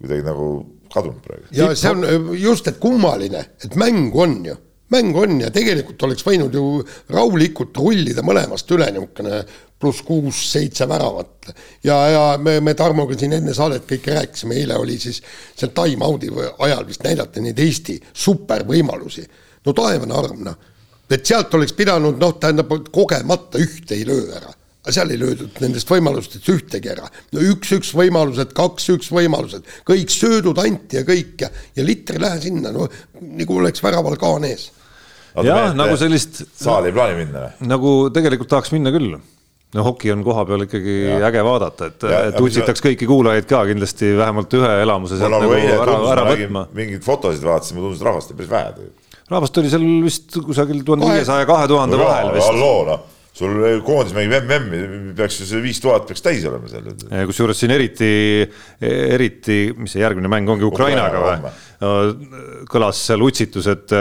[0.01, 0.47] kuidagi nagu
[0.93, 1.49] kadunud praegu.
[1.51, 4.57] ja see on just, et kummaline, et mäng on ju
[4.93, 6.81] mäng on ja tegelikult oleks võinud ju
[7.11, 9.41] rahulikult rullida mõlemast üle niisugune
[9.77, 11.51] pluss kuus-seitse väravat.
[11.83, 15.19] ja, ja me, me Tarmoga siin enne saadet kõike rääkisime, eile oli siis
[15.55, 16.31] seal time-out'i
[16.65, 19.27] ajal vist näidati neid Eesti supervõimalusi.
[19.67, 20.55] No taevane arm, noh.
[21.11, 24.53] et sealt oleks pidanud, noh, tähendab, kogemata ühte ei löö ära
[24.87, 27.09] aga seal ei löödud nendest võimalustest ühtegi ära.
[27.35, 32.39] no üks-üks võimalused, kaks-üks võimalused, kõik söödud anti ja kõik ja, ja litter ei lähe
[32.45, 32.87] sinna, no
[33.19, 34.69] nagu oleks väraval kaan ees
[35.43, 36.45] jah, nagu sellist.
[36.55, 37.71] saali ei plaani minna või?
[37.73, 39.17] nagu tegelikult tahaks minna küll
[39.75, 41.17] no hoki on koha peal ikkagi ja.
[41.27, 45.97] äge vaadata, et, et utsitaks kõiki kuulajaid ka kindlasti vähemalt ühe elamuse sealt nagu, ära,
[46.13, 46.63] ära võtma.
[46.77, 48.96] mingeid fotosid vaatasin, mulle tundus, et rahvast oli päris vähe tegelikult.
[49.31, 52.47] Rahvast oli seal vist kusagil tuhande viiesaja ja kahe tuhande vahel vist.
[52.47, 52.99] halloo noh
[53.37, 56.89] sul koondis mängib MM-i, peaks see viis tuhat peaks täis olema seal.
[57.29, 58.09] kusjuures siin eriti,
[58.81, 61.55] eriti, mis see järgmine mäng ongi Ukrainaga või?
[61.77, 63.91] kõlas seal utsitus, et,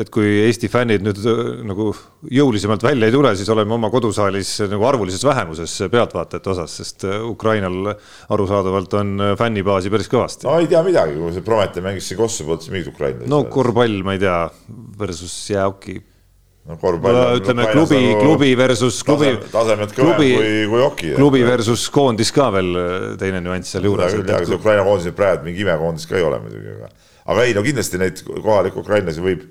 [0.00, 1.20] et kui Eesti fännid nüüd
[1.68, 1.90] nagu
[2.32, 7.92] jõulisemalt välja ei tule, siis oleme oma kodusaalis nagu arvulises vähemuses pealtvaatajate osas, sest Ukrainal
[8.32, 10.48] arusaadavalt on fännibaasi päris kõvasti.
[10.48, 13.28] no ei tea midagi, kui see Prometee mängis siin Kosovo, siis mingid ukrainlased.
[13.28, 14.38] no korvpall, ma ei tea,
[14.96, 16.00] versus jäähoki
[16.66, 21.12] no korvpall no, ütleme klubi klubi versus klubi tasemed kõvem klubi, kui, kui hoki.
[21.18, 22.72] klubi versus koondis ka veel
[23.20, 24.16] teine nüanss seal juures.
[24.16, 26.90] küll jah, aga see Ukraina koondis praegu mingi imekoondis ka ei ole muidugi, aga
[27.26, 29.42] aga ei no kindlasti neid kohalikke ukrainlasi võib,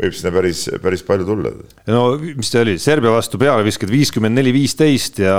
[0.00, 1.54] võib sinna päris, päris palju tulla.
[1.90, 5.38] no mis see oli, Serbia vastu pealevisked viiskümmend neli, viisteist ja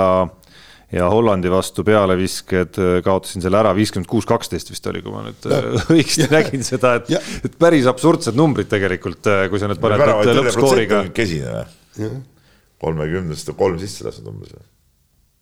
[0.92, 5.24] ja Hollandi vastu pealevisked äh, kaotasin selle ära, viiskümmend kuus, kaksteist vist oli, kui ma
[5.26, 5.48] nüüd.
[5.50, 7.10] Äh, õigesti nägin seda, et,
[7.46, 11.02] et päris absurdsed numbrid tegelikult, äh, kui sa nüüd paned nüüd lõppskooriga.
[11.16, 11.66] kesine
[11.96, 12.10] või?
[12.82, 14.66] kolmekümnest kolm sisse lasnud umbes või?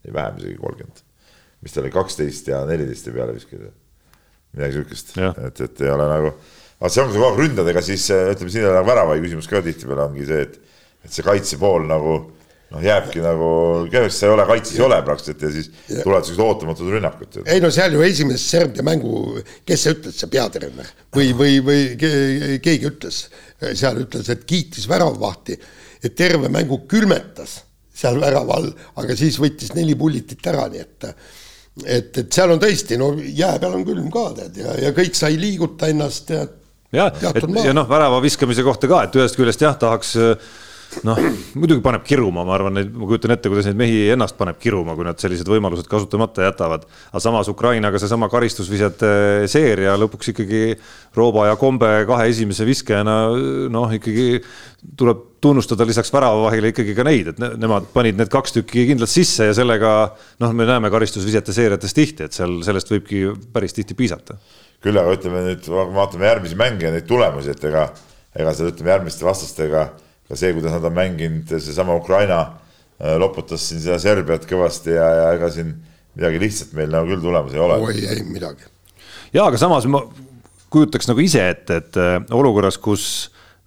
[0.09, 1.07] ei vähem isegi kolmkümmend.
[1.65, 3.73] mis ta oli, kaksteist ja neliteist ja pealevisked või?
[4.55, 6.31] midagi sihukest, et, et ei ole nagu,
[6.81, 9.61] vaat see ongi kogu aeg ründad, ega siis ütleme, siin ei ole värava küsimus ka
[9.67, 12.21] tihtipeale ongi see, et, et see kaitse pool nagu
[12.75, 13.49] noh, jääbki nagu
[13.93, 16.01] kehvaks, sa ei ole kaitses ei ole praktiliselt ja siis ja.
[16.03, 17.39] tulevad sellised ootamatud rünnakud.
[17.47, 19.21] ei no seal ju esimeses Serbia mängu,
[19.67, 23.21] kes see ütles, see peatreener või, või, või keegi ütles,
[23.71, 25.59] seal ütles, et kiitis väravvahti,
[26.05, 27.61] et terve mängu külmetas
[27.95, 28.69] seal värava all,
[29.01, 31.09] aga siis võttis neli pullitit ära, nii et
[31.85, 35.17] et, et seal on tõesti, no jää peal on külm ka tead ja, ja kõik
[35.19, 36.45] sai liiguta ennast ja
[36.95, 40.15] ja, et ja noh, värava viskamise kohta ka, et ühest küljest jah, tahaks
[41.07, 41.19] noh,
[41.59, 45.07] muidugi paneb kiruma, ma arvan, ma kujutan ette, kuidas neid mehi ennast paneb kiruma, kui
[45.07, 46.87] nad sellised võimalused kasutamata jätavad.
[47.11, 50.63] aga samas Ukrainaga seesama karistusvisete seeria lõpuks ikkagi
[51.17, 53.17] Rooba ja Kombe kahe esimese viskajana
[53.75, 54.43] noh, ikkagi
[54.99, 59.51] tuleb tunnustada lisaks väravavahile ikkagi ka neid, et nemad panid need kaks tükki kindlalt sisse
[59.51, 59.91] ja sellega
[60.41, 64.39] noh, me näeme karistusvisete seeriates tihti, et seal sellest võibki päris tihti piisata.
[64.85, 67.87] küll aga ütleme nüüd, vaatame järgmisi mänge ja neid tulemusi, et ega,
[68.37, 69.87] ega seal ütleme järgmiste vastastega
[70.35, 75.09] ka see, kuidas nad on mänginud, seesama Ukraina äh, loputas siin seda Serbiat kõvasti ja,
[75.21, 75.75] ja ega siin
[76.15, 77.79] midagi lihtsat meil nagu küll tulemas ei ole.
[77.89, 78.67] oi, ei midagi.
[79.35, 80.03] ja aga samas ma
[80.75, 83.07] kujutaks nagu ise ette, et äh, olukorras, kus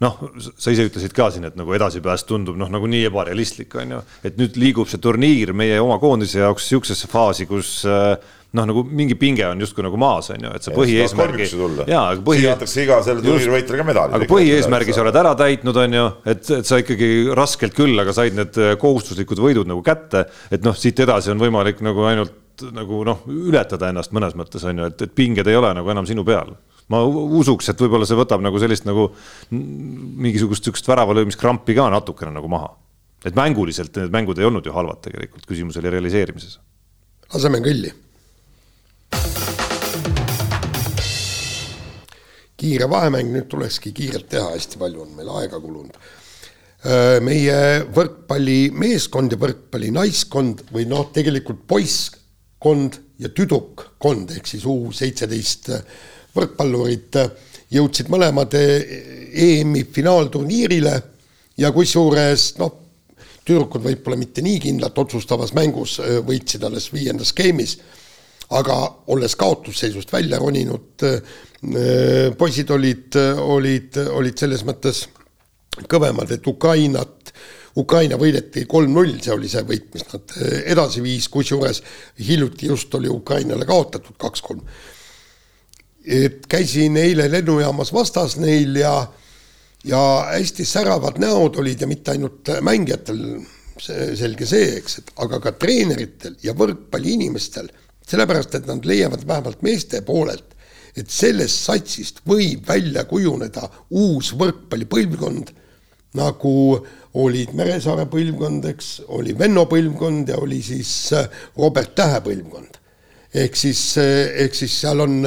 [0.04, 3.96] noh, sa ise ütlesid ka siin, et nagu edasipääs tundub noh, nagu nii ebarealistlik on
[3.96, 8.14] ju, et nüüd liigub see turniir meie oma koondise jaoks sihukesesse faasi, kus äh,
[8.56, 11.50] noh, nagu mingi pinge on justkui nagu maas, on ju, et sa põhieesmärgi.
[11.90, 12.46] jaa, aga põhi.
[12.52, 14.18] antakse iga selle turniiri võitjale ka medali.
[14.18, 18.16] aga põhieesmärgi sa oled ära täitnud, on ju, et, et sa ikkagi raskelt küll, aga
[18.16, 20.28] said need äh, kohustuslikud võidud nagu kätte.
[20.52, 24.80] et noh, siit edasi on võimalik nagu ainult nagu noh, ületada ennast mõnes mõttes on
[24.82, 26.56] ju, et, et pinged ei ole nagu enam sinu peal
[26.88, 29.10] ma usuks, et võib-olla see võtab nagu sellist nagu
[29.52, 32.72] mingisugust sihukest väravalöömiskrampi ka natukene nagu maha
[33.26, 36.60] et mänguliselt need mängud ei olnud ju halvad tegelikult, küsimus oli realiseerimises.
[37.34, 37.94] laseme kõlli.
[42.58, 45.98] Kiire vahemäng, nüüd tulekski kiirelt teha, hästi palju on meil aega kulunud.
[47.26, 47.58] meie
[47.90, 55.72] võrkpallimeeskond ja võrkpallinaiskond või noh, tegelikult poisskond ja tüdrukkond ehk siis U seitseteist
[56.38, 57.18] võrkpallurit
[57.74, 60.94] jõudsid mõlemad EM-i finaalturniirile
[61.58, 62.78] ja kusjuures noh,
[63.44, 65.98] tüdrukud võib-olla mitte nii kindlalt otsustavas mängus
[66.30, 67.78] võitsid alles viiendas skeemis,
[68.56, 68.76] aga
[69.12, 71.04] olles kaotusseisust välja roninud,
[72.38, 75.04] poisid olid, olid, olid selles mõttes
[75.90, 77.34] kõvemad, et Ukrainat,
[77.78, 80.38] Ukraina võideti kolm-null, see oli see võit, mis nad
[80.74, 81.84] edasi viis, kusjuures
[82.24, 84.64] hiljuti just oli Ukrainale kaotatud kaks-kolm.
[86.08, 88.94] Et käisin eile lennujaamas vastas neil ja,
[89.86, 93.20] ja hästi säravad näod olid ja mitte ainult mängijatel,
[93.78, 97.68] selge see, eks, et aga ka treeneritel ja võrkpalliinimestel,
[98.08, 100.56] sellepärast et nad leiavad vähemalt meeste poolelt,
[100.98, 105.52] et sellest satsist võib välja kujuneda uus võrkpallipõlvkond,
[106.18, 106.54] nagu
[107.22, 110.92] olid Meresaare põlvkond, eks, oli Venno põlvkond ja oli siis
[111.58, 112.80] Robert Tähe põlvkond.
[113.34, 115.20] ehk siis, ehk siis seal on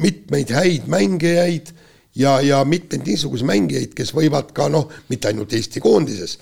[0.00, 1.70] mitmeid häid mängijaid
[2.16, 6.38] ja, ja mitmeid niisuguseid mängijaid, kes võivad ka noh, mitte ainult Eesti koondises,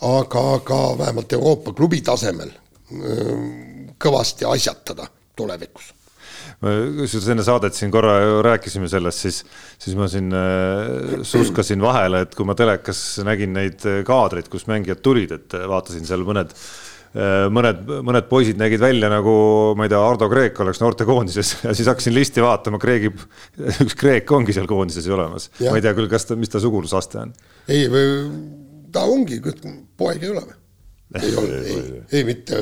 [0.00, 2.50] aga ka vähemalt Euroopa klubi tasemel
[4.04, 5.92] kõvasti asjatada tulevikus
[6.64, 9.40] kusjuures enne saadet siin korra rääkisime sellest, siis,
[9.80, 15.02] siis ma siin äh, suskasin vahele, et kui ma telekas nägin neid kaadreid, kus mängijad
[15.04, 16.62] tulid, et vaatasin seal mõned äh,
[17.14, 19.32] Äh, mõned, mõned poisid nägid välja nagu,
[19.78, 23.12] ma ei tea, Ardo Kreek oleks noortekoondises ja siis hakkasin listi vaatama, Kreegi,
[23.84, 25.46] üks Kreek ongi seal koondises ju olemas.
[25.62, 27.30] ma ei tea küll, kas ta, mis ta sugulusaste on.
[27.70, 27.86] ei,
[28.90, 29.38] ta ongi,
[29.94, 30.58] poeg ei ole või?
[31.22, 32.58] Ei ole, ei, ei mitte,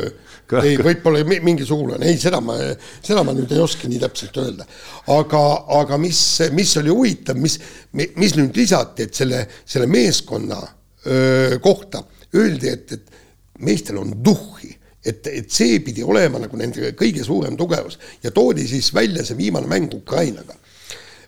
[0.61, 2.59] ei, võib-olla mingi sugulane, ei, seda ma,
[3.01, 4.67] seda ma nüüd ei oska nii täpselt öelda.
[5.15, 5.43] aga,
[5.81, 6.21] aga mis,
[6.53, 7.59] mis oli huvitav, mis,
[7.97, 10.61] mis nüüd lisati, et selle, selle meeskonna
[11.07, 12.05] öö, kohta?
[12.33, 14.73] Öeldi, et, et meestel on tuhhi,
[15.05, 17.99] et, et see pidi olema nagu nende kõige suurem tugevus.
[18.23, 20.59] Ja toodi siis välja see viimane mäng Ukrainaga.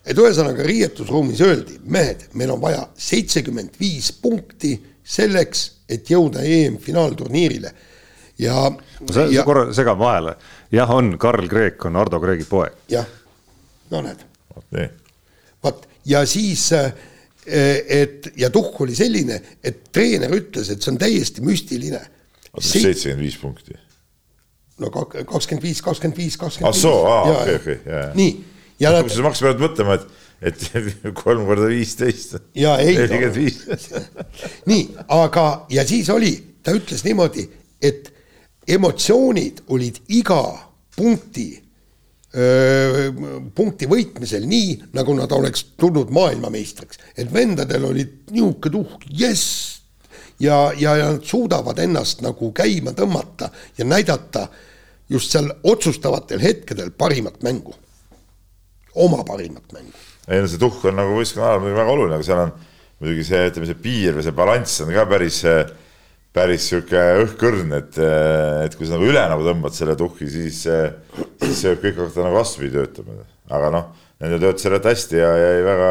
[0.05, 7.72] et ühesõnaga riietusruumis öeldi, mehed, meil on vaja seitsekümmend viis punkti selleks, et jõuda EM-finaalturniirile
[8.38, 8.70] ja.
[9.12, 10.36] sa, ja, sa korra segan vahele,
[10.72, 12.76] jah, on, Karl Kreek on Ardo Kreegi poeg.
[12.92, 13.09] jah,
[13.92, 14.24] no näed.
[15.62, 16.92] vot ja siis äh,
[17.46, 22.00] et ja tuhk oli selline, et treener ütles, et see on täiesti müstiline
[22.61, 23.76] seitsekümmend viis punkti.
[24.80, 26.84] no kakskümmend viis, kakskümmend viis, kakskümmend viis.
[26.84, 27.78] ah soo, aa okei, okei,
[28.14, 28.34] nii.
[28.80, 29.05] ja nad.
[29.07, 30.70] kusjuures ma hakkasin mõtlema, et, et
[31.22, 32.37] kolm korda viisteist.
[32.55, 32.97] ja ei.
[32.99, 33.91] nelikümmend viis.
[34.70, 37.47] nii, aga, ja siis oli, ta ütles niimoodi,
[37.82, 38.11] et
[38.68, 40.43] emotsioonid olid iga
[40.97, 41.51] punkti
[43.55, 49.74] punkti võitmisel nii, nagu nad oleks tulnud maailmameistriks, et vendadel oli niisugune tuhk, jess,
[50.43, 54.49] ja, ja, ja nad suudavad ennast nagu käima tõmmata ja näidata
[55.09, 57.74] just seal otsustavatel hetkedel parimat mängu,
[58.95, 59.95] oma parimat mängu.
[60.29, 62.53] Ei no see tuhk on nagu võistkonna ajal muidugi väga oluline, aga seal on
[63.03, 65.41] muidugi see, ütleme see piir või see balanss on ka päris,
[66.35, 68.01] päris sihuke õhkõrn, et,
[68.64, 72.27] et kui sa nagu üle nagu tõmbad selle tuhki, siis, siis see võib kõik hakata
[72.29, 73.20] nagu vastupidi töötama.
[73.53, 73.91] aga noh,
[74.22, 75.91] nendel töötas selle hästi ja jäi väga,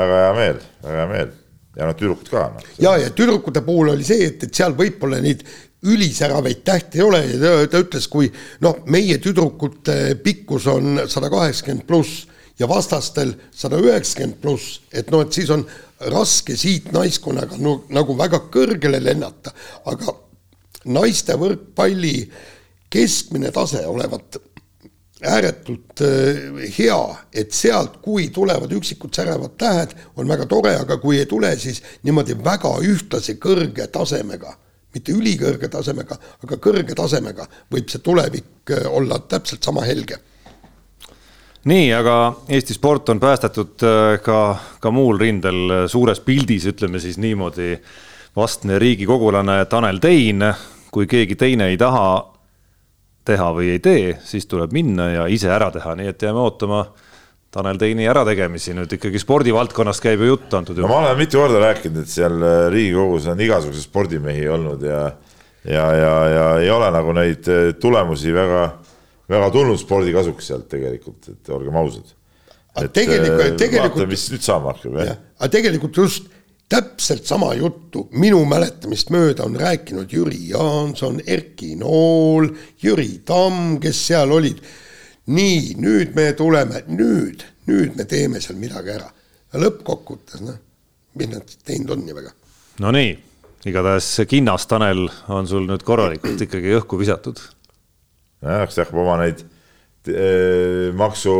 [0.00, 1.36] väga hea meel, väga hea meel.
[1.78, 2.62] Ja noh, tüdrukud ka no..
[2.82, 5.44] ja, ja tüdrukute puhul oli see, et, et seal võib-olla neid
[5.86, 7.20] ülisäravaid tähti ei ole.
[7.28, 8.26] Ja ta, ta ütles, kui
[8.64, 12.26] noh, meie tüdrukute pikkus on sada kaheksakümmend pluss
[12.60, 15.64] ja vastastel sada üheksakümmend pluss, et noh, et siis on
[16.12, 19.52] raske siit naiskonnaga no, nagu väga kõrgele lennata,
[19.88, 20.14] aga
[20.92, 22.14] naiste võrkpalli
[22.90, 24.40] keskmine tase olevat
[25.26, 27.00] ääretult äh, hea,
[27.32, 31.82] et sealt, kui tulevad üksikud särevad tähed, on väga tore, aga kui ei tule, siis
[32.06, 34.54] niimoodi väga ühtlase kõrge tasemega,
[34.94, 40.18] mitte ülikõrge tasemega, aga kõrge tasemega võib see tulevik äh, olla täpselt sama helge.
[41.64, 42.16] Nii, aga
[42.48, 45.88] Eesti sport on päästetud äh, ka, ka muul rindel.
[45.88, 47.74] Suures pildis, ütleme siis niimoodi,
[48.36, 50.44] vastne riigikogulane Tanel Tein,
[50.90, 52.10] kui keegi teine ei taha
[53.26, 56.84] teha või ei tee, siis tuleb minna ja ise ära teha, nii et jääme ootama
[57.50, 60.88] Tanel Teini ärategemisi, nüüd ikkagi spordivaldkonnast käib ju jutt antud juhul.
[60.88, 65.00] no ma olen mitu korda rääkinud, et seal äh, Riigikogus on igasuguseid spordimehi olnud ja
[65.64, 68.62] ja, ja, ja ei ole nagu neid äh, tulemusi väga,
[69.30, 72.16] väga tulnud spordi kasuks sealt tegelikult, et olgem ausad.
[72.92, 74.08] tegelikult, äh, tegelikult.
[74.10, 75.18] mis nüüd saama hakkab, jah.
[75.38, 76.30] aga tegelikult just
[76.70, 82.46] täpselt sama juttu minu mäletamist mööda on rääkinud Jüri Jaanson, Erki Nool,
[82.82, 84.62] Jüri Tamm, kes seal olid.
[85.30, 89.10] nii, nüüd me tuleme, nüüd, nüüd me teeme seal midagi ära.
[89.54, 90.58] lõppkokkuvõttes, noh,
[91.18, 92.32] mis nad teinud on nii väga?
[92.80, 93.16] Nonii,
[93.66, 97.42] igatahes kinnas, Tanel, on sul nüüd korralikult ikkagi õhku visatud.
[98.42, 99.42] Jah, kas hakkab oma neid
[100.08, 101.36] eh, maksu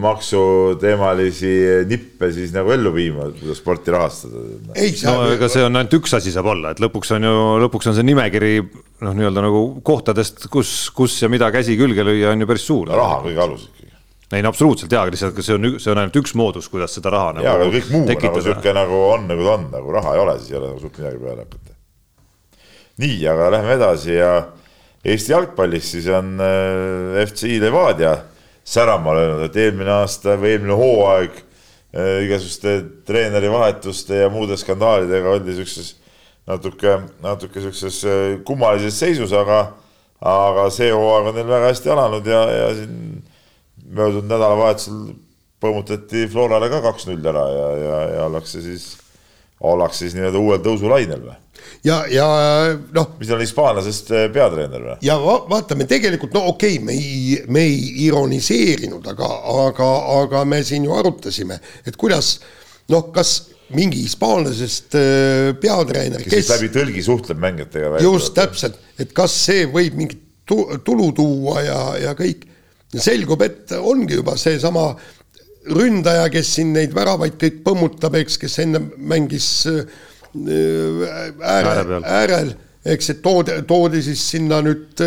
[0.00, 1.50] maksuteemalisi
[1.90, 4.40] nippe siis nagu ellu viima, kuidas sporti rahastada.
[4.72, 7.34] no ega see on ainult üks asi saab olla, et lõpuks on ju,
[7.66, 12.32] lõpuks on see nimekiri noh, nii-öelda nagu kohtadest, kus, kus ja mida käsi külge lüüa,
[12.32, 12.88] on ju päris suur.
[12.88, 13.92] raha on kõige alus ikkagi.
[14.32, 17.12] ei no absoluutselt jaa, aga lihtsalt see on, see on ainult üks moodus, kuidas seda
[17.12, 17.44] raha nagu.
[17.46, 18.32] jaa, aga kõik muu tekitada.
[18.32, 20.80] nagu sihuke nagu on, nagu ta on, nagu raha ei ole, siis ei ole nagu
[20.80, 21.76] suurt midagi peale hakata.
[23.04, 24.32] nii, aga lähme edasi ja
[25.06, 28.16] Eesti jalgpallis siis on äh, FCI Levadia
[28.66, 35.54] särama löönud, et eelmine aasta või eelmine hooaeg äh, igasuguste treenerivahetuste ja muude skandaalidega oldi
[35.60, 35.92] siukses
[36.50, 39.60] natuke, natuke siukses äh, kummalises seisus, aga,
[40.18, 42.98] aga see hooaeg on neil väga hästi alanud ja, ja siin
[43.86, 45.06] möödunud nädalavahetusel
[45.62, 48.90] põmmutati Florale ka kaks-null ära ja, ja, ja ollakse siis,
[49.60, 51.36] ollakse siis nii-öelda uuel tõusulainel või?
[51.86, 52.26] ja, ja
[52.94, 53.14] noh.
[53.20, 54.96] mis on hispaanlasest äh, peatreener või?
[55.06, 59.30] ja va vaatame tegelikult, no okei okay,, me ei, me ei ironiseerinud, aga,
[59.66, 59.90] aga,
[60.20, 62.36] aga me siin ju arutasime, et kuidas
[62.92, 63.38] noh, kas
[63.74, 68.02] mingi hispaanlasest äh, peatreener, kes, kes läbi tõlgi suhtleb mängijatega.
[68.04, 72.46] just täpselt, et kas see võib mingit tulu tuua ja, ja kõik.
[72.96, 74.92] selgub, et ongi juba seesama
[75.74, 79.82] ründaja, kes siin neid väravaid kõik põmmutab, eks, kes enne mängis äh,
[80.36, 82.54] ääre, äärel,
[82.84, 85.00] eks, et toodi, toodi siis sinna nüüd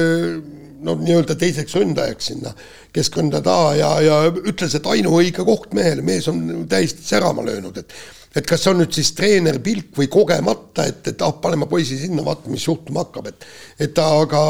[0.84, 2.54] no nii-öelda teiseks ründajaks sinna
[2.96, 7.94] keskründaja taha ja, ja ütles, et ainuõige koht mehele, mees on täiesti särama löönud, et
[8.38, 11.96] et kas see on nüüd siis treeneri pilk või kogemata, et, et ah, paneme poisi
[11.98, 13.48] sinna, vaatame, mis juhtuma hakkab, et
[13.88, 14.42] et aga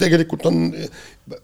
[0.00, 0.62] tegelikult on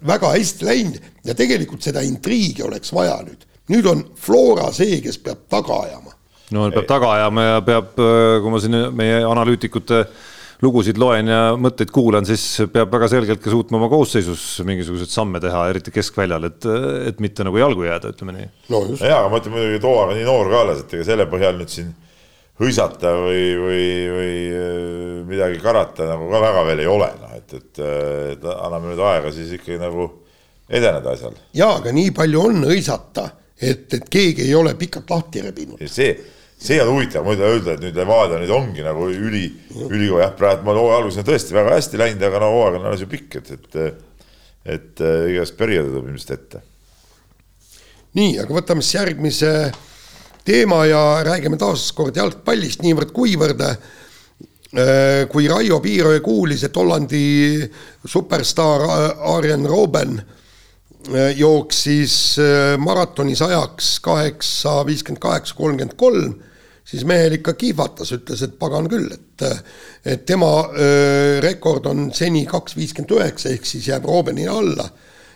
[0.08, 3.44] väga hästi läinud ja tegelikult seda intriigi oleks vaja nüüd.
[3.72, 6.14] Nüüd on Flora see, kes peab taga ajama
[6.54, 10.04] no peab taga ajama ja peab, äh, kui ma siin meie analüütikute
[10.64, 15.40] lugusid loen ja mõtteid kuulan, siis peab väga selgelt ka suutma oma koosseisus mingisuguseid samme
[15.42, 16.68] teha, eriti keskväljal, et,
[17.10, 18.48] et mitte nagu jalgu jääda, ütleme nii.
[18.72, 19.04] no just.
[19.04, 21.28] jaa, aga ma ütlen muidugi, et hooaeg on nii noor ka alles, et ega selle
[21.32, 21.92] põhjal nüüd siin
[22.62, 27.56] hõisata või, või, või äh, midagi karata nagu ka väga veel ei ole, noh et,
[27.58, 27.82] et,
[28.36, 30.10] et anname nüüd aega siis ikkagi nagu
[30.70, 31.34] edeneda asjal.
[31.56, 33.28] jaa, aga nii palju on hõisata,
[33.60, 35.82] et, et keegi ei ole pikalt lahti rebinud.
[35.86, 36.14] see
[36.64, 39.44] see on huvitav muidu öelda, et nüüd Levadia nüüd ongi nagu üli,
[39.84, 42.86] ülikool jah, praegu ma hooaja alguses on tõesti väga hästi läinud, aga no hooaeg on
[42.88, 44.06] alles ju pikk, et, et,
[44.76, 45.02] et
[45.34, 46.62] igast perioodi tuleb ilmselt ette.
[48.16, 49.52] nii, aga võtame siis järgmise
[50.44, 53.76] teema ja räägime taas kord jalgpallist niivõrd-kuivõrd äh,
[55.32, 57.26] kui Raio Piiroja kuulis, et Hollandi
[58.08, 58.88] superstaar
[59.34, 60.40] Arjen Robben äh,
[61.36, 66.34] jooksis äh, maratonis ajaks kaheksa, viiskümmend kaheksa, kolmkümmend kolm
[66.84, 69.44] siis mehel ikka kihvatas, ütles, et pagan küll, et
[70.04, 74.88] et tema öö, rekord on seni kaks viiskümmend üheksa, ehk siis jääb Robbenile alla.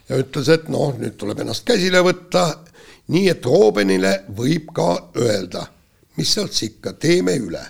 [0.09, 2.45] ja ütles, et noh, nüüd tuleb ennast käsile võtta,
[3.13, 5.67] nii et Robbenile võib ka öelda,
[6.17, 7.65] mis sealt ikka, teeme üle.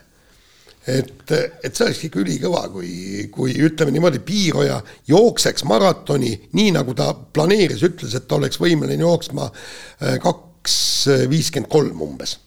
[0.88, 1.32] Et,
[1.64, 4.80] et see oleks ikka ülikõva, kui, kui ütleme niimoodi, Piiroja
[5.10, 9.50] jookseks maratoni nii, nagu ta planeeris, ütles, et ta oleks võimeline jooksma
[10.24, 10.76] kaks
[11.30, 12.38] viiskümmend kolm umbes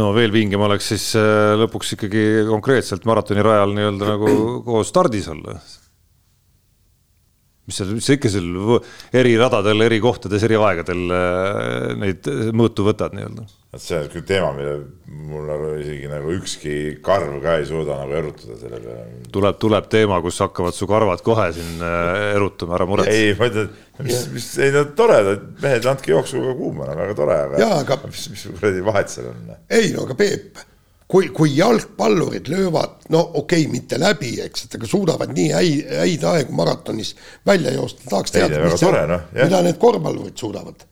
[0.00, 4.34] no veel vingem oleks siis äh, lõpuks ikkagi konkreetselt maratonirajal nii-öelda nagu
[4.66, 5.58] koos stardis olla.
[7.68, 8.78] Mis seal, mis sa ikka seal
[9.22, 14.24] eri radadel, eri kohtades, eri aegadel äh, neid mõõtu võtad nii-öelda et see on küll
[14.28, 14.72] teema, mille
[15.30, 16.72] mul nagu isegi nagu ükski
[17.04, 19.22] karv ka ei suuda nagu erutada selle peale.
[19.32, 23.14] tuleb, tuleb teema, kus hakkavad su karvad kohe siin äh, erutama, ära muretse.
[23.16, 23.70] ei, ma ütlen,
[24.04, 27.98] mis, mis, ei no toredad mehed, andke jooksuga kuumana, väga tore, aga, aga...
[28.12, 29.56] mis, mis kuradi vahet seal on?
[29.72, 30.60] ei no aga Peep,
[31.12, 35.90] kui, kui jalgpallurid löövad, no okei okay,, mitte läbi, eks, et aga suudavad nii häid,
[36.00, 37.12] häid aegu maratonis
[37.46, 40.88] välja joosta, tahaks teada, mis tore, no, mida need korvpallurid suudavad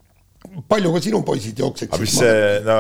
[0.69, 1.95] palju ka sinu poisid jookseksid?
[1.95, 2.77] aga mis see, no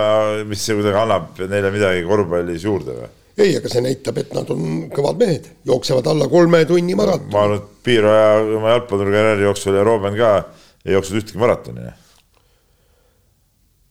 [0.49, 3.11] mis see kuidagi annab neile midagi korvpallis juurde või?
[3.41, 7.32] ei, aga see näitab, et nad on kõvad mehed, jooksevad alla kolme tunni maratoni.
[7.32, 10.32] ma arvan, et Piiraja oma jalgpallurikarjääri jooksul ja Robben ka
[10.84, 11.86] ei jooksnud ühtegi maratoni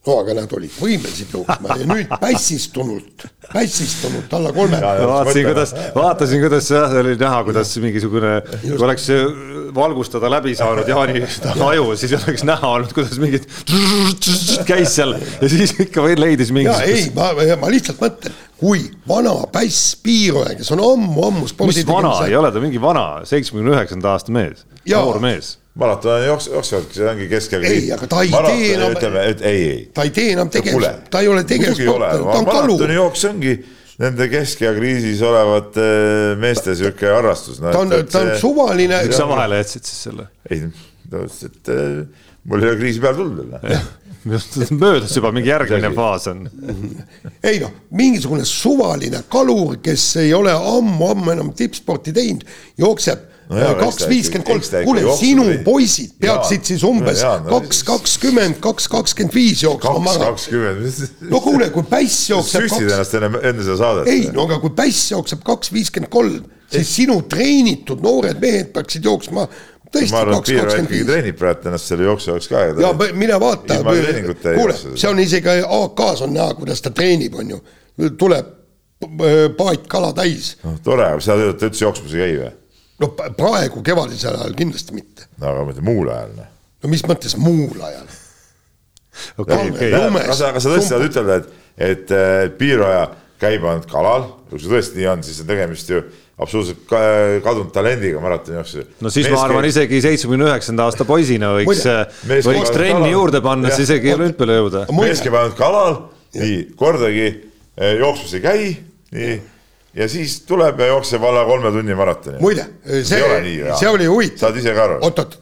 [0.10, 4.80] no aga nad olid võimelised jooksma ja nüüd pässistunult, pässistunult alla kolme.
[4.82, 8.34] vaatasin, kuidas, vaatasin, kuidas jah, oli näha, kuidas mingisugune,
[8.64, 9.10] kui oleks
[9.76, 11.24] valgustada läbi saanud Jaani
[11.70, 13.46] aju, siis oleks näha olnud, kuidas mingid
[14.70, 16.90] käis seal ja siis ikka veel leidis mingisugust.
[16.90, 22.16] ei, ma, ma lihtsalt mõtlen, kui vana päss Piiroja, kes on ammu-ammu spordi mis vana,
[22.26, 27.10] ei ole ta mingi vana, seitsmekümne üheksanda aasta mees, noor mees maraton jooks-, jooksevad, see
[27.10, 27.66] ongi keskel.
[27.68, 28.96] ei, aga ta ei tee enam.
[28.96, 29.82] ütleme, et ei, ei.
[29.96, 32.74] ta ei tee enam tegevust, ta ei ole tegevussportlane, ta on kalur.
[32.76, 33.56] maratonijooks ongi
[34.00, 35.88] nende keskea kriisis olevate
[36.40, 37.72] meeste sihuke harrastus no,.
[37.76, 39.04] ta on, ta on suvaline.
[39.08, 40.30] miks sa vahele jätsid siis selle?
[40.50, 40.68] ei,
[41.10, 45.92] ta ütles, et äh, mul ei ole kriisi peale tulnud veel möödas juba mingi järgmine
[45.96, 46.44] faas on.
[47.44, 52.44] ei noh, mingisugune suvaline kalur, kes ei ole ammu-ammu enam tippsporti teinud,
[52.80, 59.64] jookseb kaks viiskümmend kolm, kuule sinu poisid peaksid siis umbes kaks kakskümmend, kaks kakskümmend viis
[59.64, 60.30] jooksma maha.
[61.32, 62.68] no kuule, kui päss jookseb.
[62.68, 64.12] süstid ennast enne, enne seda saadet.
[64.14, 69.10] ei, no aga kui päss jookseb kaks viiskümmend kolm, siis sinu treenitud noored mehed peaksid
[69.10, 69.48] jooksma
[69.90, 71.10] tõesti kaks kakskümmend viis.
[71.10, 72.64] treenib praegu ennast selle jooksu jaoks ka.
[72.70, 77.62] ja mine vaata, kuule, see on isegi AK-s on näha, kuidas ta treenib, on ju,
[78.14, 78.56] tuleb
[79.58, 80.54] paat kala täis.
[80.64, 82.56] noh, tore, aga sa üldse jooksmas ei käi või?
[83.00, 85.30] No praegu kevadisel ajal kindlasti mitte.
[85.40, 86.34] no aga ütlen muul ajal.
[86.38, 86.50] Noh.
[86.84, 88.08] no mis mõttes muul ajal?
[89.44, 89.94] okei, okei.
[89.96, 91.52] aga sa tõesti tahad ütelda, et,
[91.90, 96.02] et piiraja käib ainult kalal, kui see tõesti nii on, siis on tegemist ju
[96.40, 96.84] absoluutselt
[97.44, 98.88] kadunud talendiga maratonijooksul.
[99.04, 101.84] no siis mees ma arvan isegi seitsmekümne üheksanda aasta poisina võiks,
[102.48, 104.84] võiks trenni juurde panna, siis isegi olümpiale jõuda.
[104.96, 106.02] mees käib ainult kalal,
[106.36, 108.68] nii, kordagi eh, jooksmas ei käi,
[109.16, 109.58] nii ja
[110.08, 112.40] siis tuleb ja jookseb alla kolme tunni maratoni.
[112.40, 112.66] muide,
[113.04, 113.20] see,
[113.80, 114.48] see oli huvitav.
[114.48, 115.02] saad ise ka aru?
[115.10, 115.38] oot-oot,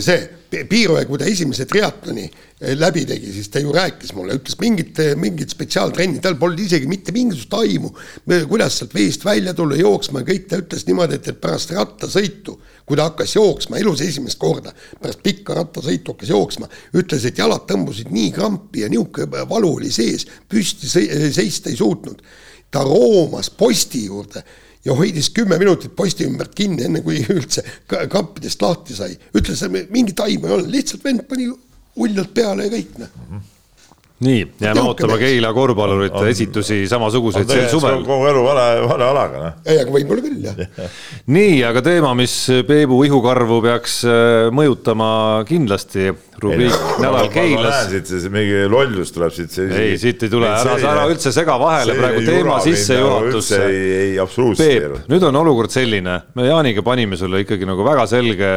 [0.00, 0.20] see
[0.50, 4.98] Piiroja, kui ta esimese triatloni eh, läbi tegi, siis ta ju rääkis mulle, ütles mingit,
[5.20, 7.92] mingit spetsiaaltrenni, tal polnud isegi mitte mingisugust aimu,
[8.50, 12.56] kuidas sealt veest välja tulla, jooksma ja kõik, ta ütles niimoodi, et, et pärast rattasõitu,
[12.82, 17.68] kui ta hakkas jooksma elus esimest korda, pärast pikka rattasõitu hakkas jooksma, ütles, et jalad
[17.70, 22.26] tõmbusid nii krampi ja niisugune valu oli sees, püsti seista ei suutnud
[22.70, 24.44] ta roomas posti juurde
[24.84, 29.16] ja hoidis kümme minutit posti ümbert kinni, enne kui üldse kappidest lahti sai.
[29.36, 31.50] ütles, mingit aimu ei olnud, lihtsalt vend pani
[32.00, 33.48] uljalt peale ja kõik noh mm -hmm
[34.20, 38.02] nii, jääme ootama Keila korvpallurite esitusi samasuguseid sel suvel.
[38.04, 39.54] kogu elu vale, vale alaga, noh.
[39.64, 40.90] ei, aga võib-olla küll, jah.
[41.36, 42.34] nii, aga teema, mis
[42.68, 45.08] Peebu ihukarvu peaks äh, mõjutama
[45.48, 46.10] kindlasti,
[46.40, 47.88] rubriik Nädal Keilas.
[47.88, 49.56] siit mingi lollus tuleb siit.
[49.64, 53.52] ei, siit ei tule, ära, ära üldse sega vahele, praegu teema sissejuhatus.
[53.56, 54.68] ei, ei absoluutselt.
[54.68, 58.56] Peep, nüüd on olukord selline, me Jaaniga panime sulle ikkagi nagu väga selge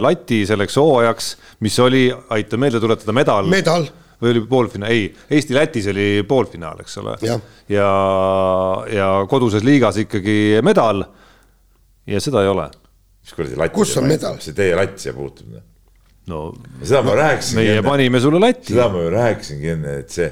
[0.00, 1.34] lati selleks hooajaks,
[1.68, 3.52] mis oli, aita meelde tuletada, medal.
[3.52, 3.92] medal
[4.22, 7.16] või oli poolfinaal, ei, Eesti-Lätis oli poolfinaal, eks ole.
[7.26, 7.38] ja,
[7.72, 7.88] ja,
[8.92, 11.04] ja koduses liigas ikkagi medal.
[12.06, 12.68] ja seda ei ole.
[13.22, 13.74] mis kuradi latt.
[13.74, 14.38] kus on medal?
[14.42, 15.58] see teie latt siia puutub.
[16.30, 16.52] No
[16.84, 17.58] seda ma rääkisin.
[17.58, 17.88] meie enne.
[17.88, 18.72] panime sulle latti.
[18.72, 20.30] seda ma ju rääkisingi enne, et see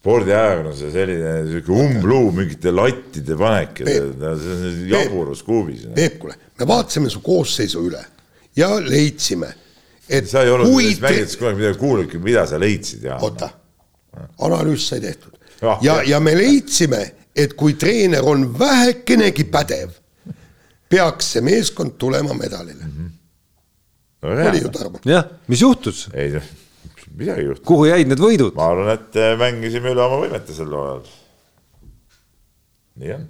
[0.00, 5.88] spordiajakirjanduse selline sihuke umbluu mingite lattide panek, see on jaburus kuubis.
[5.96, 8.04] Peep, kuule, me vaatasime su koosseisu üle
[8.56, 9.48] ja leidsime
[10.10, 13.18] et sa ei olnud nendest mängijatest kunagi midagi kuulnudki, mida sa leidsid ja.
[13.22, 13.50] oota,
[14.42, 17.02] analüüs sai tehtud ah, ja, ja me leidsime,
[17.36, 19.94] et kui treener on vähekenegi pädev,
[20.90, 22.92] peaks see meeskond tulema medalile mm.
[22.96, 23.16] -hmm.
[24.20, 24.98] No, oli ju Tarmo?
[25.04, 26.08] jah, mis juhtus?
[26.14, 26.42] ei noh,
[27.16, 27.66] midagi ei juhtunud.
[27.66, 28.54] kuhu jäid need võidud?
[28.54, 31.06] ma arvan, et äh, mängisime üle oma võimete sel hooajal.
[33.00, 33.26] nii on.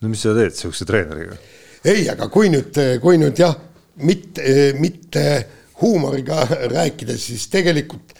[0.00, 1.36] no mis sa teed sihukese treeneriga?
[1.84, 3.58] ei, aga kui nüüd, kui nüüd jah
[3.96, 5.24] mitte, mitte
[5.80, 6.42] huumoriga
[6.76, 8.14] rääkides, siis tegelikult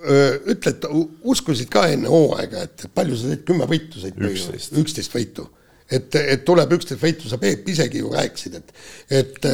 [0.00, 0.84] ütle, et
[1.28, 4.16] uskusid ka enne hooaega, et palju sa teed, kümme võitu said?
[4.16, 4.72] üksteist.
[4.80, 5.44] üksteist võitu.
[5.90, 8.72] et, et tuleb üksteist võitu, sa Peep isegi ju rääkisid, et,
[9.18, 9.50] et,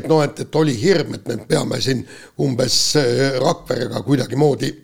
[0.00, 2.04] et noh, et, et oli hirm, et me peame siin
[2.44, 2.76] umbes
[3.40, 4.74] Rakverega kuidagimoodi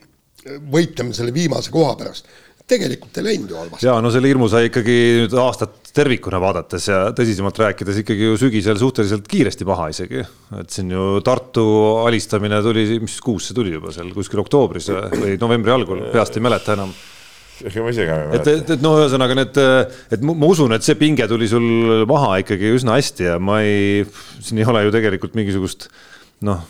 [0.72, 2.32] võitlema selle viimase koha pärast
[2.68, 3.86] tegelikult ei läinud ju halvasti.
[3.86, 8.38] ja no selle hirmu sai ikkagi nüüd aastat tervikuna vaadates ja tõsisemalt rääkides ikkagi ju
[8.40, 10.24] sügisel suhteliselt kiiresti maha isegi.
[10.60, 11.64] et siin ju Tartu
[12.06, 16.46] alistamine tuli, mis kuus see tuli juba seal kuskil oktoobris või novembri algul, peast ei
[16.46, 16.94] mäleta enam
[17.68, 18.40] ega ma ise ka ei mäleta.
[18.40, 19.60] et, et, et no ühesõnaga need,
[20.16, 24.06] et ma usun, et see pinge tuli sul maha ikkagi üsna hästi ja ma ei,
[24.40, 25.90] siin ei ole ju tegelikult mingisugust
[26.48, 26.64] noh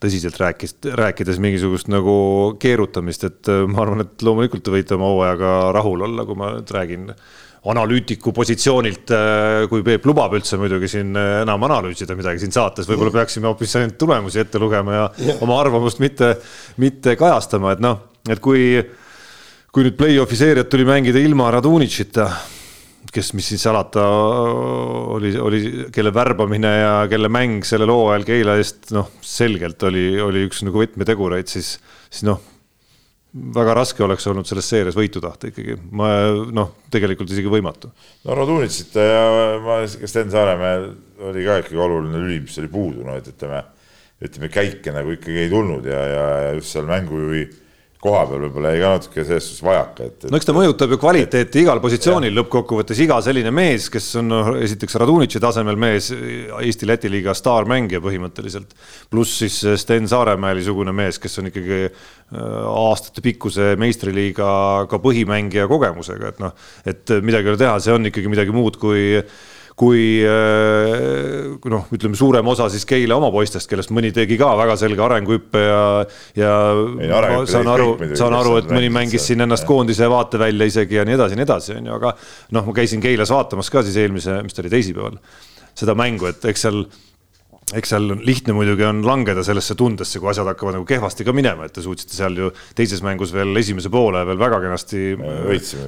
[0.00, 2.14] tõsiselt rääkis, rääkides mingisugust nagu
[2.60, 6.54] keerutamist, et äh, ma arvan, et loomulikult te võite oma hooajaga rahul olla, kui ma
[6.56, 7.10] nüüd räägin
[7.70, 12.88] analüütiku positsioonilt, äh, kui Peep lubab üldse muidugi siin äh, enam analüüsida midagi siin saates,
[12.88, 15.42] võib-olla peaksime hoopis ainult tulemusi ette lugema ja yeah.
[15.44, 16.32] oma arvamust mitte,
[16.80, 18.80] mitte kajastama, et noh, et kui,
[19.68, 22.30] kui nüüd play-off'i seeriat tuli mängida ilma Radunitšita
[23.12, 24.04] kes, mis siis salata,
[25.16, 25.60] oli, oli,
[25.94, 30.82] kelle värbamine ja kelle mäng sellel hooajal Keila eest noh, selgelt oli, oli üks nagu
[30.82, 31.74] võtmetegureid, siis,
[32.10, 32.42] siis noh,
[33.54, 36.10] väga raske oleks olnud selles seerias võitu tahta ikkagi, ma
[36.50, 37.92] noh, tegelikult isegi võimatu.
[38.26, 39.24] no Radunitsit ja
[39.64, 40.90] ma, kas Sten Saaremäel
[41.30, 43.62] oli ka ikkagi oluline lüli, mis oli puudu, no et ütleme,
[44.20, 47.46] ütleme käike nagu ikkagi ei tulnud ja, ja, ja just seal mängujuhi
[48.00, 50.30] koha peal võib-olla jäi ka natuke selles suhtes vajaka, et, et....
[50.32, 54.48] no eks ta mõjutab ju kvaliteeti igal positsioonil lõppkokkuvõttes, iga selline mees, kes on noh,
[54.64, 58.72] esiteks Radunitši tasemel mees, Eesti-Läti liiga staarmängija põhimõtteliselt,
[59.12, 61.94] pluss siis Sten Saaremäe-sugune mees, kes on ikkagi äh,
[62.40, 64.50] aastatepikkuse meistriliiga
[64.88, 66.56] ka põhimängija kogemusega, et noh,
[66.88, 69.20] et midagi ei ole teha, see on ikkagi midagi muud kui
[69.80, 74.76] kui äh, noh, ütleme suurem osa siis Keila oma poistest, kellest mõni tegi ka väga
[74.80, 75.82] selge arenguhüppe ja,
[76.36, 76.54] ja
[77.00, 81.06] ei, ma saan aru, saan aru, et mõni mängis siin ennast koondise vaatevälja isegi ja
[81.08, 82.12] nii edasi ja nii edasi, on ju, aga
[82.56, 85.16] noh, ma käisin Keilas vaatamas ka siis eelmise, mis ta oli, teisipäeval
[85.80, 86.84] seda mängu, et eks seal
[87.76, 91.68] eks seal lihtne muidugi on langeda sellesse tundesse, kui asjad hakkavad nagu kehvasti ka minema,
[91.68, 95.02] et te suutsite seal ju teises mängus veel esimese poole veel väga kenasti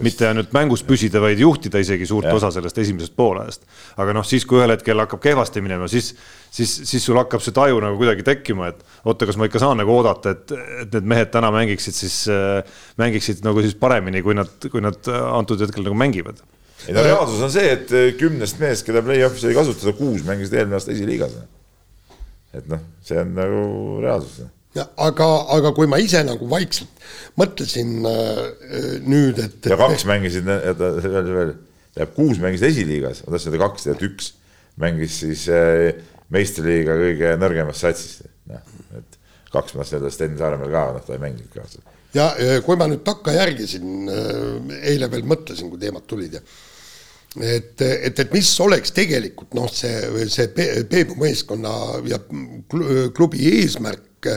[0.05, 2.37] mitte ainult mängus püsida, vaid juhtida isegi suurt ja.
[2.39, 3.67] osa sellest esimesest poolajast.
[4.03, 6.13] aga noh, siis kui ühel hetkel hakkab kehvasti minema, siis,
[6.51, 9.83] siis, siis sul hakkab see taju nagu kuidagi tekkima, et oota, kas ma ikka saan
[9.83, 10.55] nagu oodata, et,
[10.85, 12.61] et need mehed täna mängiksid siis äh,,
[13.03, 16.45] mängiksid nagu siis paremini, kui nad, kui nad antud hetkel nagu mängivad
[16.89, 20.79] ei no reaalsus on see, et kümnest mehest, keda play-off'is oli kasutada, kuus mängisid eelmine
[20.79, 21.37] aasta esiliigas
[22.57, 23.63] et noh, see on nagu
[24.03, 24.49] reaalsus.
[24.77, 27.07] aga, aga kui ma ise nagu vaikselt
[27.41, 28.43] mõtlesin äh,
[29.05, 29.71] nüüd, et.
[29.73, 31.55] ja kaks mängisid, veel, veel,
[31.93, 34.33] tähendab kuus mängisid esiliigas, ma tahtsin öelda kaks, tegelikult üks
[34.83, 35.89] mängis siis äh,
[36.33, 38.65] meistriliiga kõige nõrgemas satsis, noh,
[38.99, 39.19] et
[39.53, 41.67] kaks ma sellest Sten Saaremäel ka, noh, ta ei mänginud ka.
[42.17, 42.29] ja
[42.65, 46.45] kui ma nüüd takkajärgisin, äh, eile veel mõtlesin, kui teemad tulid ja
[47.41, 51.73] et, et, et mis oleks tegelikult noh, see, see Peebu meeskonna
[52.09, 52.19] ja
[53.17, 54.29] klubi eesmärk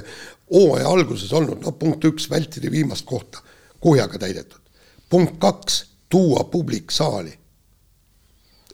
[0.52, 3.42] hooaja alguses olnud, noh punkt üks, vältida viimast kohta,
[3.80, 4.62] kuhjaga täidetud.
[5.10, 7.40] punkt kaks, tuua publik saali.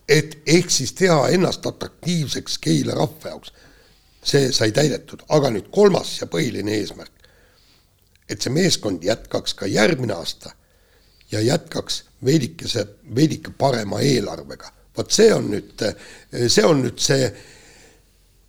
[0.10, 3.54] et ehk siis teha ennast atraktiivseks Keila rahva jaoks.
[4.24, 7.14] see sai täidetud, aga nüüd kolmas ja põhiline eesmärk.
[8.30, 10.54] et see meeskond jätkaks ka järgmine aasta
[11.32, 12.86] ja jätkaks veidikese,
[13.16, 14.72] veidike parema eelarvega.
[14.98, 15.84] vot see on nüüd,
[16.52, 17.30] see on nüüd see,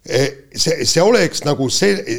[0.03, 2.19] see, see oleks nagu see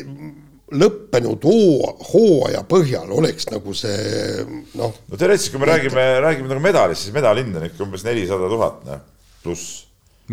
[0.73, 4.45] lõppenud hoo, hooaja põhjal oleks nagu see
[4.79, 4.93] noh.
[4.95, 8.79] no teoreetiliselt, kui me räägime, räägime nagu medalist, siis medalind on ikka umbes nelisada tuhat,
[8.87, 9.03] noh,
[9.43, 9.83] pluss.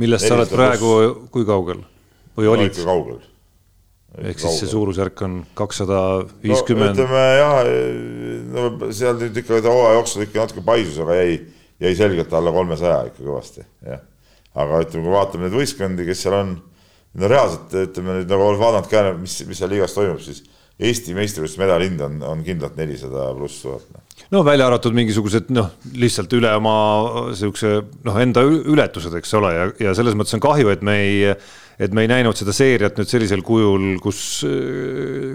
[0.00, 0.94] millest sa oled praegu,
[1.34, 1.82] kui kaugel
[2.38, 2.72] või olid?
[2.72, 3.20] ikka kaugel
[4.18, 6.00] ehk siis see suurusjärk on kakssada
[6.42, 6.98] viiskümmend.
[6.98, 7.58] ütleme jah,
[8.50, 11.36] no seal nüüd ikka hooaja jooksul ikka natuke paisus, aga jäi,
[11.86, 14.02] jäi selgelt alla kolmesaja ikka kõvasti, jah.
[14.54, 16.56] aga ütleme, kui vaatame neid võistkondi, kes seal on,
[17.20, 20.42] no reaalselt ütleme nüüd nagu olles vaadanud ka, mis, mis seal liigas toimub, siis
[20.80, 23.82] Eesti meistrivõistluste medalihind on, on kindlalt nelisada pluss tuhat.
[23.92, 24.04] Noh.
[24.32, 26.76] no välja arvatud mingisugused noh, lihtsalt üle oma
[27.36, 27.74] siukse
[28.06, 31.34] noh, enda ületused, eks ole, ja, ja selles mõttes on kahju, et me ei
[31.80, 34.20] et me ei näinud seda seeriat nüüd sellisel kujul, kus,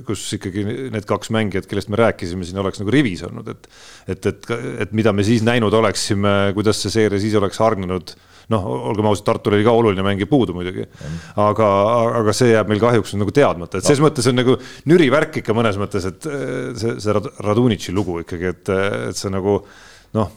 [0.06, 3.68] kus ikkagi need kaks mängijat, kellest me rääkisime, siin oleks nagu rivis olnud, et
[4.06, 4.48] et, et,
[4.86, 8.14] et mida me siis näinud oleksime, kuidas see seeria siis oleks hargnenud
[8.54, 10.86] noh, olgem ausad, Tartul oli ka oluline mängija puudu muidugi,
[11.42, 11.70] aga,
[12.22, 14.06] aga see jääb meil kahjuks nagu teadmata, et ses no.
[14.06, 14.58] mõttes on nagu
[14.92, 16.30] nüri värk ikka mõnes mõttes, et
[16.78, 18.74] see, see Radunitši lugu ikkagi, et,
[19.10, 19.64] et see nagu
[20.16, 20.34] noh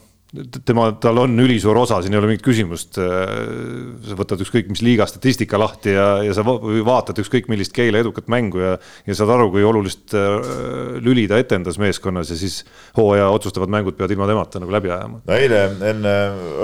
[0.65, 2.99] tema, tal on ülisuur osa, siin ei ole mingit küsimust.
[2.99, 8.29] sa võtad ükskõik mis liiga statistika lahti ja, ja sa vaatad ükskõik millist Keila edukat
[8.29, 8.75] mängu ja,
[9.09, 12.61] ja saad aru, kui olulist äh, lüli ta etendas meeskonnas ja siis
[12.97, 15.23] hooaja otsustavad mängud peavad ilma temata nagu läbi ajama.
[15.25, 16.15] no eile enne,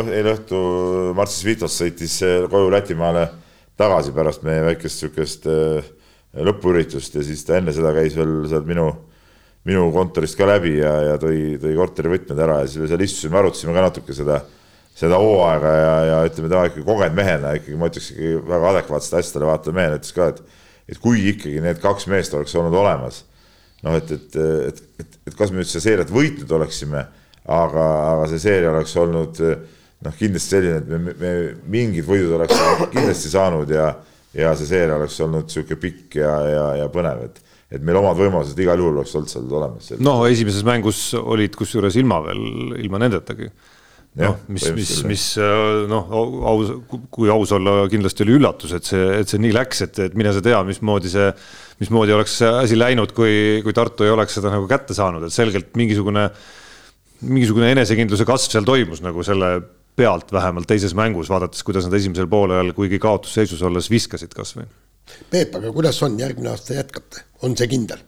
[0.06, 0.62] eile õhtu
[1.18, 2.20] Marcis Vitos sõitis
[2.52, 3.28] koju Lätimaale
[3.80, 5.90] tagasi pärast meie väikest sihukest äh,
[6.46, 8.92] lõpuüritust ja siis ta enne seda käis veel seal minu
[9.66, 13.40] minu kontorist ka läbi ja, ja tõi, tõi korterivõtmed ära ja siis me seal istusime,
[13.40, 14.40] arutasime ka natuke seda,
[14.96, 19.22] seda hooaega ja, ja ütleme, tema ikkagi kogenud mehena ikkagi, ma ütleks ikkagi väga adekvaatsete
[19.22, 20.60] asjadele vaatav mehena ütles ka, et,
[20.94, 23.24] et kui ikkagi need kaks meest oleks olnud olemas,
[23.86, 24.38] noh, et, et,
[24.70, 27.02] et, et, et kas me nüüd seda seeriat võitnud oleksime,
[27.46, 31.34] aga, aga see seeria oleks olnud noh, kindlasti selline, et me, me
[31.74, 32.62] mingid võidud oleks
[32.94, 33.90] kindlasti saanud ja,
[34.38, 37.42] ja see seeria oleks olnud niisugune pikk ja, ja, ja põnev, et
[37.74, 39.94] et meil omad võimalused igal juhul oleks olnud seal olemas.
[40.04, 42.44] no esimeses mängus olid kusjuures ilma veel,
[42.84, 43.50] ilma nendetagi.
[44.22, 45.24] noh, mis, mis, mis
[45.92, 46.12] noh,
[46.52, 46.76] aus,
[47.12, 50.32] kui aus olla, kindlasti oli üllatus, et see, et see nii läks, et, et mine
[50.36, 51.32] sa tea, mismoodi see,
[51.82, 55.36] mismoodi oleks see asi läinud, kui, kui Tartu ei oleks seda nagu kätte saanud, et
[55.36, 56.30] selgelt mingisugune,
[57.26, 59.58] mingisugune enesekindluse kasv seal toimus nagu selle
[59.96, 64.68] pealt vähemalt teises mängus, vaadates, kuidas nad esimesel poolel, kuigi kaotusseisus olles viskasid kasvõi
[65.30, 68.02] Peep, aga kuidas on, järgmine aasta jätkate, on see kindel?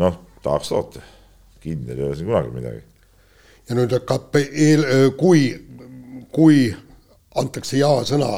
[0.00, 1.02] noh, tahaks loota,
[1.62, 2.82] kindel ei ole siin kunagi midagi.
[3.68, 4.86] ja nüüd hakkab eel,
[5.20, 5.46] kui,
[6.34, 6.66] kui
[7.40, 8.30] antakse ja-sõna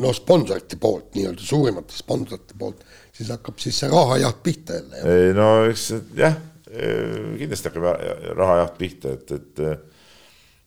[0.00, 5.02] no sponsorite poolt, nii-öelda suurimate sponsorite poolt, siis hakkab siis see rahajaht pihta jälle.
[5.04, 6.38] ei no eks jah,
[6.72, 9.95] kindlasti hakkab rahajaht pihta, et, et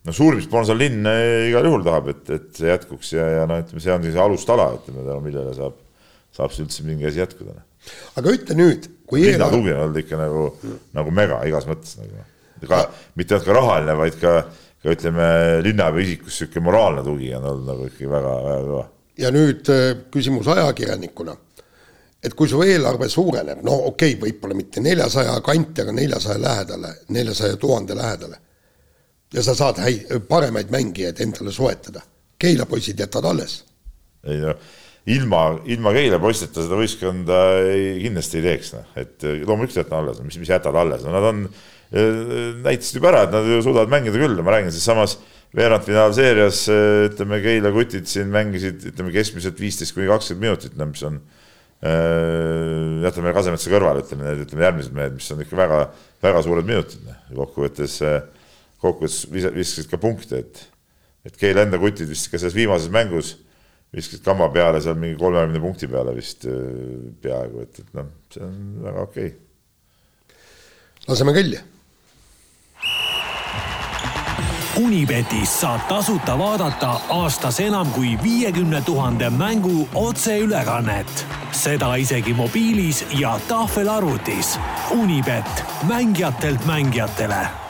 [0.08, 1.08] no suurim sponsorlinn
[1.50, 4.70] igal juhul tahab, et, et see jätkuks ja, ja noh, ütleme, see on siis alustala,
[4.80, 5.76] ütleme millele saab,
[6.36, 7.58] saab see üldse mingi asi jätkuda.
[7.58, 7.66] Noh.
[8.22, 9.58] aga ütle nüüd, kui linna eelarve...
[9.58, 12.24] tugi on olnud ikka nagu mm., nagu mega igas mõttes nagu.
[12.68, 12.86] ka
[13.20, 14.34] mitte ainult ka rahaline, vaid ka,
[14.84, 15.28] ka ütleme,
[15.68, 18.88] linnapea isikus niisugune moraalne tugi on olnud nagu ikkagi väga, väga kõva.
[19.20, 21.36] ja nüüd äh, küsimus ajakirjanikuna
[22.24, 26.94] et kui su eelarve suureneb, no okei okay,, võib-olla mitte neljasaja kanti, aga neljasaja lähedale,
[27.16, 28.40] neljasaja tuhande lähedale.
[29.34, 32.04] Ja sa saad häid, paremaid mängijaid endale soetada.
[32.40, 33.64] Keila poisid jätad alles.
[34.28, 34.54] ei no
[35.10, 40.20] ilma, ilma Keila poisteta seda võistkonda ei, kindlasti ei teeks, noh, et loomulikult jätan alles,
[40.26, 41.44] mis, mis jätad alles, no nad on,
[42.66, 45.16] näitasid juba ära, et nad ju suudavad mängida küll, ma räägin siis samas
[45.58, 46.66] veerandfinaalseerias
[47.10, 51.24] ütleme, Keila kutid siin mängisid, ütleme keskmiselt viisteist kuni kakskümmend minutit, no mis on
[51.80, 55.78] Äh, jätame Kasemetsa kõrvale, ütleme need, ütleme järgmised mehed, mis on ikka väga,
[56.26, 57.22] väga suured minutid, noh.
[57.38, 57.94] kokkuvõttes,
[58.80, 60.64] kokkuvõttes viskasid ka punkte, et,
[61.28, 63.36] et Keila enda kutid vist ka selles viimases mängus
[63.96, 66.46] viskasid kamba peale seal mingi kolmekümne punkti peale vist
[67.24, 70.38] peaaegu, et, et noh, see on väga okei okay..
[71.10, 71.62] laseme kõlli
[74.80, 81.26] Unibetis saab tasuta vaadata aastas enam kui viiekümne tuhande mängu otseülekannet.
[81.52, 84.60] seda isegi mobiilis ja tahvelarvutis.
[84.92, 87.69] Unibet, mängijatelt mängijatele.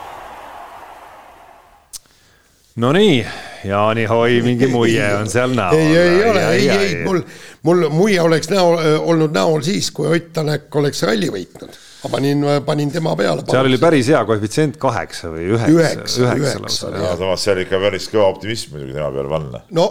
[2.75, 3.25] Nonii,
[3.65, 5.77] Jaani Hoi, mingi muie on seal näol.
[5.77, 7.21] ei, ei ole, ei, ei, mul,
[7.67, 12.43] mul muie oleks näol, olnud näol siis, kui Ott Tänak oleks ralli võitnud ma panin,
[12.65, 13.43] panin tema peale.
[13.49, 15.73] seal oli päris hea koefitsient kaheksa või üheksa.
[15.75, 16.91] üheksa, üheksa.
[17.19, 19.61] samas seal ikka päris kõva optimism muidugi tema peale panna.
[19.75, 19.87] no,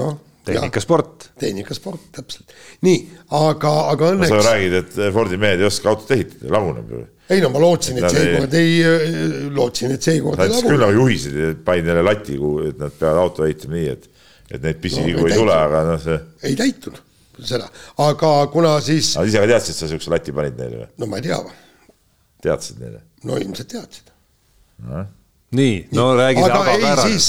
[0.00, 0.16] noh.
[0.46, 1.30] tehnikasport.
[1.38, 2.56] tehnikasport, täpselt.
[2.86, 3.04] nii,
[3.38, 7.04] aga, aga õnneks sa räägid, et Fordi mehed ei oska autot ehitada, laguneb ju.
[7.30, 8.76] Ei no ma lootsin, et seekord ei,
[9.54, 10.70] lootsin, et seekord ei lagune.
[10.70, 12.38] küll nagu juhised, panid neile lati,
[12.68, 14.06] et nad peavad auto ehitama nii, et,
[14.52, 16.20] et neid pisivigu no, ei, ei tule, aga noh, see.
[16.46, 17.02] ei täitunud
[17.44, 17.68] seda,
[18.06, 19.12] aga kuna siis.
[19.18, 20.88] aga ise ka teadsid, et sa siukse lati panid neile või?
[21.02, 21.42] no ma ei tea.
[22.46, 23.02] teadsid neile?
[23.26, 24.12] no ilmselt teadsid
[24.86, 25.04] no..
[25.58, 27.28] nii, no räägi aga ei, siis,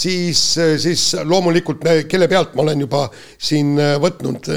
[0.00, 0.44] siis,
[0.86, 3.04] siis loomulikult, kelle pealt ma olen juba
[3.36, 4.50] siin võtnud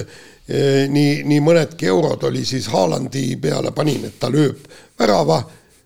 [0.47, 4.65] nii, nii mõnedki eurod oli siis Haalandi peale panin, et ta lööb
[4.99, 5.41] värava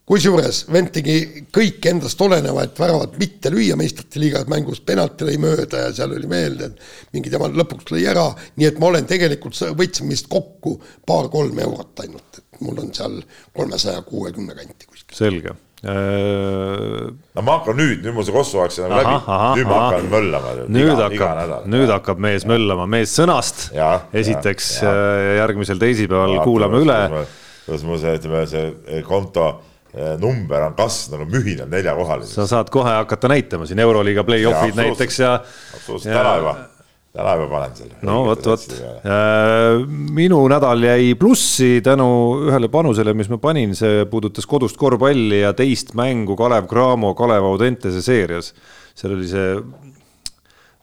[0.07, 1.17] kusjuures vend tegi
[1.53, 6.15] kõik endast oleneva, et väravat mitte lüüa meistrite liigas mängus, penalt lõi mööda ja seal
[6.15, 6.61] oli veel
[7.13, 10.77] mingi tema lõpuks lõi ära, nii et ma olen tegelikult, võtsime vist kokku
[11.07, 13.19] paar-kolm eurot ainult, et mul on seal
[13.55, 15.15] kolmesaja kuuekümne kanti kuskil.
[15.17, 15.57] selge.
[15.85, 19.13] No ma hakkan nüüd, nüüd mul see kossu aeg on läbi,
[19.59, 20.53] nüüd ma hakkan möllama.
[20.65, 23.67] nüüd iga, hakkab, nüüd hakkab mees möllama, mees sõnast.
[24.13, 25.07] esiteks ja, ja.
[25.17, 26.99] Äh, järgmisel teisipäeval kuulame üle.
[27.67, 29.51] kuidas mul see, ütleme see konto
[29.97, 32.35] Äh, number on kasvanud nagu mühinal neljakohaliseks.
[32.35, 35.31] sa saad kohe hakata näitama siin Euroliiga play-off'id näiteks ja.
[35.73, 36.51] absoluutselt, täna juba,
[37.17, 37.97] täna juba panen selle.
[38.05, 38.65] no vot, vot.
[38.77, 39.81] Äh,
[40.17, 42.07] minu nädal jäi plussi tänu
[42.47, 47.49] ühele panusele, mis ma panin, see puudutas kodust korvpalli ja teist mängu Kalev Cramo, Kalev
[47.49, 48.53] Audentese seerias.
[48.97, 49.53] seal oli see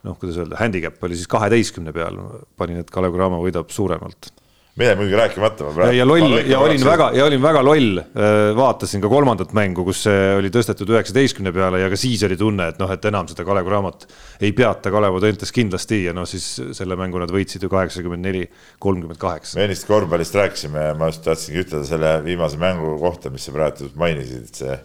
[0.05, 2.19] noh, kuidas öelda, handicap oli siis kaheteistkümne peal,
[2.59, 4.33] panin, et Kalev Cramo võidab suuremalt
[4.79, 5.65] meie muidugi rääkimata.
[5.85, 9.85] ja, ja loll ja olin väga ja olin väga loll, äh, vaatasin ka kolmandat mängu,
[9.87, 13.29] kus see oli tõstetud üheksateistkümne peale ja ka siis oli tunne, et noh, et enam
[13.31, 14.09] seda Kalev Cramot
[14.43, 18.43] ei peata Kalev Audentes kindlasti ja noh, siis selle mängu nad võitsid ju kaheksakümmend neli,
[18.83, 19.61] kolmkümmend kaheksa.
[19.61, 23.93] me ennist korvpallist rääkisime ma just tahtsingi ütelda selle viimase mängu kohta, mis sa praegu
[24.01, 24.79] mainisid, et see,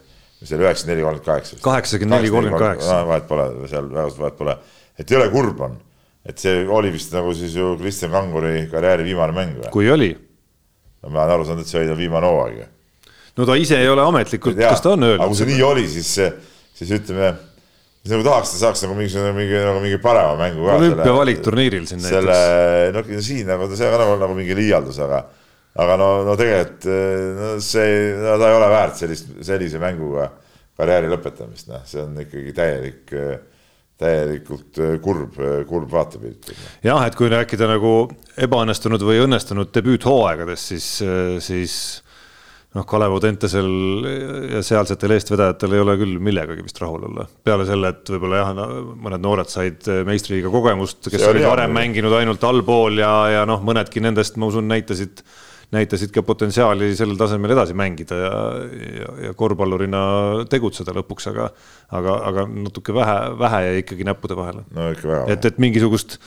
[0.44, 1.62] mis oli üheksakümmend neli, kolmkümmend kaheksa.
[1.66, 3.04] kaheksakümmend neli, kolmkümmend kaheksa.
[3.10, 4.60] vahet pole, seal väga suurt vahet pole,
[5.02, 5.80] et jõle kurb on
[6.28, 9.72] et see oli vist nagu siis ju Kristjan Kanguri karjääri viimane mäng või?
[9.74, 10.10] kui oli
[11.00, 12.68] no ma olen aru saanud, et see oli tal viimane hooaeg ju.
[13.40, 15.24] no ta ise ei ole ametlikult, kas ta on öelnud?
[15.24, 16.12] aga kui see nii oli, siis,
[16.76, 17.32] siis ütleme,
[18.12, 20.78] nagu tahaks, ta saaks nagu mingisugune mingi nagu mingi parema mängu ka.
[20.80, 22.16] olümpia valikturniiril siin näiteks.
[22.18, 25.24] selle, no siin nagu see on nagu, nagu mingi liialdus, aga,
[25.80, 26.90] aga no, no tegelikult
[27.40, 30.28] no see no,, ta ei ole väärt sellist, sellise mänguga
[30.80, 33.16] karjääri lõpetamist, noh, see on ikkagi täielik
[34.00, 36.52] täielikult äh, kurb, äh, kurb vaatepilt.
[36.86, 37.94] jah, et kui rääkida nagu
[38.40, 41.74] ebaõnnestunud või õnnestunud debüüthooaegadest, siis, äh, siis
[42.78, 43.68] noh, Kalev Audentesel
[44.54, 47.28] ja sealsetel eestvedajatel ei ole küll millegagi vist rahul olla.
[47.44, 48.64] peale selle, et võib-olla jah,
[48.94, 54.04] mõned noored said meistriliiga kogemust, kes olid varem mänginud ainult allpool ja, ja noh, mõnedki
[54.06, 55.26] nendest, ma usun, näitasid
[55.76, 58.36] näitasid ka potentsiaali sellel tasemel edasi mängida ja,
[59.00, 60.02] ja, ja korvpallurina
[60.50, 61.50] tegutseda lõpuks, aga,
[61.96, 64.66] aga, aga natuke vähe, vähe jäi ikkagi näppude vahele.
[64.76, 65.26] no ikka väga.
[65.36, 66.18] et, et mingisugust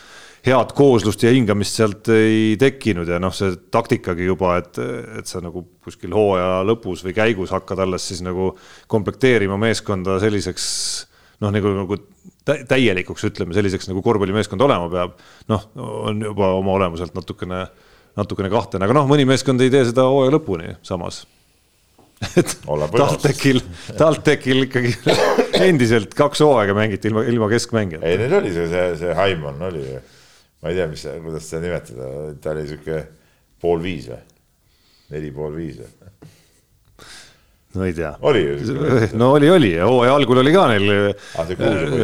[0.47, 4.79] head kooslust ja hingamist sealt ei tekkinud ja noh, see taktikagi juba, et,
[5.19, 8.53] et sa nagu kuskil hooaja lõpus või käigus hakkad alles siis nagu
[8.91, 10.67] komplekteerima meeskonda selliseks
[11.43, 11.99] noh, nagu, nagu
[12.47, 15.17] täielikuks, ütleme selliseks nagu korvpallimeeskond olema peab.
[15.51, 17.65] noh, on juba oma olemuselt natukene,
[18.19, 21.23] natukene kahtlane, aga noh, mõni meeskond ei tee seda hooaja lõpuni samas
[22.39, 23.63] et TalTechil,
[23.99, 24.93] TalTechil ikkagi
[25.69, 28.07] endiselt kaks hooaega mängiti ilma, ilma keskmängijata.
[28.07, 30.03] ei, neil oli see, see, see Haimon oli ju
[30.63, 32.11] ma ei tea, mis, kuidas seda nimetada,
[32.43, 33.01] ta oli sihuke
[33.63, 34.21] pool viis või,
[35.15, 36.13] neli pool viis või?
[37.75, 38.13] no ei tea.
[38.29, 38.77] oli ju.
[39.19, 40.93] no oli, oli ja hooaja algul oli ka neil
[41.41, 41.51] ah,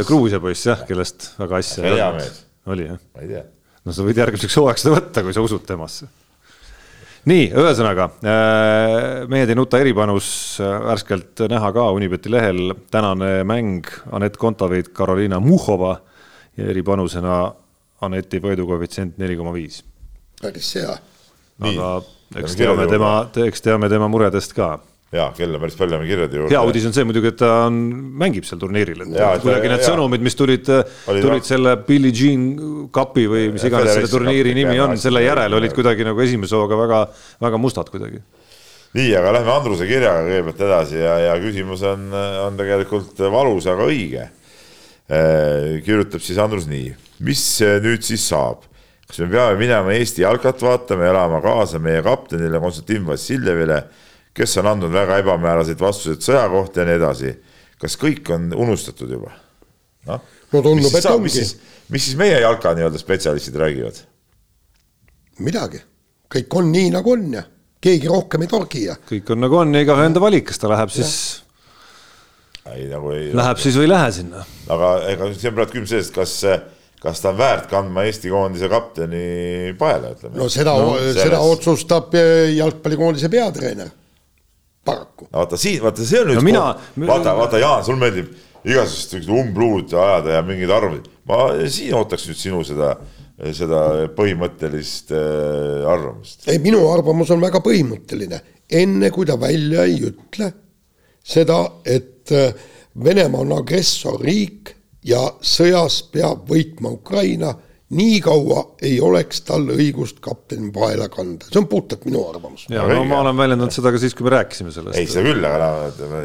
[0.09, 1.87] Gruusia poiss jah, kellest väga asja.
[1.87, 2.43] hea mees.
[2.67, 2.99] oli jah?
[3.15, 3.45] ma ei tea.
[3.89, 6.09] No sa võid järgmiseks hooajaks seda võtta, kui sa usud temasse.
[7.29, 8.09] nii, ühesõnaga
[9.33, 10.29] mehed ei nuta eripanus
[10.61, 15.97] värskelt näha ka Unibeti lehel tänane mäng Anett Kontaveit, Karoliina Muhhova
[16.57, 17.41] ja eripanusena
[18.05, 19.83] Aneti võidukoefitsient neli koma viis.
[20.43, 20.95] päris hea.
[21.73, 21.89] aga
[22.37, 23.13] eks teame tema,
[23.49, 24.77] eks teame tema muredest ka
[25.15, 26.53] ja kell on päris palju, lähme kirjade juurde.
[26.53, 27.79] hea uudis on see muidugi, et ta on,
[28.23, 29.89] mängib seal turniiril, et ja, kuidagi need ja.
[29.89, 30.69] sõnumid, mis tulid,
[31.07, 32.45] tulid selle Billie Jean
[32.95, 36.79] Cupi või mis iganes selle turniiri nimi on, selle järel olid kuidagi nagu esimese hooga
[36.83, 37.03] väga,
[37.49, 38.21] väga mustad kuidagi.
[38.99, 42.09] nii, aga lähme Andruse kirjaga kõigepealt edasi ja, ja küsimus on,
[42.45, 44.31] on tegelikult valus, aga õige.
[45.09, 46.91] Äh, kirjutab siis Andrus nii
[47.25, 47.45] mis
[47.83, 48.67] nüüd siis saab?
[49.09, 53.79] kas me peame minema Eesti jalkat vaatama ja elama kaasa meie kaptenile Konstantin Vassiljevile,
[54.39, 57.35] kes on andnud väga ebamääraseid vastuseid sõja kohta ja nii edasi.
[57.79, 59.35] kas kõik on unustatud juba?
[60.09, 61.45] noh, no tundub, et ongi.
[61.89, 64.01] mis siis meie jalka nii-öelda spetsialistid räägivad?
[65.45, 65.83] midagi,
[66.35, 67.45] kõik on nii, nagu on ja
[67.81, 68.97] keegi rohkem ei torgi ja.
[69.11, 71.13] kõik on nagu on ja igaühe enda valik, kas ta läheb siis
[72.69, 73.31] ei nagu ei.
[73.37, 74.43] Läheb siis või ei lähe sinna.
[74.69, 76.35] aga ega see on praegu küll sellest, kas
[76.99, 80.35] kas ta on väärt kandma Eesti koondise kapteni paela, ütleme.
[80.41, 83.93] no seda no,, seda otsustab eh, jalgpallikoondise peatreener,
[84.85, 85.29] paraku.
[85.31, 86.67] no vaata siin, vaata see on nüüd no, mina...
[87.07, 88.31] vaata, vaata Jaan, sul meeldib
[88.69, 91.17] igasugust umbluud ajada ja mingeid arvamusi.
[91.29, 92.95] ma siin ootaks nüüd sinu seda,
[93.57, 93.83] seda
[94.17, 96.49] põhimõttelist äh, arvamust.
[96.49, 98.41] ei, minu arvamus on väga põhimõtteline,
[98.83, 100.53] enne kui ta välja ei ütle
[101.29, 102.53] seda, et eh,
[102.99, 104.73] Venemaa on agressorriik
[105.07, 107.53] ja sõjas peab võitma Ukraina,
[107.97, 112.67] nii kaua ei oleks tal õigust kapteni paela kanda, see on puhtalt minu arvamus.
[112.69, 114.99] ja no ma olen väljendanud seda ka siis, kui me rääkisime sellest.
[114.99, 115.71] ei, seda küll, aga
[116.11, 116.23] no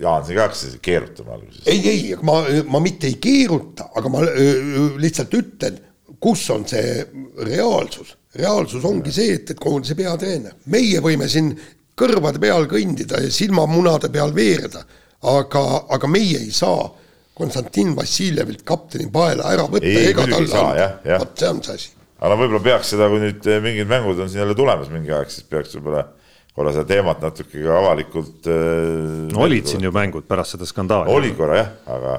[0.00, 1.66] Jaan, sa ei hakka keerutama alguses.
[1.66, 2.38] ei, ei, ma,
[2.70, 4.22] ma mitte ei keeruta, aga ma
[5.02, 5.82] lihtsalt ütlen,
[6.22, 7.02] kus on see
[7.48, 8.14] reaalsus.
[8.38, 11.52] reaalsus ongi see, et, et koondise peatreener, meie võime siin
[11.98, 14.84] kõrvade peal kõndida ja silmamunade peal veereda,
[15.26, 16.86] aga, aga meie ei saa
[17.40, 20.88] Konstantin Vassiljevilt kapteni paela ära võtta ei, ega talle anda,
[21.22, 21.92] vot see on see asi.
[22.20, 25.14] aga no võib-olla peaks seda, kui nüüd eh, mingid mängud on siin jälle tulemas mingi
[25.16, 26.04] aeg, siis peaks võib-olla
[26.56, 29.30] korra seda teemat natuke ka avalikult äh,.
[29.32, 31.12] no olid siin ju mängud pärast seda skandaali.
[31.14, 32.14] oli korra jah, aga,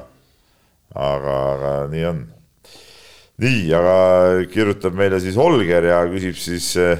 [0.95, 2.25] aga, aga nii on.
[3.45, 3.95] nii, aga
[4.51, 6.97] kirjutab meile siis Holger ja küsib siis äh,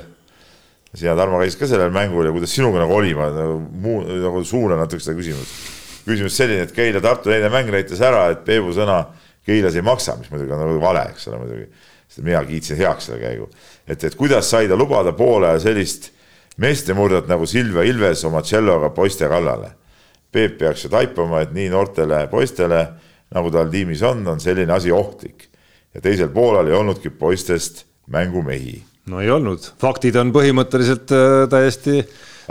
[0.94, 4.46] sina, Tarmo, käisid ka sellel mängul ja kuidas sinuga nagu oli, ma nagu muu nagu
[4.46, 9.04] suunan natuke seda küsimust küsimus selline, et Keila-Tartu eile mäng näitas ära, et Peebu sõna
[9.46, 11.68] Keilas ei maksa, mis muidugi on nagu vale, eks ole muidugi.
[12.12, 13.50] sest mina kiitsin heaks selle käigu.
[13.88, 16.12] et, et kuidas sai ta lubada poole sellist
[16.58, 19.72] meestemurdet nagu Silvia Ilves oma tšelloga poiste kallale.
[20.32, 22.86] Peep peaks ju taipama, et nii noortele poistele,
[23.36, 25.48] nagu tal tiimis on, on selline asi ohtlik.
[25.94, 28.84] ja teisel poolel ei olnudki poistest mängumehi.
[29.06, 31.48] no ei olnud, faktid on põhimõtteliselt äh,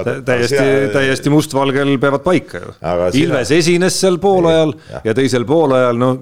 [0.05, 2.73] täiesti täiesti, täiesti mustvalgel peavad paika ju.
[3.23, 3.59] Ilves sina...
[3.59, 5.03] esines seal poolajal ja.
[5.11, 6.19] ja teisel poolajal noh,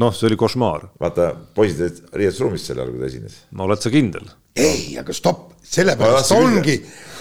[0.00, 0.88] noh, see oli košmaar.
[1.00, 3.38] vaata, poisid olid riietusruumis sel ajal, kui ta esines.
[3.56, 4.26] no oled sa kindel?
[4.56, 6.76] ei, aga stopp, sellepärast ongi,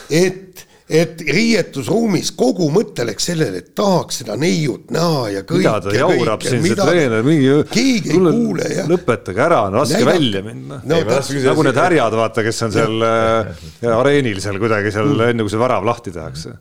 [0.09, 5.61] et et riietusruumis kogu mõte läks sellele, et tahaks seda neiut näha ja kõik.
[5.61, 7.52] mida ta jaurab siin, see treener, mingi.
[7.70, 8.88] keegi ei kuule ja.
[8.90, 10.16] lõpetage ära, on raske Näida.
[10.16, 10.99] välja minna no,.
[11.45, 13.53] nagu need härjad, vaata, kes on seal äh,
[13.99, 15.24] areenil seal kuidagi seal mm.
[15.30, 16.57] enne, kui see värav lahti tehakse.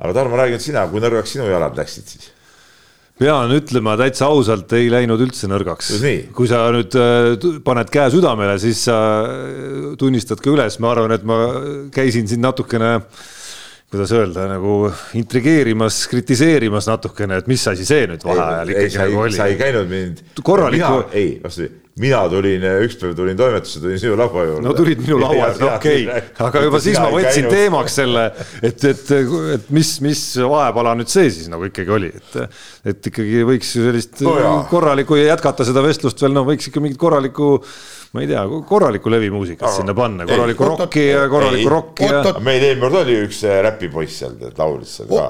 [0.00, 2.34] aga Tarmo, räägi nüüd sina, kui nõrgaks sinu jalad läksid siis?
[3.20, 5.98] pean ütlema täitsa ausalt, ei läinud üldse nõrgaks.
[6.32, 9.02] kui sa nüüd äh, paned käe südamele, siis sa
[10.00, 11.42] tunnistad ka üles, ma arvan, et ma
[11.92, 13.26] käisin siin natukene äh,
[13.90, 19.36] kuidas öelda, nagu intrigeerimas, kritiseerimas natukene, et mis asi see nüüd vaheajal ikkagi nagu oli.
[19.38, 20.24] sa ei käinud mind.
[20.44, 21.06] korralikku.
[21.16, 24.64] ei, vastupidi, mina tulin üks päev tulin toimetusse, tulin sinu laua juurde.
[24.66, 27.56] no tulid minu laua juurde, okei okay., aga juba siis ma võtsin käinud.
[27.56, 28.24] teemaks selle,
[28.62, 29.12] et, et,
[29.58, 32.58] et mis, mis vahevala nüüd see siis nagu ikkagi oli, et,
[32.92, 36.82] et ikkagi võiks ju sellist no korralikku ja jätkata seda vestlust veel, no võiks ikka
[36.84, 37.56] mingit korralikku
[38.12, 42.22] ma ei tea, korralikku levimuusikat sinna panna, korralikku rokki ja korralikku rokki ja.
[42.40, 45.28] meil eelmine kord oli üks äh, räpipoiss seal, laulis seal ka.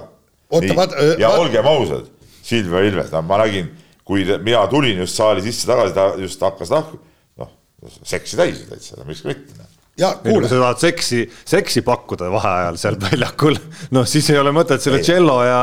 [1.18, 2.06] ja olgem ausad,
[2.42, 3.72] Silver Ilves, no ma nägin,
[4.08, 7.00] kui mina tulin just saali sisse tagasi, ta just hakkas lahku,
[7.40, 7.50] noh,
[7.84, 9.67] seksi täis täitsa, miks ka mitte
[9.98, 13.56] kui sa tahad seksi, seksi pakkuda vaheajal seal väljakul,
[13.94, 15.58] noh siis ei ole mõtet selle tšello ja,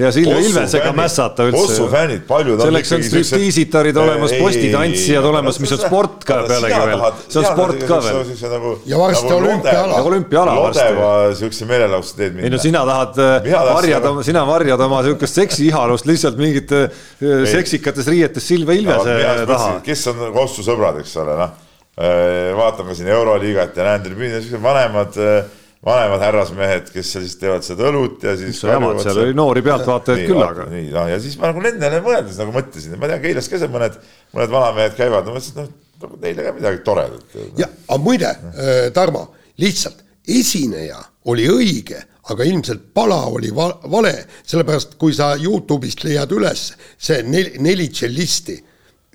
[0.00, 1.62] ja Silvia Ilvesega mässata üldse.
[1.62, 2.60] Ossu fännid, paljud.
[2.60, 7.86] selleks on striptiisitarid olemas, postitantsijad olemas, mis on sport ka pealegi veel, see on sport
[7.88, 8.18] ka veel.
[8.58, 10.02] Nagu- ja varsti nagu olümpiaala.
[10.10, 10.84] olümpiaala varsti.
[10.84, 12.48] lodeva siukse meelelahutuse teed minna.
[12.48, 18.10] ei no sina tahad äh, varjada, sina varjad oma siukest seksiihalust lihtsalt mingite äh, seksikates
[18.12, 19.72] riietes Silvia Ilvese taha.
[19.86, 21.56] kes on Kossu sõbrad, eks ole, noh
[21.98, 25.48] vaatan ka siin Euroliigat ja näen tribüünidel siuksed vanemad, äh,
[25.84, 28.60] vanemad härrasmehed, kes siis teevad seda õlut ja siis.
[28.62, 30.68] seal oli noori pealtvaatajaid küll, aga.
[30.70, 33.60] nii, noh ja siis ma nagu nendele mõeldes nagu mõtlesin, et ma tean, Keilas ka
[33.60, 33.98] seal mõned,
[34.36, 37.40] mõned vanamehed käivad, no mõtlesin, et noh, neile ka midagi toredat.
[37.58, 41.00] ja, aga muide äh,, Tarmo, lihtsalt esineja
[41.32, 44.14] oli õige, aga ilmselt pala oli va vale,
[44.46, 48.58] sellepärast kui sa Youtube'ist leiad üles see neli, neli tšellisti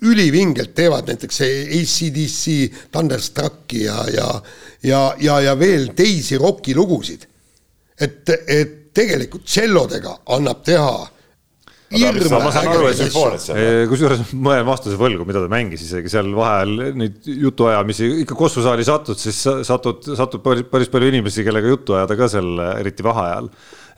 [0.04, 4.28] ülivingelt teevad näiteks ACDC, Thunderstrucki ja, ja,
[4.82, 7.26] ja, ja, ja veel teisi rokilugusid.
[8.00, 10.94] et, et tegelikult tšellodega annab teha
[13.90, 18.64] kusjuures ma jään vastuse võlgu, mida ta mängis isegi seal vahel neid jutuajamisi, ikka Kossu
[18.64, 19.38] saali satud, siis
[19.68, 23.50] satud, satub päris, päris palju inimesi, kellega juttu ajada ka seal, eriti vaheajal.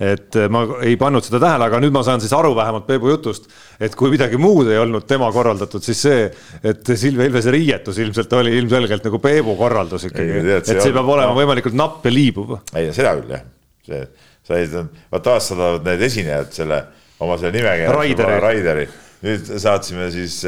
[0.07, 3.47] Et ma ei pannud seda tähele, aga nüüd ma saan siis aru vähemalt Peebu jutust,
[3.81, 6.27] et kui midagi muud ei olnud tema korraldatud, siis see,
[6.61, 11.33] et Silvia Ilvese riietus ilmselt oli ilmselgelt nagu Peebu korraldus ikkagi, et see peab olema
[11.33, 11.39] no.
[11.41, 12.59] võimalikult napp ja liibuv.
[12.77, 13.49] ei, seda küll jah,
[13.89, 14.03] see,
[14.45, 16.83] sa ei, vaata taas saadavad need esinejad selle
[17.21, 17.93] oma selle nimekirja.
[17.97, 18.41] Raideri.
[18.43, 18.89] Raideri,
[19.25, 20.41] nüüd saatsime siis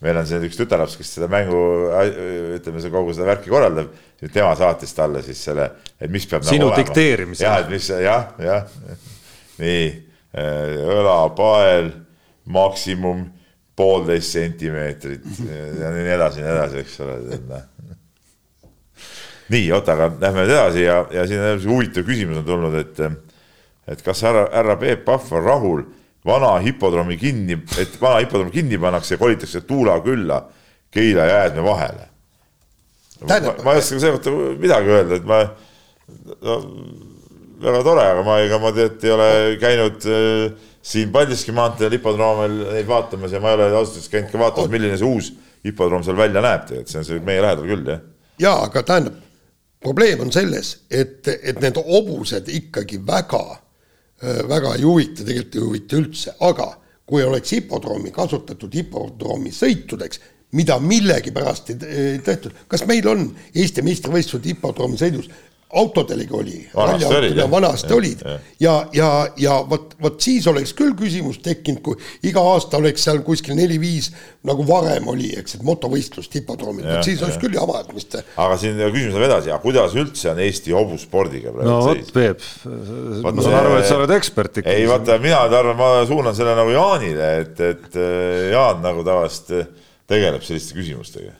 [0.00, 1.58] meil on siin üks tütarlaps, kes seda mängu,
[2.56, 3.90] ütleme, see kogu seda värki korraldab,
[4.32, 5.70] tema saatis talle siis selle,
[6.00, 6.44] et mis peab.
[6.44, 7.44] Nagu sinu nagu dikteerimise.
[7.44, 8.70] jah, et mis jah, jah,
[9.60, 11.92] nii äh, õlapael
[12.50, 13.26] maksimum
[13.76, 15.24] poolteist sentimeetrit
[15.80, 17.62] ja nii edasi, nii edasi, eks ole.
[19.52, 23.00] nii, oota, aga lähme edasi ja, ja siin on huvitav küsimus on tulnud, et,
[23.92, 25.88] et kas härra, härra Peep Pahv on rahul
[26.26, 30.42] vana hipodroomi kinni, et vana hipodroom kinni pannakse ja kolitakse Tuula külla
[30.90, 32.08] Keila ja Jäädme vahele.
[33.28, 34.30] ma, ma ei oska selle kohta
[34.60, 35.42] midagi öelda, et ma,
[36.40, 36.56] no
[37.60, 39.30] väga tore, aga ma, ega ma tead ei ole
[39.60, 44.32] käinud äh, siin Paldiski maanteel hipodroomil neid vaatamas ja ma ei ole ausalt öeldes käinud
[44.32, 45.32] ka vaatamas, milline see uus
[45.66, 48.04] hipodroom seal välja näeb, tegelikult see on see meie lähedal küll, jah.
[48.40, 49.18] jaa, aga tähendab,
[49.84, 53.44] probleem on selles, et, et need hobused ikkagi väga
[54.20, 56.68] väga ei huvita, tegelikult ei huvita üldse, aga
[57.10, 60.20] kui oleks hipodroomi kasutatud hipodroomi sõitudeks,
[60.58, 65.30] mida millegipärast ei tehtud, kas meil on Eesti meistrivõistlused hipodroomi sõidus
[65.72, 71.38] autodelegi oli, ralliautod vanasti olid ja, ja, ja, ja vot, vot siis oleks küll küsimus
[71.44, 74.10] tekkinud, kui iga aasta oleks seal kuskil neli-viis
[74.46, 78.24] nagu varem oli, eks, et motovõistlust hipodroomil, vot siis oleks küll jama, et mis te.
[78.34, 82.10] aga siin küsimus on edasi, aga kuidas üldse on Eesti hobuspordiga praegu no, seis?
[82.14, 82.42] Peep,
[83.22, 84.74] ma saan aru, et sa oled ekspert ikka.
[84.74, 88.00] ei vaata, mina arvan, ma suunan selle nagu Jaanile, et, et
[88.50, 89.70] Jaan nagu tavaliselt
[90.10, 91.36] tegeleb selliste küsimustega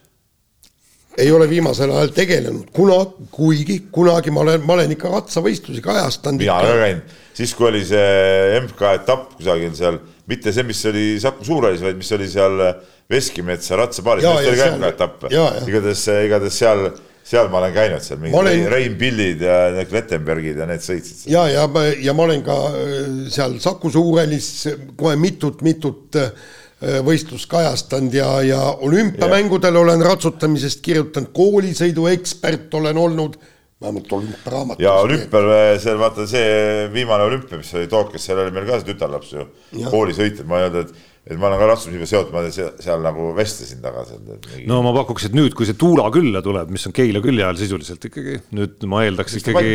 [1.18, 3.00] ei ole viimasel ajal tegelenud, kuna,
[3.34, 6.42] kuigi kunagi ma olen, ma olen ikka ratsavõistlusi kajastanud.
[6.42, 10.00] mina ka käinud, siis kui oli see MK etapp kusagil seal,
[10.30, 12.64] mitte see, mis oli Saku Suurhallis, vaid mis oli seal
[13.10, 15.30] Veskimetsa ratsapaaris, see oli ka MK etapp.
[15.66, 16.86] igatahes, igatahes seal,
[17.30, 18.64] seal ma olen käinud seal mingid olen...
[18.70, 21.26] Rein Pillid ja Klettenbergid ja need sõitsid.
[21.32, 21.66] ja, ja,
[21.98, 22.96] ja ma olen ka äh,
[23.34, 24.52] seal Saku Suurhallis
[24.98, 29.80] kohe mitut-mitut äh, Äh, võistlust kajastanud ja, ja olümpiamängudel ja.
[29.84, 33.36] olen ratsutamisest kirjutanud, koolisõidu ekspert olen olnud,
[33.80, 34.84] vähemalt olümpiaraamatus.
[34.84, 35.50] ja olümpial,
[35.82, 39.46] see vaata see viimane olümpia, mis oli Tokyos, seal oli meil ka see tütarlaps ju,
[39.92, 43.28] koolisõitjad, ma ei öelda, et et ma olen ka rasvusega seotud, ma seal, seal nagu
[43.36, 44.22] vestlesin taga seal.
[44.26, 44.64] Mingi...
[44.70, 47.58] no ma pakuks, et nüüd, kui see Tuula külla tuleb, mis on Keila külje all
[47.60, 49.74] sisuliselt ikkagi, nüüd ma eeldaks mis ikkagi,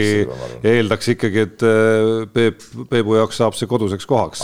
[0.74, 4.44] eeldaks ikkagi, et äh, Peep, Peebu jaoks saab see koduseks kohaks.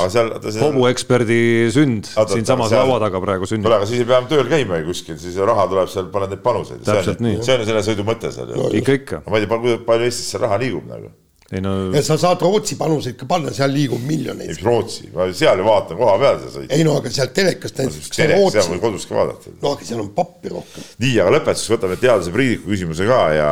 [0.61, 1.41] hobueksperdi
[1.75, 3.67] sünd siinsamas laua taga praegu sünnib.
[3.67, 6.45] kuule, aga siis ei pea tööl käima ju kuskil, siis raha tuleb seal, paned neid
[6.45, 6.87] panuseid.
[6.87, 8.71] see on selle sõidu mõte seal ju.
[8.81, 9.25] ikka, ikka.
[9.27, 11.11] ma ei tea, palju Eestis seal raha liigub nagu
[11.51, 14.53] ei no ja sa saad Rootsi panuseid ka panna, seal liigub miljoneid.
[14.53, 16.71] üks Rootsi, ma seal ju vaatan koha peal seda sõitu.
[16.77, 19.53] ei no aga sealt telekast näiteks seal võib, kodus ka vaadata.
[19.59, 20.85] no aga seal on pappi rohkem.
[21.03, 23.49] nii, aga lõpetuseks võtame teadlase Priidiku küsimuse ka ja,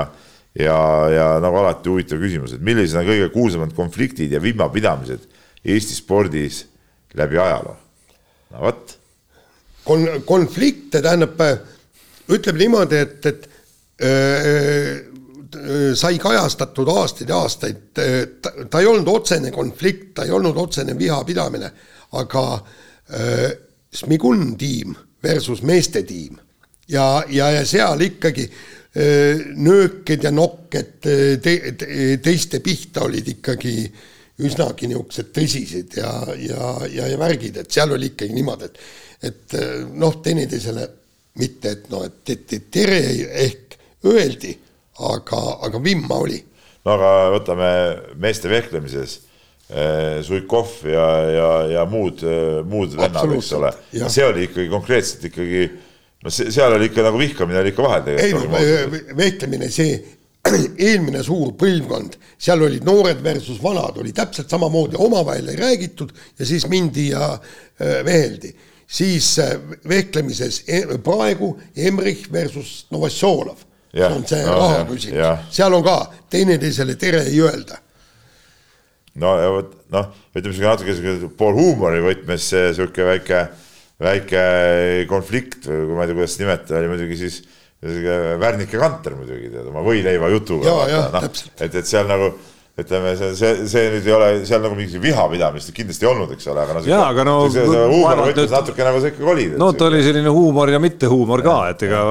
[0.63, 0.77] ja,
[1.15, 5.27] ja nagu alati huvitav küsimus, et millised on kõige kuulsamad konfliktid ja vihmapidamised
[5.59, 6.63] Eesti spordis
[7.19, 7.75] läbi ajaloo?
[8.53, 8.95] no vot,
[9.83, 11.35] kon-, konflikte tähendab,
[12.31, 13.49] ütleme niimoodi, et, et
[13.99, 15.08] öö, öö,
[15.95, 21.71] sai kajastatud aastaid ja aastaid, ta, ei olnud otsene konflikt, ta ei olnud otsene vihapidamine,
[22.19, 22.43] aga
[23.13, 23.49] öö,
[23.93, 24.93] Smigun tiim
[25.23, 26.37] versus meeste tiim.
[26.89, 28.45] Ja, ja, ja seal ikkagi
[28.97, 33.75] öö, nööked ja nokked te, te, teiste pihta olid ikkagi
[34.39, 38.81] üsnagi niisugused tõsised ja, ja, ja, ja värgid, et seal oli ikkagi niimoodi, et
[39.19, 39.55] et
[39.99, 40.85] noh, teineteisele
[41.39, 42.99] mitte, et noh, et, et, et tere
[43.43, 43.75] ehk
[44.07, 44.53] öeldi,
[45.13, 46.39] aga, aga vimma oli.
[46.85, 47.71] no aga võtame
[48.21, 49.17] meeste vehklemises
[49.69, 52.23] eh, Suikov ja, ja, ja muud,
[52.69, 53.73] muud vennad, eks ole
[54.07, 55.65] see oli ikkagi konkreetselt ikkagi,
[56.23, 59.13] no see, seal oli ikka nagu vihkamine oli ikka vahel ei no tegelikult.
[59.17, 59.99] vehklemine, see
[60.87, 66.47] eelmine suur põlvkond, seal olid noored versus vanad, oli täpselt samamoodi, omavahel ei räägitud ja
[66.47, 67.33] siis mindi ja
[68.05, 68.53] veheldi.
[68.89, 69.35] siis
[69.87, 70.63] vehklemises
[71.03, 73.68] praegu Emrich versus Novosjolov.
[73.93, 75.97] See on see no, raha küsimus seal on ka
[76.31, 77.79] teineteisele tere ei öelda.
[79.21, 83.45] no ja vot noh, ütleme siuke natuke siuke pool huumori võtmes see siuke väike,
[84.01, 84.43] väike
[85.09, 87.41] konflikt või kui ma ei tea, kuidas seda nimetada, oli muidugi siis
[87.79, 90.73] Värnike Kanter muidugi tead oma võileiva jutuga.
[91.13, 91.61] Täpselt.
[91.63, 92.33] et, et seal nagu
[92.85, 96.49] ütleme, see, see, see nüüd ei ole seal nagu mingi vihapidamist kindlasti ei olnud, eks
[96.53, 96.83] ole, aga no.
[96.87, 99.47] Jaa, aga no huumori vaevalt võtmes nüüd- natuke nagu see ikkagi oli.
[99.59, 102.03] no ta oli selline huumor ja mittehuumor ka, et ega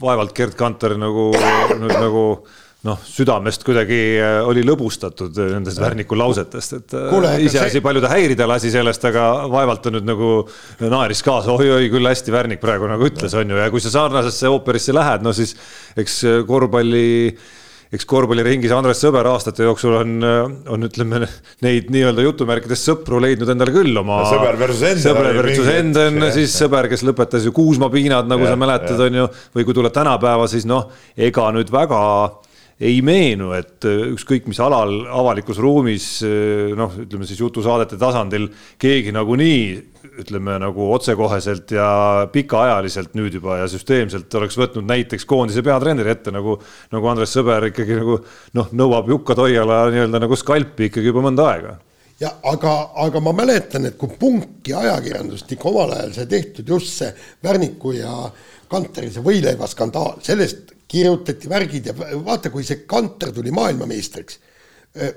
[0.00, 1.32] vaevalt Gerd Kanter nagu
[1.80, 2.28] nüüd nagu
[2.86, 8.12] noh, südamest kuidagi äh, oli lõbustatud nendest Värniku lausetest, et äh, iseasi see-, palju ta
[8.12, 10.32] häirida lasi sellest, aga vaevalt ta nüüd nagu
[10.82, 14.50] naeris kaasa, oi-oi küll hästi Värnik praegu nagu ütles, on ju, ja kui sa sarnasesse
[14.52, 15.56] ooperisse lähed, no siis
[15.98, 17.06] eks korvpalli
[17.96, 20.14] eks korvpalliringis Andres Sõber aastate jooksul on,
[20.72, 21.24] on ütleme
[21.64, 24.22] neid nii-öelda jutumärkides sõpru leidnud endale küll oma.
[24.30, 28.54] Sõber versus Enden sõber versus Enden, siis sõber, kes lõpetas ju Kuusma piinad, nagu Jah,
[28.54, 32.02] sa mäletad, on ju, või kui tuleb tänapäeva, siis noh, ega nüüd väga
[32.80, 38.50] ei meenu, et äh, ükskõik mis alal avalikus ruumis äh, noh, ütleme siis jutusaadete tasandil
[38.80, 39.62] keegi nagunii
[40.20, 41.88] ütleme nagu otsekoheselt ja
[42.32, 46.58] pikaajaliselt nüüd juba ja süsteemselt oleks võtnud näiteks koondise peatreeneri ette nagu,
[46.92, 48.20] nagu Andres Sõber ikkagi nagu
[48.56, 51.74] noh, nõuab Jukka Toiala nii-öelda nagu skalpi ikkagi juba mõnda aega.
[52.20, 56.94] Ja aga, aga ma mäletan, et kui punki ajakirjandust ikka omal ajal sai tehtud just
[57.02, 57.10] see
[57.44, 58.14] Värniku ja
[58.72, 64.38] Kanteri see võileivaskandaal, sellest kirjutati värgid ja vaata, kui see Kanter tuli maailmameistriks,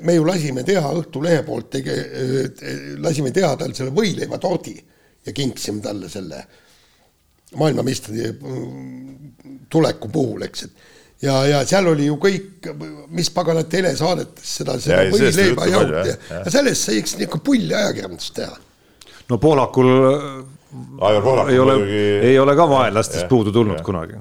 [0.03, 1.99] me ju lasime teha Õhtulehe poolt tege-,
[2.99, 4.75] lasime teha tal selle võileivatordi
[5.25, 6.41] ja kinkisime talle selle
[7.59, 10.87] maailmameistri mm, tuleku puhul, eks, et
[11.25, 12.69] ja, ja seal oli ju kõik,
[13.15, 16.43] mis pagana telesaadetes seda, seda oli võileiba juttu palju, jauti jah, ja, jah.
[16.45, 18.57] ja sellest sai üks niisugune pull ajakirjandust teha.
[19.29, 19.93] no Poolakul
[21.01, 23.85] Aivar Pohlak ei ole muidugi-, ei ole ka vaenlastest puudu tulnud jah.
[23.85, 24.19] kunagi.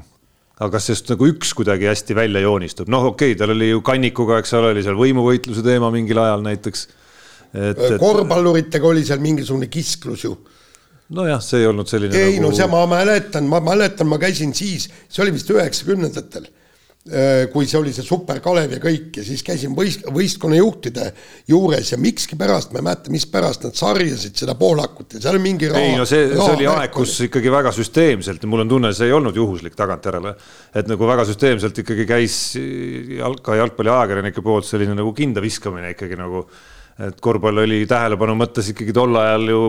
[0.58, 3.82] Aga kas sellest nagu üks kuidagi hästi välja joonistub, noh, okei okay,, tal oli ju
[3.86, 6.86] Kannikuga, eks ole, oli seal võimuvõitluse teema mingil ajal näiteks.
[8.02, 10.34] korvpalluritega oli seal mingisugune kisklus ju.
[11.14, 12.50] nojah, see ei olnud selline ei nagu...
[12.50, 16.50] no see ma mäletan, ma mäletan, ma käisin siis, see oli vist üheksakümnendatel,
[17.52, 21.06] kui see oli see Super Kalev ja kõik ja siis käisin võist-, võistkonnajuhtide
[21.48, 25.70] juures ja mikskipärast, ma ei mäleta, mispärast nad sarjasid seda Poolakut ja seal on mingi
[25.72, 29.08] ei no see, see oli aeg, kus ikkagi väga süsteemselt ja mul on tunne, see
[29.08, 30.34] ei olnud juhuslik tagantjärele.
[30.76, 36.18] et nagu väga süsteemselt ikkagi käis jalg, ka jalgpalliajakirjanike poolt selline nagu kinda viskamine ikkagi
[36.18, 36.44] nagu.
[36.98, 39.60] et korvpall oli tähelepanu mõttes ikkagi tol ajal ju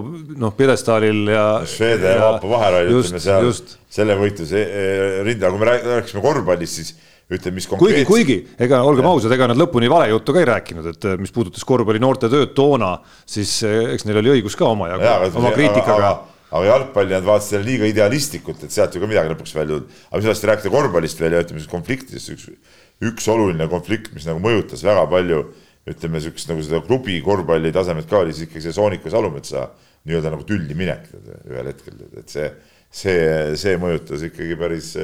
[0.42, 1.44] noh, pjedestaalil ja.
[1.70, 6.24] Švede ja Vaapa vaheroll, ütleme seal just, selle võitluse eh, rindel, kui me rääk- rääkisime
[6.26, 6.96] korvpallist, siis
[7.30, 8.10] ütleme, mis kuigi, konkreetselt.
[8.10, 11.66] kuigi ega olgem ausad, ega nad lõpuni valejuttu ka ei rääkinud, et eh, mis puudutas
[11.68, 12.96] korvpalli noorte tööd toona,
[13.30, 15.06] siis eh, eks neil oli õigus ka omajagu
[15.38, 16.12] oma kriitikaga aga,
[16.50, 20.02] aga jalgpalli nad vaatasid jälle liiga idealistlikult, et sealt ju ka midagi lõpuks välja tulnud.
[20.10, 22.76] aga mis asjast rääkida korvpallist veel ja ütleme siis konfliktidest, üks,
[23.12, 25.44] üks oluline konflikt, mis nagu mõjutas väga palju,
[25.90, 29.70] ütleme siukest nagu seda klubi korvpalli tasemet ka oli siis ikkagi see Sooniku Salumetsa
[30.10, 31.10] nii-öelda nagu tülli minek
[31.50, 32.50] ühel hetkel, et see,
[32.90, 33.20] see,
[33.60, 34.96] see mõjutas ikkagi päris,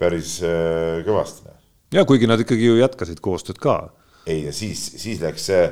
[0.00, 1.50] päris äh, kõvasti
[1.94, 3.78] ja kuigi nad ikkagi ju jätkasid koostööd ka
[4.26, 5.62] ei, ja siis, siis läks see,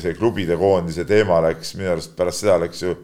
[0.00, 2.94] see klubide koondise teema läks minu arust pärast seda läks ju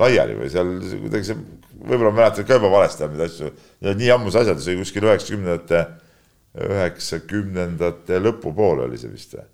[0.00, 0.70] laiali või seal
[1.04, 1.40] kuidagi see,
[1.82, 3.50] võib-olla mäletad ka juba valesti neid asju,
[3.84, 5.82] nii ammused asjad, see oli kuskil üheksakümnendate,
[6.68, 9.48] üheksakümnendate lõpupoole oli see vist või?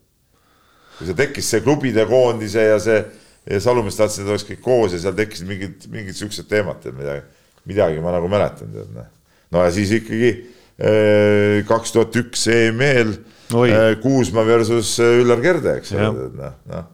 [0.98, 3.02] kui see tekkis see klubide koondise ja see
[3.48, 7.22] ja Salumees tahtsid, et oleks kõik koos ja seal tekkisid mingid, mingid siuksed teemad, midagi,
[7.70, 9.06] midagi ma nagu mäletan, tead noh.
[9.54, 15.78] No ja siis ikkagi eh, kaks tuhat üks EM-il eh, Kuusma versus eh, Üllar Kerde,
[15.80, 16.86] eks ole, noh, noh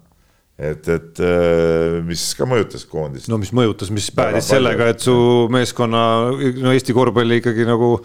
[0.55, 1.23] et, et
[2.07, 3.27] mis ka mõjutas koondist.
[3.27, 5.15] no mis mõjutas, mis päädis sellega, et su
[5.51, 6.05] meeskonna,
[6.63, 7.97] no Eesti korvpalli ikkagi nagu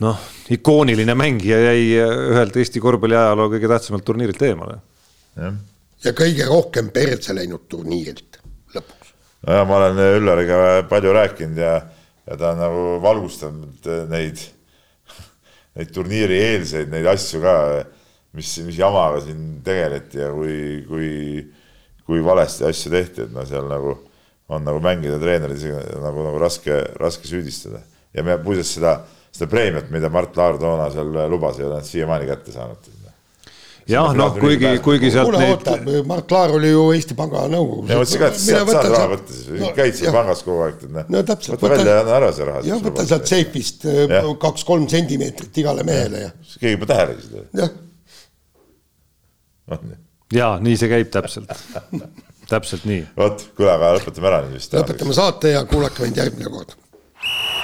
[0.00, 0.22] noh,
[0.56, 4.80] ikooniline mängija jäi ühelt Eesti korvpalli ajaloo kõige tähtsamalt turniirilt eemale.
[5.36, 5.58] jah
[6.04, 8.40] ja kõige rohkem perse läinud turniirilt
[8.74, 9.14] lõpuks.
[9.46, 10.60] nojah, ma olen Üllariga
[10.90, 11.74] palju rääkinud ja,
[12.30, 14.42] ja ta on nagu valgustanud neid,
[15.78, 17.54] neid turniiri eelseid, neid asju ka,
[18.38, 21.10] mis, mis jamaga siin tegeleti ja kui, kui,
[22.06, 23.96] kui valesti asju tehti, et no seal nagu
[24.50, 25.62] on nagu mängida treenerid
[26.02, 27.84] nagu, nagu raske, raske süüdistada.
[28.14, 28.96] ja me muuseas seda,
[29.30, 32.99] seda preemiat, mida Mart Laar toona seal lubas, ei ole nad siiamaani kätte saanud
[33.90, 35.76] jah, noh, kuigi, kuigi sealt kuule, oota,
[36.08, 37.90] Mart Laar oli ju Eesti Panga nõukogus.
[37.90, 40.78] ja mõtlesin ka, et sealt saad raha võtta siis no,, käid seal pangas kogu aeg,
[40.80, 41.10] tead noh.
[41.14, 41.58] no täpselt.
[41.60, 42.64] võta välja ja anna ära see raha.
[42.70, 43.86] jah, võta sealt seifist
[44.46, 46.32] kaks-kolm sentimeetrit igale mehele ja.
[46.56, 47.44] keegi pole tähelegi seda.
[47.64, 47.76] jah.
[49.74, 50.00] noh, nii.
[50.38, 51.54] ja nii see käib täpselt
[52.50, 53.04] täpselt nii.
[53.18, 54.74] vot, kuule, aga lõpetame ära nüüd vist.
[54.74, 56.74] lõpetame saate ja kuulake meid järgmine kord.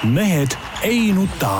[0.07, 0.55] mehed
[0.87, 1.59] ei nuta